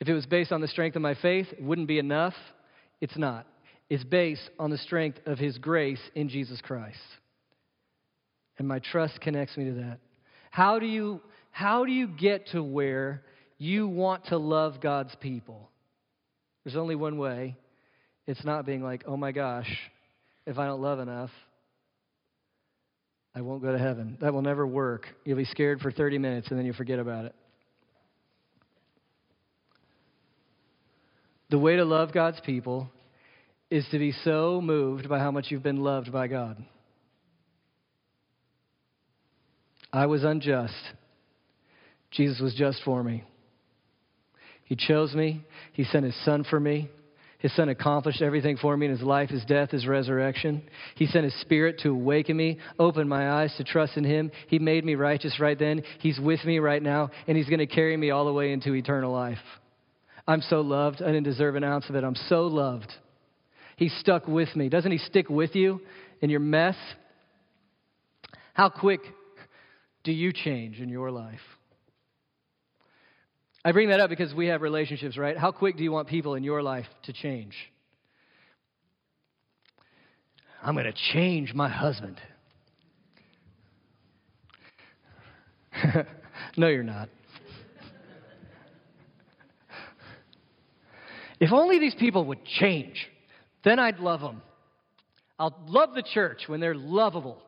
If 0.00 0.08
it 0.08 0.14
was 0.14 0.26
based 0.26 0.52
on 0.52 0.60
the 0.60 0.68
strength 0.68 0.96
of 0.96 1.02
my 1.02 1.14
faith, 1.14 1.46
it 1.52 1.62
wouldn't 1.62 1.88
be 1.88 1.98
enough. 1.98 2.34
It's 3.00 3.16
not. 3.16 3.46
It's 3.90 4.04
based 4.04 4.48
on 4.58 4.70
the 4.70 4.78
strength 4.78 5.18
of 5.26 5.38
His 5.38 5.58
grace 5.58 6.00
in 6.14 6.28
Jesus 6.28 6.60
Christ. 6.60 6.98
And 8.58 8.68
my 8.68 8.78
trust 8.78 9.20
connects 9.20 9.56
me 9.56 9.64
to 9.66 9.72
that. 9.74 9.98
How 10.50 10.78
do 10.78 10.86
you, 10.86 11.20
how 11.50 11.84
do 11.84 11.92
you 11.92 12.06
get 12.06 12.48
to 12.48 12.62
where 12.62 13.22
you 13.58 13.88
want 13.88 14.26
to 14.26 14.38
love 14.38 14.80
God's 14.80 15.14
people? 15.16 15.70
There's 16.62 16.76
only 16.76 16.94
one 16.94 17.18
way. 17.18 17.56
It's 18.26 18.44
not 18.44 18.64
being 18.64 18.82
like, 18.82 19.04
oh 19.06 19.16
my 19.16 19.32
gosh, 19.32 19.70
if 20.46 20.58
I 20.58 20.66
don't 20.66 20.80
love 20.80 20.98
enough, 20.98 21.30
I 23.34 23.40
won't 23.40 23.62
go 23.62 23.72
to 23.72 23.78
heaven. 23.78 24.16
That 24.20 24.32
will 24.32 24.42
never 24.42 24.66
work. 24.66 25.08
You'll 25.24 25.36
be 25.36 25.44
scared 25.44 25.80
for 25.80 25.90
30 25.90 26.18
minutes 26.18 26.48
and 26.48 26.58
then 26.58 26.64
you'll 26.64 26.76
forget 26.76 27.00
about 27.00 27.24
it. 27.24 27.34
The 31.50 31.58
way 31.58 31.76
to 31.76 31.84
love 31.84 32.12
God's 32.12 32.40
people 32.40 32.88
is 33.74 33.84
to 33.90 33.98
be 33.98 34.12
so 34.22 34.60
moved 34.62 35.08
by 35.08 35.18
how 35.18 35.32
much 35.32 35.46
you've 35.48 35.64
been 35.64 35.82
loved 35.82 36.12
by 36.12 36.28
God. 36.28 36.64
I 39.92 40.06
was 40.06 40.22
unjust. 40.22 40.72
Jesus 42.12 42.40
was 42.40 42.54
just 42.54 42.80
for 42.84 43.02
me. 43.02 43.24
He 44.66 44.76
chose 44.76 45.12
me. 45.12 45.44
He 45.72 45.82
sent 45.82 46.04
his 46.04 46.14
son 46.24 46.44
for 46.48 46.60
me. 46.60 46.88
His 47.40 47.54
son 47.56 47.68
accomplished 47.68 48.22
everything 48.22 48.58
for 48.58 48.76
me 48.76 48.86
in 48.86 48.92
his 48.92 49.02
life, 49.02 49.30
his 49.30 49.44
death, 49.44 49.72
his 49.72 49.88
resurrection. 49.88 50.62
He 50.94 51.06
sent 51.06 51.24
his 51.24 51.38
spirit 51.40 51.80
to 51.80 51.90
awaken 51.90 52.36
me, 52.36 52.58
open 52.78 53.08
my 53.08 53.28
eyes 53.28 53.52
to 53.56 53.64
trust 53.64 53.96
in 53.96 54.04
him. 54.04 54.30
He 54.46 54.60
made 54.60 54.84
me 54.84 54.94
righteous 54.94 55.40
right 55.40 55.58
then. 55.58 55.82
He's 55.98 56.20
with 56.20 56.44
me 56.44 56.60
right 56.60 56.82
now, 56.82 57.10
and 57.26 57.36
he's 57.36 57.48
going 57.48 57.58
to 57.58 57.66
carry 57.66 57.96
me 57.96 58.10
all 58.10 58.24
the 58.24 58.32
way 58.32 58.52
into 58.52 58.72
eternal 58.72 59.12
life. 59.12 59.38
I'm 60.28 60.42
so 60.42 60.60
loved. 60.60 61.02
I 61.02 61.06
didn't 61.06 61.24
deserve 61.24 61.56
an 61.56 61.64
ounce 61.64 61.88
of 61.88 61.96
it. 61.96 62.04
I'm 62.04 62.14
so 62.14 62.46
loved. 62.46 62.92
He 63.76 63.88
stuck 63.88 64.28
with 64.28 64.54
me. 64.54 64.68
Doesn't 64.68 64.92
he 64.92 64.98
stick 64.98 65.28
with 65.28 65.54
you 65.54 65.80
in 66.20 66.30
your 66.30 66.40
mess? 66.40 66.76
How 68.52 68.68
quick 68.68 69.00
do 70.04 70.12
you 70.12 70.32
change 70.32 70.80
in 70.80 70.88
your 70.88 71.10
life? 71.10 71.40
I 73.64 73.72
bring 73.72 73.88
that 73.88 74.00
up 74.00 74.10
because 74.10 74.34
we 74.34 74.48
have 74.48 74.60
relationships, 74.60 75.16
right? 75.16 75.36
How 75.38 75.50
quick 75.50 75.76
do 75.76 75.82
you 75.82 75.90
want 75.90 76.06
people 76.08 76.34
in 76.34 76.44
your 76.44 76.62
life 76.62 76.86
to 77.04 77.12
change? 77.12 77.54
I'm 80.62 80.74
going 80.74 80.86
to 80.86 80.94
change 81.12 81.54
my 81.54 81.68
husband. 81.68 82.20
no, 86.56 86.68
you're 86.68 86.82
not. 86.82 87.08
if 91.40 91.52
only 91.52 91.78
these 91.78 91.94
people 91.94 92.26
would 92.26 92.44
change, 92.44 93.08
then 93.64 93.78
I'd 93.78 93.98
love 93.98 94.20
them. 94.20 94.42
I'll 95.38 95.58
love 95.66 95.94
the 95.94 96.02
church 96.02 96.42
when 96.46 96.60
they're 96.60 96.74
lovable. 96.74 97.42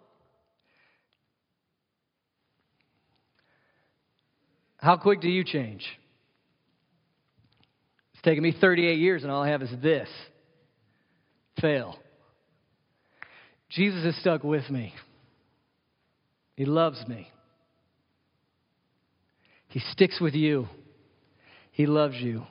How 4.78 4.96
quick 4.96 5.20
do 5.20 5.28
you 5.28 5.44
change? 5.44 5.84
It's 8.14 8.22
taken 8.22 8.42
me 8.42 8.54
38 8.60 8.98
years, 8.98 9.22
and 9.22 9.30
all 9.30 9.42
I 9.42 9.48
have 9.48 9.62
is 9.62 9.70
this 9.82 10.08
fail. 11.60 11.98
Jesus 13.70 14.04
is 14.04 14.20
stuck 14.20 14.44
with 14.44 14.68
me. 14.70 14.92
He 16.54 16.64
loves 16.64 17.02
me. 17.08 17.28
He 19.68 19.80
sticks 19.92 20.20
with 20.20 20.34
you. 20.34 20.68
He 21.72 21.86
loves 21.86 22.16
you. 22.16 22.44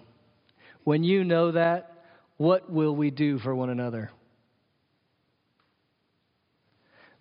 When 0.83 1.03
you 1.03 1.23
know 1.23 1.53
that, 1.53 1.94
what 2.37 2.71
will 2.71 2.95
we 2.95 3.11
do 3.11 3.39
for 3.39 3.55
one 3.55 3.69
another? 3.69 4.11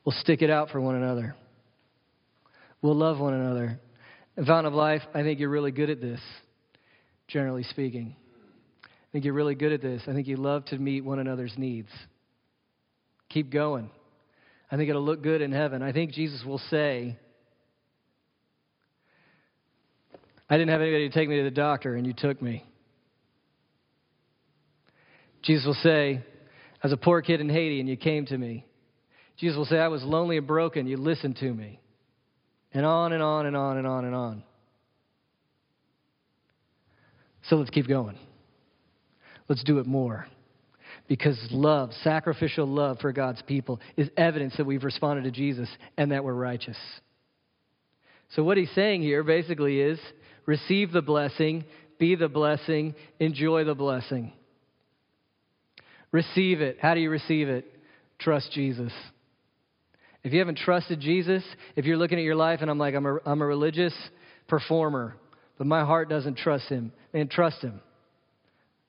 We'll 0.05 0.17
stick 0.21 0.43
it 0.43 0.51
out 0.51 0.71
for 0.71 0.81
one 0.81 0.97
another. 0.97 1.35
We'll 2.83 2.97
love 2.97 3.19
one 3.19 3.35
another. 3.35 3.81
In 4.37 4.45
Fountain 4.45 4.67
of 4.67 4.75
Life, 4.75 5.03
I 5.15 5.23
think 5.23 5.41
you're 5.41 5.49
really 5.49 5.71
good 5.71 5.91
at 5.91 6.01
this, 6.01 6.21
generally 7.29 7.62
speaking 7.62 8.17
I 9.15 9.17
think 9.17 9.27
you're 9.27 9.35
really 9.35 9.55
good 9.55 9.71
at 9.71 9.81
this. 9.81 10.03
I 10.09 10.12
think 10.12 10.27
you 10.27 10.37
love 10.37 10.65
to 10.67 10.77
meet 10.77 11.05
one 11.05 11.21
another's 11.21 11.55
needs. 11.57 11.89
Keep 13.29 13.53
going. 13.53 13.89
I 14.73 14.77
think 14.77 14.91
it'll 14.91 15.05
look 15.05 15.23
good 15.23 15.41
in 15.41 15.53
heaven. 15.53 15.85
I 15.85 15.93
think 15.93 16.11
Jesus 16.11 16.43
will 16.45 16.59
say, 16.69 17.17
I 20.51 20.57
didn't 20.57 20.71
have 20.71 20.81
anybody 20.81 21.09
to 21.09 21.15
take 21.15 21.29
me 21.29 21.37
to 21.37 21.45
the 21.45 21.53
doctor, 21.53 21.95
and 21.95 22.05
you 22.05 22.12
took 22.12 22.43
me. 22.43 22.65
Jesus 25.45 25.66
will 25.66 25.74
say, 25.74 26.22
I 26.82 26.86
was 26.86 26.92
a 26.92 26.97
poor 26.97 27.22
kid 27.22 27.40
in 27.40 27.49
Haiti, 27.49 27.80
and 27.80 27.88
you 27.88 27.97
came 27.97 28.26
to 28.26 28.36
me. 28.36 28.66
Jesus 29.36 29.57
will 29.57 29.66
say, 29.66 29.78
I 29.78 29.88
was 29.88 30.03
lonely 30.03 30.38
and 30.38 30.47
broken, 30.47 30.86
you 30.86 30.97
listened 30.97 31.36
to 31.36 31.53
me. 31.53 31.80
And 32.72 32.84
on 32.84 33.12
and 33.12 33.22
on 33.22 33.47
and 33.47 33.57
on 33.57 33.76
and 33.76 33.86
on 33.86 34.05
and 34.05 34.14
on. 34.14 34.42
So 37.49 37.57
let's 37.57 37.70
keep 37.70 37.86
going. 37.86 38.18
Let's 39.49 39.62
do 39.62 39.78
it 39.78 39.86
more. 39.86 40.26
Because 41.07 41.38
love, 41.51 41.90
sacrificial 42.03 42.66
love 42.66 42.99
for 43.01 43.12
God's 43.12 43.42
people, 43.42 43.80
is 43.97 44.09
evidence 44.16 44.57
that 44.57 44.64
we've 44.64 44.84
responded 44.84 45.24
to 45.24 45.30
Jesus 45.30 45.68
and 45.99 46.12
that 46.12 46.24
we're 46.24 46.32
righteous. 46.32 46.78
So, 48.30 48.42
what 48.42 48.57
he's 48.57 48.70
saying 48.74 49.03
here 49.03 49.22
basically 49.22 49.80
is 49.80 49.99
receive 50.47 50.92
the 50.92 51.03
blessing, 51.03 51.64
be 51.99 52.14
the 52.14 52.28
blessing, 52.28 52.95
enjoy 53.20 53.64
the 53.64 53.74
blessing. 53.74 54.32
Receive 56.15 56.61
it. 56.61 56.79
How 56.81 56.95
do 56.95 57.01
you 57.01 57.11
receive 57.11 57.49
it? 57.49 57.67
Trust 58.21 58.53
Jesus. 58.53 58.93
If 60.23 60.33
you 60.33 60.39
haven't 60.39 60.59
trusted 60.59 61.01
Jesus, 61.01 61.43
if 61.75 61.87
you're 61.87 61.97
looking 61.97 62.19
at 62.19 62.25
your 62.25 62.37
life 62.37 62.61
and 62.62 62.71
I'm 62.71 62.79
like, 62.79 62.95
I'm 62.95 63.05
a, 63.05 63.19
I'm 63.27 63.43
a 63.43 63.47
religious 63.47 63.93
performer, 64.47 65.17
but 65.59 65.67
my 65.67 65.85
heart 65.85 66.09
doesn't 66.09 66.39
trust 66.39 66.69
him, 66.69 66.93
and 67.12 67.29
trust 67.29 67.62
him. 67.62 67.81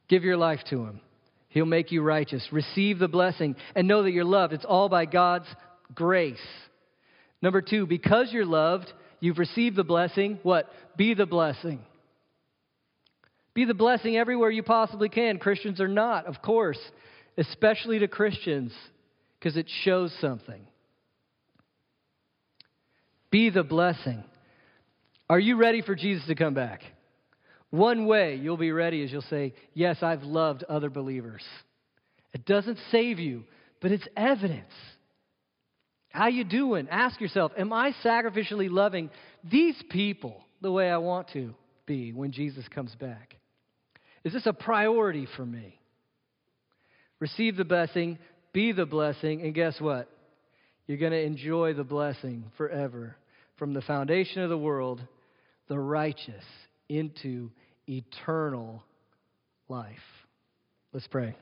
Give 0.07 0.23
your 0.23 0.37
life 0.37 0.59
to 0.69 0.85
Him. 0.85 1.01
He'll 1.49 1.65
make 1.65 1.91
you 1.91 2.03
righteous. 2.03 2.47
Receive 2.51 2.99
the 2.99 3.07
blessing 3.07 3.55
and 3.73 3.87
know 3.87 4.03
that 4.03 4.11
you're 4.11 4.23
loved. 4.23 4.53
It's 4.53 4.63
all 4.63 4.87
by 4.87 5.05
God's 5.05 5.47
grace. 5.95 6.37
Number 7.41 7.63
two, 7.63 7.87
because 7.87 8.31
you're 8.31 8.45
loved, 8.45 8.93
you've 9.19 9.39
received 9.39 9.77
the 9.77 9.83
blessing. 9.83 10.37
What? 10.43 10.69
Be 10.95 11.15
the 11.15 11.25
blessing. 11.25 11.79
Be 13.55 13.65
the 13.65 13.73
blessing 13.73 14.15
everywhere 14.15 14.51
you 14.51 14.61
possibly 14.61 15.09
can. 15.09 15.39
Christians 15.39 15.81
are 15.81 15.87
not, 15.87 16.27
of 16.27 16.39
course, 16.43 16.77
especially 17.37 17.99
to 17.99 18.07
Christians, 18.07 18.71
because 19.39 19.57
it 19.57 19.69
shows 19.83 20.15
something. 20.21 20.65
Be 23.31 23.49
the 23.49 23.63
blessing. 23.63 24.23
Are 25.29 25.39
you 25.39 25.57
ready 25.57 25.81
for 25.81 25.95
Jesus 25.95 26.25
to 26.27 26.35
come 26.35 26.53
back? 26.53 26.81
One 27.69 28.05
way 28.05 28.35
you'll 28.35 28.57
be 28.57 28.71
ready 28.71 29.01
is 29.01 29.11
you'll 29.11 29.21
say, 29.23 29.53
Yes, 29.73 29.97
I've 30.01 30.23
loved 30.23 30.63
other 30.63 30.89
believers. 30.89 31.43
It 32.33 32.45
doesn't 32.45 32.79
save 32.91 33.19
you, 33.19 33.43
but 33.81 33.91
it's 33.91 34.07
evidence. 34.15 34.71
How 36.09 36.27
you 36.27 36.45
doing? 36.45 36.87
Ask 36.89 37.19
yourself, 37.19 37.51
am 37.57 37.73
I 37.73 37.91
sacrificially 38.03 38.69
loving 38.69 39.09
these 39.43 39.75
people 39.89 40.45
the 40.61 40.71
way 40.71 40.89
I 40.89 40.97
want 40.97 41.29
to 41.33 41.53
be 41.85 42.13
when 42.13 42.31
Jesus 42.31 42.65
comes 42.69 42.95
back? 42.95 43.35
Is 44.23 44.33
this 44.33 44.45
a 44.45 44.53
priority 44.53 45.27
for 45.35 45.45
me? 45.45 45.77
Receive 47.19 47.55
the 47.55 47.65
blessing, 47.65 48.17
be 48.53 48.71
the 48.71 48.85
blessing, 48.85 49.41
and 49.41 49.53
guess 49.53 49.79
what? 49.79 50.09
You're 50.87 50.97
going 50.97 51.11
to 51.11 51.21
enjoy 51.21 51.73
the 51.73 51.83
blessing 51.83 52.45
forever. 52.57 53.15
From 53.57 53.73
the 53.73 53.81
foundation 53.81 54.41
of 54.41 54.49
the 54.49 54.57
world, 54.57 55.01
the 55.69 55.79
righteous 55.79 56.43
into 56.89 57.51
eternal 57.87 58.83
life. 59.69 59.95
Let's 60.91 61.07
pray. 61.07 61.35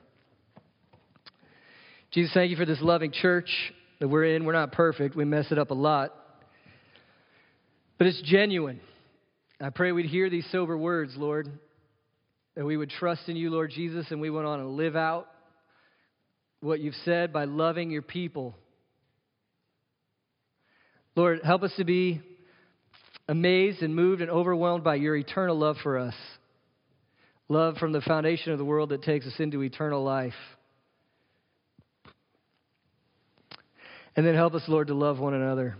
Jesus, 2.12 2.32
thank 2.32 2.50
you 2.50 2.56
for 2.56 2.64
this 2.64 2.80
loving 2.80 3.10
church 3.10 3.50
that 3.98 4.06
we're 4.06 4.36
in. 4.36 4.44
We're 4.44 4.52
not 4.52 4.72
perfect, 4.72 5.16
we 5.16 5.24
mess 5.24 5.46
it 5.50 5.58
up 5.58 5.70
a 5.70 5.74
lot. 5.74 6.14
But 7.98 8.06
it's 8.06 8.22
genuine. 8.22 8.80
I 9.60 9.70
pray 9.70 9.92
we'd 9.92 10.06
hear 10.06 10.30
these 10.30 10.46
sober 10.50 10.76
words, 10.76 11.14
Lord, 11.16 11.48
that 12.54 12.64
we 12.64 12.76
would 12.76 12.90
trust 12.90 13.28
in 13.28 13.36
you, 13.36 13.50
Lord 13.50 13.70
Jesus, 13.70 14.06
and 14.10 14.20
we 14.20 14.30
went 14.30 14.46
on 14.46 14.60
and 14.60 14.70
live 14.76 14.94
out 14.94 15.28
what 16.64 16.80
you've 16.80 16.94
said 17.04 17.30
by 17.30 17.44
loving 17.44 17.90
your 17.90 18.02
people. 18.02 18.54
Lord, 21.14 21.40
help 21.44 21.62
us 21.62 21.72
to 21.76 21.84
be 21.84 22.22
amazed 23.28 23.82
and 23.82 23.94
moved 23.94 24.22
and 24.22 24.30
overwhelmed 24.30 24.82
by 24.82 24.94
your 24.94 25.14
eternal 25.14 25.58
love 25.58 25.76
for 25.82 25.98
us. 25.98 26.14
Love 27.48 27.76
from 27.76 27.92
the 27.92 28.00
foundation 28.00 28.52
of 28.52 28.58
the 28.58 28.64
world 28.64 28.88
that 28.88 29.02
takes 29.02 29.26
us 29.26 29.34
into 29.38 29.62
eternal 29.62 30.02
life. 30.02 30.32
And 34.16 34.26
then 34.26 34.34
help 34.34 34.54
us, 34.54 34.62
Lord, 34.66 34.88
to 34.88 34.94
love 34.94 35.18
one 35.18 35.34
another. 35.34 35.76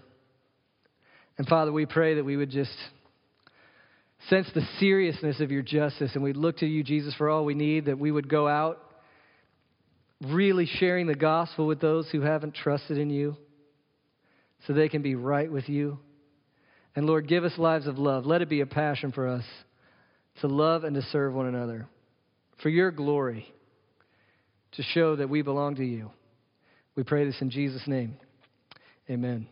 And 1.38 1.46
Father, 1.46 1.72
we 1.72 1.86
pray 1.86 2.16
that 2.16 2.24
we 2.24 2.36
would 2.36 2.50
just 2.50 2.76
sense 4.28 4.46
the 4.54 4.66
seriousness 4.78 5.40
of 5.40 5.50
your 5.50 5.62
justice 5.62 6.10
and 6.14 6.22
we'd 6.22 6.36
look 6.36 6.58
to 6.58 6.66
you, 6.66 6.84
Jesus, 6.84 7.14
for 7.14 7.30
all 7.30 7.46
we 7.46 7.54
need, 7.54 7.86
that 7.86 7.98
we 7.98 8.10
would 8.10 8.28
go 8.28 8.46
out 8.46 8.83
really 10.26 10.66
sharing 10.66 11.06
the 11.06 11.14
gospel 11.14 11.66
with 11.66 11.80
those 11.80 12.08
who 12.10 12.20
haven't 12.20 12.54
trusted 12.54 12.98
in 12.98 13.10
you 13.10 13.36
so 14.66 14.72
they 14.72 14.88
can 14.88 15.02
be 15.02 15.14
right 15.14 15.50
with 15.50 15.68
you. 15.68 15.98
And 16.96 17.06
Lord, 17.06 17.28
give 17.28 17.44
us 17.44 17.58
lives 17.58 17.86
of 17.86 17.98
love. 17.98 18.24
Let 18.24 18.42
it 18.42 18.48
be 18.48 18.60
a 18.60 18.66
passion 18.66 19.12
for 19.12 19.28
us 19.28 19.44
to 20.40 20.48
love 20.48 20.84
and 20.84 20.94
to 20.94 21.02
serve 21.02 21.34
one 21.34 21.46
another 21.46 21.86
for 22.62 22.68
your 22.68 22.90
glory, 22.90 23.52
to 24.72 24.82
show 24.82 25.16
that 25.16 25.28
we 25.28 25.42
belong 25.42 25.76
to 25.76 25.84
you. 25.84 26.10
We 26.96 27.02
pray 27.02 27.24
this 27.24 27.40
in 27.40 27.50
Jesus' 27.50 27.86
name. 27.86 28.16
Amen. 29.10 29.46